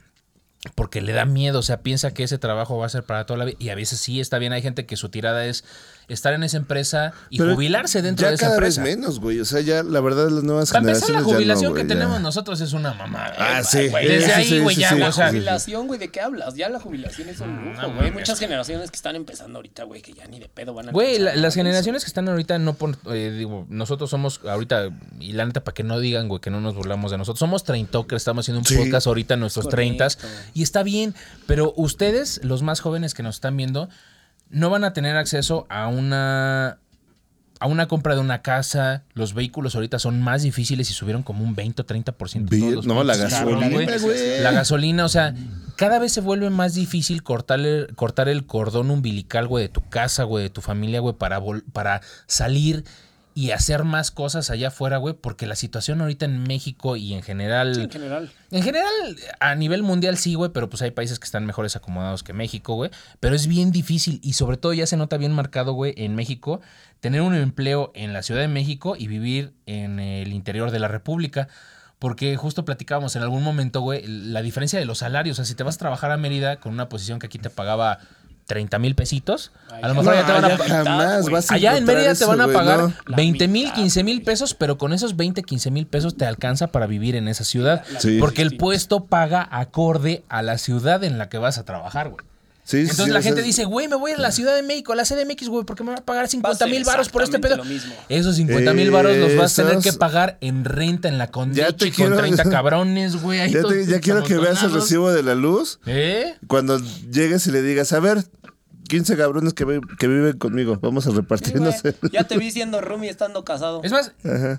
[0.75, 3.39] porque le da miedo, o sea, piensa que ese trabajo va a ser para toda
[3.39, 3.57] la vida.
[3.61, 5.65] Y a veces sí está bien, hay gente que su tirada es
[6.09, 8.83] estar en esa empresa y Pero jubilarse dentro ya de esa cada empresa.
[8.83, 9.41] vez menos, güey.
[9.41, 11.83] O sea, ya la verdad las nuevas Para empezar, generaciones la jubilación ya no, que
[11.83, 11.89] ya.
[11.89, 13.35] tenemos nosotros es una mamada.
[13.39, 13.89] Ah, sí.
[13.89, 14.09] güey.
[14.09, 15.03] Desde sí, ahí, sí, güey, sí, ya, sí.
[15.03, 16.55] o sea, jubilación, güey, ¿de qué hablas?
[16.55, 17.97] Ya la jubilación es un lujo, no güey.
[17.97, 18.15] mames.
[18.15, 21.19] Muchas generaciones que están empezando ahorita, güey, que ya ni de pedo van a Güey,
[21.19, 24.89] la- las generaciones que están ahorita, no por, eh, digo, nosotros somos ahorita,
[25.21, 27.65] y la neta, para que no digan, güey, que no nos burlamos de nosotros, somos
[27.65, 28.77] treintokers, estamos haciendo un Sí.
[28.77, 30.19] podcast ahorita en nuestros treintas,
[30.55, 31.15] y está bien,
[31.47, 33.89] pero ustedes, los más jóvenes que nos están viendo,
[34.51, 36.79] no van a tener acceso a una
[37.61, 41.43] a una compra de una casa, los vehículos ahorita son más difíciles y subieron como
[41.43, 42.49] un 20 o 30%.
[42.49, 43.87] Vi- todos los no, la gasolina, güey.
[44.45, 45.35] La gasolina, o sea,
[45.75, 50.23] cada vez se vuelve más difícil cortarle, cortar el cordón umbilical, güey, de tu casa,
[50.23, 51.41] güey, de tu familia, güey, para,
[51.73, 52.85] para salir
[53.39, 57.23] y hacer más cosas allá afuera, güey, porque la situación ahorita en México y en
[57.23, 57.73] general...
[57.73, 58.33] Sí, en general.
[58.51, 62.25] En general, a nivel mundial sí, güey, pero pues hay países que están mejores acomodados
[62.25, 62.91] que México, güey.
[63.21, 66.61] Pero es bien difícil y sobre todo ya se nota bien marcado, güey, en México,
[66.99, 70.89] tener un empleo en la Ciudad de México y vivir en el interior de la
[70.89, 71.47] República.
[72.01, 75.35] Porque justo platicábamos en algún momento, güey, la diferencia de los salarios.
[75.35, 77.51] O sea, si te vas a trabajar a Mérida con una posición que aquí te
[77.51, 78.01] pagaba
[78.49, 81.23] 30 mil pesitos, a lo mejor No, ya te van a pagar.
[81.51, 82.95] Allá en Mérida te eso, van a pagar ¿no?
[83.07, 86.25] La 20 mil, mitad, 15 mil pesos, pero con esos 20, 15 mil pesos te
[86.25, 87.85] alcanza para vivir en esa ciudad.
[87.99, 88.17] Sí.
[88.19, 92.28] Porque el puesto paga acorde a la ciudad en la que vas a trabajar, güey.
[92.69, 94.97] Sí, Entonces sí, la gente dice, güey, me voy a la Ciudad de México, a
[94.97, 97.57] la CDMX, güey, porque me va a pagar 50 mil varos por este pedo.
[97.57, 97.95] lo mismo.
[98.11, 101.73] Esos 50 mil varos los vas a tener que pagar en renta en la Condechi
[101.73, 103.41] te con quiero- 30 cabrones, güey.
[103.41, 105.81] ahí Ya, te- ya quiero que veas el recibo de la luz.
[105.87, 106.35] ¿Eh?
[106.47, 106.79] Cuando
[107.11, 108.23] llegues y le digas, a ver,
[108.89, 111.77] 15 cabrones que, vi- que viven conmigo, vamos a Sí, repartirnos.
[112.13, 113.81] Ya te vi siendo roomie estando casado.
[113.85, 114.13] Es más,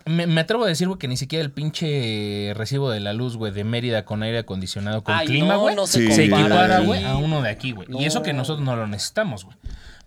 [0.05, 3.35] me, me atrevo a decir, güey, que ni siquiera el pinche recibo de la luz,
[3.35, 6.21] güey, de Mérida con aire acondicionado, con Ay, clima, no, güey, no se se, Sí,
[6.23, 7.87] equipara, güey, a uno de aquí, güey.
[7.91, 8.39] Y eso que No.
[8.39, 9.57] nosotros no lo necesitamos, güey.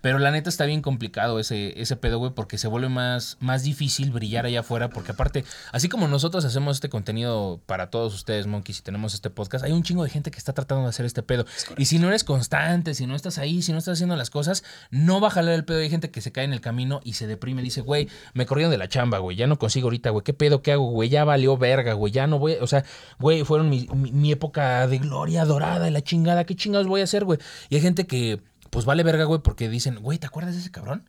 [0.03, 3.63] Pero la neta está bien complicado ese, ese pedo, güey, porque se vuelve más, más
[3.63, 8.45] difícil brillar allá afuera, porque aparte, así como nosotros hacemos este contenido para todos ustedes,
[8.45, 11.05] monkeys, y tenemos este podcast, hay un chingo de gente que está tratando de hacer
[11.05, 11.45] este pedo.
[11.77, 14.65] Y si no eres constante, si no estás ahí, si no estás haciendo las cosas,
[14.91, 15.79] no va a jalar el pedo.
[15.79, 18.71] Hay gente que se cae en el camino y se deprime, dice, güey, me corrieron
[18.71, 21.07] de la chamba, güey, ya no consigo ahorita, güey, ¿qué pedo, qué hago, güey?
[21.07, 22.83] Ya valió verga, güey, ya no voy, o sea,
[23.19, 26.99] güey, fueron mi, mi- mi época de gloria dorada y la chingada, ¿qué chingados voy
[26.99, 27.39] a hacer, güey?
[27.69, 28.41] Y hay gente que,
[28.73, 31.07] pues vale verga, güey, porque dicen, güey, ¿te acuerdas de ese cabrón?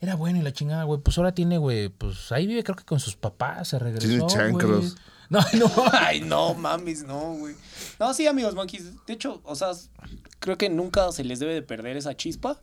[0.00, 1.00] Era bueno y la chingada, güey.
[1.00, 4.06] Pues ahora tiene, güey, pues ahí vive creo que con sus papás, se regresó.
[4.08, 4.80] Tiene chancros.
[4.80, 4.92] güey.
[5.30, 5.70] No, no.
[5.92, 7.54] Ay, no, mames, no, güey.
[7.98, 8.92] No, sí, amigos monkeys.
[9.06, 9.68] De hecho, o sea,
[10.40, 12.60] creo que nunca se les debe de perder esa chispa.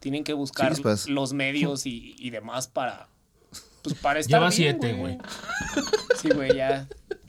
[0.00, 1.08] Tienen que buscar Chispas.
[1.08, 3.08] los medios y, y demás para.
[3.82, 4.40] Pues para estar.
[4.40, 5.18] Lleva bien, siete, güey.
[6.20, 6.86] Sí, güey, ya.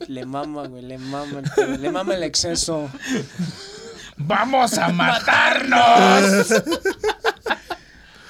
[0.08, 1.42] Le mama, güey, le mama.
[1.80, 2.90] Le mama el exceso.
[4.18, 6.48] ¡Vamos a matarnos!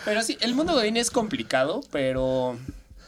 [0.05, 2.57] Pero sí, el mundo godín es complicado, pero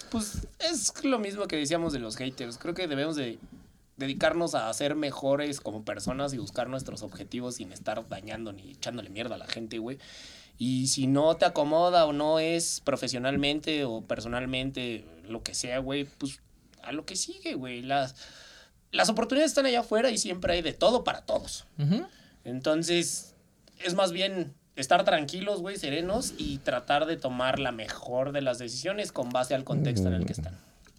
[0.09, 2.57] pues es lo mismo que decíamos de los haters.
[2.57, 3.39] Creo que debemos de
[3.97, 9.09] dedicarnos a ser mejores como personas y buscar nuestros objetivos sin estar dañando ni echándole
[9.09, 9.99] mierda a la gente, güey.
[10.57, 16.03] Y si no te acomoda o no es profesionalmente o personalmente, lo que sea, güey,
[16.03, 16.41] pues
[16.83, 17.81] a lo que sigue, güey.
[17.81, 18.15] Las,
[18.91, 21.65] las oportunidades están allá afuera y siempre hay de todo para todos.
[22.49, 23.35] Entonces,
[23.83, 28.59] es más bien estar tranquilos, güey, serenos y tratar de tomar la mejor de las
[28.59, 30.57] decisiones con base al contexto en el que están.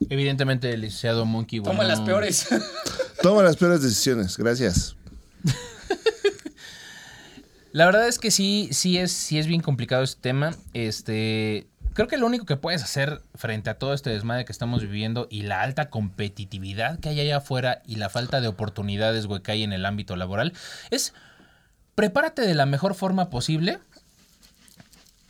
[0.09, 1.71] Evidentemente, el licenciado Monkey, güey.
[1.71, 2.49] Toma las peores.
[3.23, 4.97] Toma las peores decisiones, gracias.
[7.73, 10.57] La verdad es que sí, sí es, sí es bien complicado este tema.
[10.73, 11.67] Este.
[11.93, 15.29] creo que lo único que puedes hacer frente a todo este desmadre que estamos viviendo
[15.31, 19.53] y la alta competitividad que hay allá afuera y la falta de oportunidades, güey, que
[19.53, 20.53] hay en el ámbito laboral,
[20.91, 21.15] es
[21.95, 23.79] prepárate de la mejor forma posible.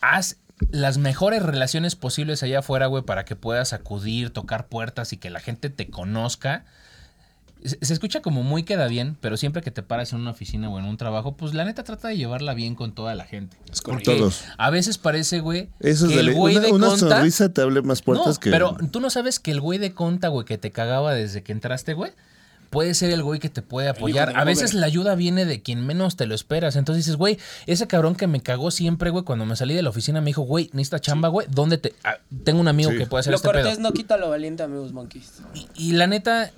[0.01, 0.37] Haz
[0.69, 5.29] las mejores relaciones posibles allá afuera, güey, para que puedas acudir, tocar puertas y que
[5.29, 6.65] la gente te conozca.
[7.63, 10.69] Se se escucha como muy queda bien, pero siempre que te paras en una oficina
[10.69, 13.55] o en un trabajo, pues la neta trata de llevarla bien con toda la gente.
[13.83, 14.43] Con todos.
[14.57, 17.17] A veces parece, güey, Eso es que de el güey Una, de una conta...
[17.17, 18.49] sonrisa te abre más puertas no, que.
[18.49, 21.51] pero tú no sabes que el güey de conta, güey, que te cagaba desde que
[21.51, 22.13] entraste, güey,
[22.71, 24.33] puede ser el güey que te puede apoyar.
[24.35, 26.75] A veces la ayuda viene de quien menos te lo esperas.
[26.75, 27.37] Entonces dices, güey,
[27.67, 30.41] ese cabrón que me cagó siempre, güey, cuando me salí de la oficina me dijo,
[30.41, 31.93] güey, necesita chamba, güey, ¿dónde te...?
[32.03, 32.97] ah, tengo un amigo Sí.
[32.97, 33.79] que puede hacer Lo este cortés pedo.
[33.81, 35.41] no quita lo valiente, amigos monkeys.
[35.53, 36.51] Y, y la neta, eh,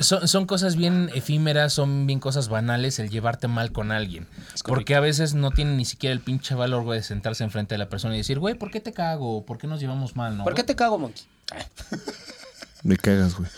[0.00, 4.26] son, son cosas bien efímeras, son bien cosas banales el llevarte mal con alguien.
[4.66, 7.78] Porque a veces no tienen ni siquiera el pinche valor, güey, de sentarse enfrente de
[7.78, 9.44] la persona y decir, güey, ¿por qué te cago?
[9.46, 10.44] ¿Por qué nos llevamos mal, no?
[10.44, 11.24] ¿Por qué güey?" te cago, monkey?
[12.84, 13.48] Me cagas, güey.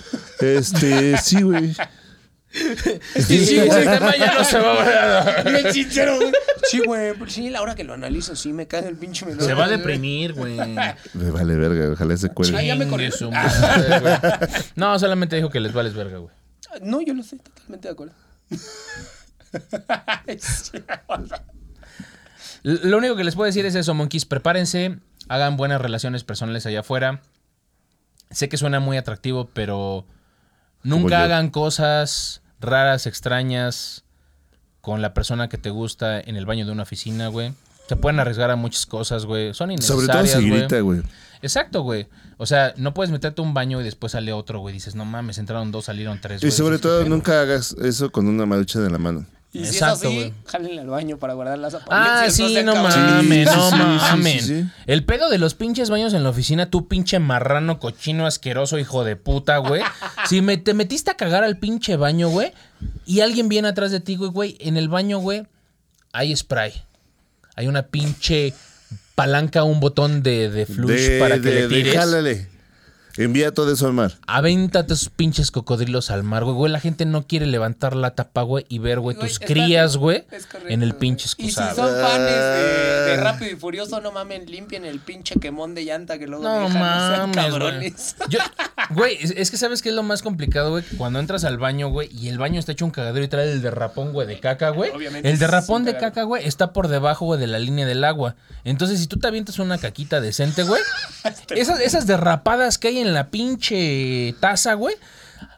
[0.40, 1.74] Este, sí, güey.
[2.48, 6.32] Sí, sí, ese tema ya no se va a Bien sincero, güey.
[6.70, 7.12] Sí, güey.
[7.12, 9.42] pero Sí, la hora que lo analizo, sí me caga el pinche menor.
[9.42, 10.56] Se va a deprimir, güey.
[10.56, 12.56] Me vale verga, ojalá se cuelgue.
[12.56, 13.12] Ah, ya me corrió.
[13.12, 14.14] su madre, güey.
[14.76, 16.34] No, solamente dijo que les vales verga, güey.
[16.80, 18.14] No, yo lo sé, totalmente de acuerdo.
[22.62, 24.24] Lo único que les puedo decir es eso, monkeys.
[24.24, 24.98] Prepárense,
[25.28, 27.20] hagan buenas relaciones personales allá afuera.
[28.30, 30.06] Sé que suena muy atractivo, pero
[30.82, 34.04] nunca hagan cosas raras, extrañas
[34.80, 37.52] con la persona que te gusta en el baño de una oficina, güey.
[37.88, 39.54] Se pueden arriesgar a muchas cosas, güey.
[39.54, 40.60] Son Sobre todo innecesarias, si güey.
[40.60, 41.02] grita, güey.
[41.42, 42.08] Exacto, güey.
[42.38, 44.74] O sea, no puedes meterte a un baño y después sale otro, güey.
[44.74, 46.42] Dices, no mames, entraron dos, salieron tres.
[46.42, 46.52] Y güey.
[46.52, 49.26] sobre todo, nunca hagas eso con una marucha de la mano.
[49.56, 50.32] Y si Exacto, es así, güey.
[50.46, 52.34] jálenle al baño para guardar las Ah, apariencias.
[52.34, 53.00] sí, sean no mames, Sí,
[53.56, 54.42] no sí, sí, sí, mames.
[54.46, 54.68] sí, sí.
[54.86, 59.04] El pedo de los pinches baños en la oficina, tú pinche marrano, cochino, asqueroso, hijo
[59.04, 59.82] de puta, güey.
[60.28, 62.52] Si me, te metiste a cagar al pinche baño, güey,
[63.06, 65.46] y alguien viene atrás de ti, güey, güey, en el baño, güey,
[66.12, 66.72] hay spray.
[67.54, 68.52] Hay una pinche
[69.14, 71.94] palanca, un botón de, de flush De- para que de- le de tires.
[71.94, 72.48] jálale.
[73.18, 74.12] Envía todo eso al mar.
[74.26, 76.54] Avéntate esos pinches cocodrilos al mar, güey.
[76.56, 79.96] Güey, la gente no quiere levantar la tapa, güey, y ver, güey, tus está- crías,
[79.96, 81.76] güey, es correcto, en el pinche Y si excusado.
[81.76, 83.20] son fanes de, de Ah.
[83.22, 86.72] Rápido y Furioso, no mamen, limpien el pinche quemón de llanta que luego No dejan.
[86.72, 87.50] sean mames, güey.
[87.50, 88.16] cabrones.
[88.28, 88.38] Yo-
[88.90, 90.84] Güey, es, que sabes que es lo más complicado, güey.
[90.96, 93.60] Cuando entras al baño, güey, y el baño está hecho un cagadero y trae el
[93.62, 94.90] derrapón, güey, de caca, güey.
[94.90, 98.36] Obviamente El derrapón de caca, güey, está por debajo, güey, de la línea del agua.
[98.64, 100.80] Entonces, si tú te avientas una caquita decente, güey,
[101.50, 104.94] esas, esas derrapadas que hay en la pinche taza, güey,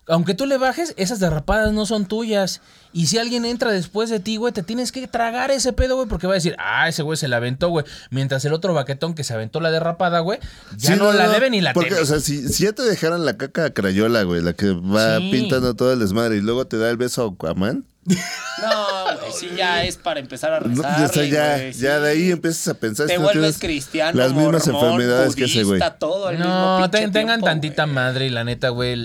[0.07, 2.61] aunque tú le bajes, esas derrapadas no son tuyas.
[2.95, 6.09] Y si alguien entra después de ti, güey, te tienes que tragar ese pedo, güey,
[6.09, 7.85] porque va a decir, ah, ese güey se la aventó, güey.
[8.11, 10.39] Mientras el otro baquetón que se aventó la derrapada, güey,
[10.79, 12.01] ya Sí, no, la debe ni la Porque, teme.
[12.01, 15.19] o sea, si, si ya te dejaran la caca a crayola, güey, la que va
[15.19, 15.29] Sí.
[15.31, 17.85] pintando todo el desmadre y luego te da el beso a Aquaman.
[18.09, 21.73] No, güey, sí, ya es para empezar a No, rezar.
[21.73, 25.45] ya, de ahí empiezas a pensar Te si vuelves cristiano, las mismas mormón, enfermedades que
[25.45, 25.81] ese güey.
[25.99, 27.95] todo al No, tengan tiempo, tantita güey.
[27.95, 28.97] madre y la neta, güey,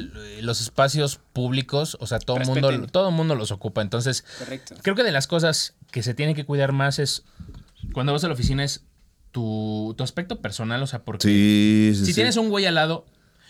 [0.42, 3.82] los espacios públicos, o sea, todo el mundo, todo mundo los ocupa.
[3.82, 4.76] Entonces, Correcto.
[4.82, 7.24] creo que de las cosas que se tiene que cuidar más es
[7.94, 8.84] cuando vas a la oficina es
[9.32, 12.14] tu, tu aspecto personal, o sea, porque Sí, sí, si sí.
[12.16, 13.06] tienes un güey al lado,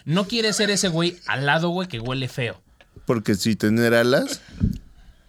[0.05, 2.61] no quieres ser ese güey al lado, güey, que huele feo.
[3.05, 4.41] Porque si tener alas,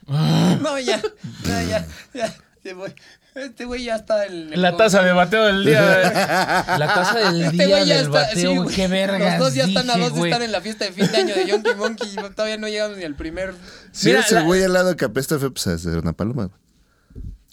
[0.07, 1.01] No, ya,
[1.45, 2.35] ya, ya, ya.
[2.57, 2.95] Este güey,
[3.35, 5.83] este güey ya está en el- La taza de bateo del día.
[6.79, 8.75] La taza del Este día güey ya del está, bateo, sí, güey.
[8.75, 9.31] Qué verga.
[9.33, 11.35] Los dos ya están a dos de estar en la fiesta de fin de año
[11.35, 13.55] de Yonky Monkey y todavía no llegamos ni al primer.
[13.93, 16.47] si Mira, eres el la- güey al lado que apesta feo, pues es una paloma.
[16.47, 16.59] güey.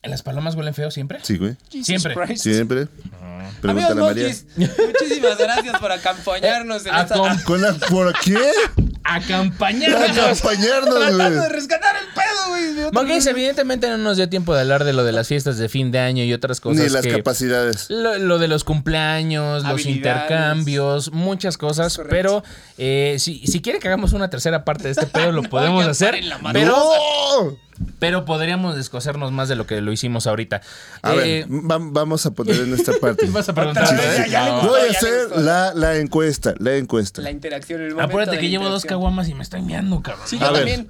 [0.04, 1.20] ¿Las palomas huelen feo siempre?
[1.24, 1.58] Sí, güey.
[1.70, 2.16] Jesus Siempre.
[2.16, 2.42] Christ.
[2.44, 2.88] Siempre.
[3.22, 4.24] Amigos Pregúntale a María.
[4.28, 7.16] monkeys, muchísimas gracias por acompañarnos en esta...
[7.16, 8.40] com- ¿Con la, ¿Por qué?
[9.04, 10.18] Acompañarnos.
[10.20, 12.92] Acompañarnos, Tratando de rescatar el pedo, güey.
[12.94, 15.92] Monkeys, evidentemente no nos dio tiempo de hablar de lo de las fiestas de fin
[15.92, 16.84] de año y otras cosas.
[16.84, 17.90] Ni las que- capacidades.
[17.90, 22.00] Lo, lo de los cumpleaños, los intercambios, muchas cosas.
[22.10, 22.44] Pero
[22.84, 25.86] eh, si, si quiere que hagamos una tercera parte de este pedo, lo No, podemos
[25.86, 26.10] hacer.
[26.12, 26.54] paren la mano.
[26.60, 27.58] Pero, ¡No!
[28.00, 30.62] pero podríamos descosernos más de lo que lo hicimos ahorita.
[31.04, 33.26] A Eh, ver, va- vamos a poner en esta parte.
[33.30, 33.88] Vas a preguntar.
[33.94, 33.98] ¿eh?
[34.18, 34.56] ya, ya le No.
[34.58, 34.70] gustó.
[34.72, 35.42] Voy a ya le hacer gustó.
[35.42, 37.22] la, la encuesta, la encuesta.
[37.22, 40.28] La interacción, el Apúrate que llevo dos caguamas y me estoy meando, cabrón.
[40.28, 40.88] Sí, A yo ver.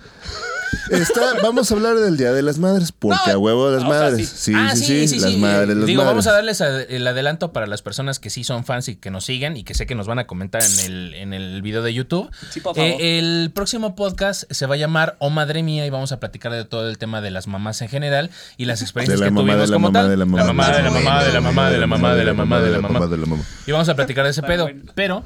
[0.89, 3.83] Está, vamos a hablar del Día de las Madres, porque No, a huevo de las
[3.83, 4.29] o sea, madres.
[4.29, 4.51] sí.
[4.51, 6.11] Sí, Ah, sí, sí, las madres, las Digo, madres.
[6.11, 9.11] vamos a darles a- el adelanto para las personas que sí son fans y que
[9.11, 11.81] nos siguen y que sé que nos van a comentar en el, en el video
[11.81, 12.29] de YouTube.
[12.49, 12.89] Sí, por favor.
[13.01, 16.51] Eh, el próximo podcast se va a llamar Oh Madre Mía y vamos a platicar
[16.53, 19.41] de todo el tema de las mamás en general y las experiencias la que mamá,
[19.43, 20.09] tuvimos de la como mamá, tal.
[20.09, 22.15] de la mamá, de la mamá, de la mamá, de la mamá, de la mamá,
[22.15, 23.07] de la mamá, de la mamá.
[23.07, 23.43] de la mamá.
[23.67, 24.69] Y vamos a platicar de ese pedo.
[24.95, 25.23] Pero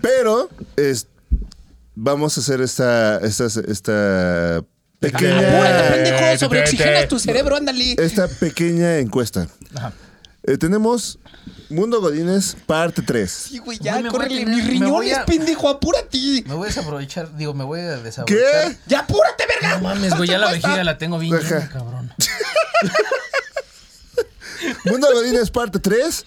[0.00, 0.48] Pero
[1.94, 4.64] vamos a hacer esta, esta, esta
[5.08, 7.96] Apúrate, pequeña, pendejo, sobreoxigenas tu cerebro, ándale.
[7.98, 9.48] esta pequeña encuesta.
[9.74, 9.92] Ajá.
[10.44, 11.18] Eh, tenemos
[11.70, 13.30] Mundo Godines parte 3.
[13.30, 15.68] Sí, güey, ya, Güey, me voy a córrele, tener- mis me voy riñones, a- pendejo,
[15.68, 16.42] apúrate.
[16.46, 18.72] Me voy a desaprovechar, digo, me voy a desaprovechar.
[18.72, 18.76] ¿Qué?
[18.86, 19.76] ¡Ya apúrate, verga!
[19.78, 21.44] no mames, güey, ya la vejiga la tengo bien Ajá.
[21.60, 22.12] llena, cabrón.
[24.84, 26.24] Mundo Godines parte 3.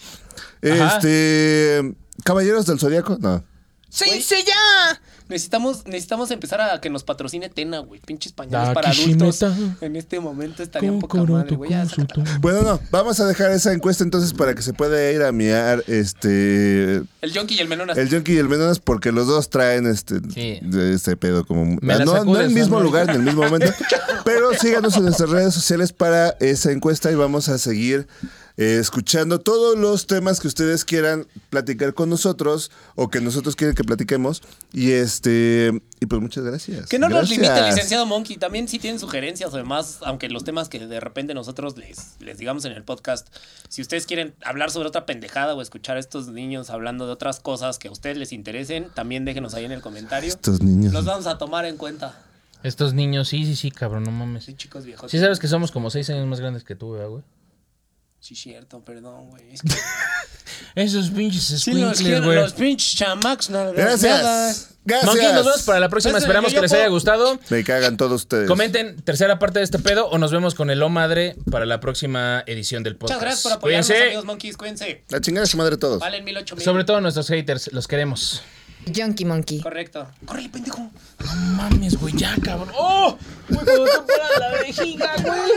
[0.63, 0.95] Ajá.
[0.97, 1.93] Este.
[2.23, 3.17] Caballeros del Zodíaco.
[3.19, 3.43] No.
[3.89, 5.01] ¡Sí, sí, ya!
[5.27, 7.99] Necesitamos, necesitamos empezar a que nos patrocine Tena, güey.
[7.99, 9.43] Pinches pañales Da para adultos.
[9.81, 11.71] En este momento estaría un poca madre, güey.
[12.39, 12.79] Bueno, no.
[12.91, 17.01] Vamos a dejar esa encuesta entonces para que se pueda ir a miar este.
[17.21, 17.97] El Yonki y el Menonas.
[17.97, 20.59] El Junkie y el Menonas porque los dos traen este, Sí.
[20.61, 21.79] de este pedo como...
[21.89, 22.83] Ah, no, en el mismo ¿no?
[22.83, 23.71] lugar, en el mismo momento.
[24.25, 28.07] pero síganos en nuestras redes sociales para esa encuesta y vamos a seguir
[28.57, 33.75] eh, escuchando todos los temas que ustedes quieran platicar con nosotros o que nosotros quieren
[33.75, 34.41] que platiquemos.
[34.71, 36.87] Y este y pues muchas gracias.
[36.87, 38.37] Que no nos limite, licenciado Monkey.
[38.37, 42.37] También si tienen sugerencias o demás, aunque los temas que de repente nosotros les, les
[42.37, 43.27] digamos en el podcast,
[43.69, 47.39] si ustedes quieren hablar sobre otra pendejada o escuchar a estos niños hablando de otras
[47.39, 50.29] cosas que a ustedes les interesen, también déjenos ahí en el comentario.
[50.29, 50.93] Estos niños.
[50.93, 52.21] Los vamos a tomar en cuenta.
[52.63, 54.45] Estos niños, sí, sí, sí, cabrón, no mames.
[54.45, 55.11] Sí, chicos viejos.
[55.11, 57.23] Sí sabes que somos como seis años más grandes que tú, ¿verdad, güey?
[58.25, 59.43] Sí, cierto, perdón, güey.
[59.53, 59.69] Es que
[60.81, 62.35] Esos pinches sí los squinkles, quiero, güey.
[62.37, 63.71] los pinches chamacs, no nada.
[63.73, 64.71] Gracias.
[64.83, 65.05] Gracias.
[65.05, 66.17] Monkey, nos vemos para la próxima.
[66.17, 67.39] Esperamos que les haya gustado.
[67.51, 68.47] Me cagan todos ustedes.
[68.47, 71.79] Comenten tercera parte de este pedo o nos vemos con el O Madre para la
[71.79, 73.19] próxima edición del podcast.
[73.19, 74.07] Muchas gracias por apoyarnos, Cuídense.
[74.07, 74.57] amigos monkeys.
[74.57, 75.03] Cuídense.
[75.09, 75.99] La chingada de su madre todos.
[75.99, 76.65] Valen mil ocho mil.
[76.65, 78.41] Sobre todo nuestros haters, los queremos.
[78.95, 79.61] Junkie Monkey.
[79.61, 80.07] Correcto.
[80.25, 80.79] Córrele, pendejo.
[81.23, 82.71] No mames, güey, ya, cabrón.
[82.75, 83.17] ¡Oh!
[83.49, 85.51] Güey, paras la vejiga, güey.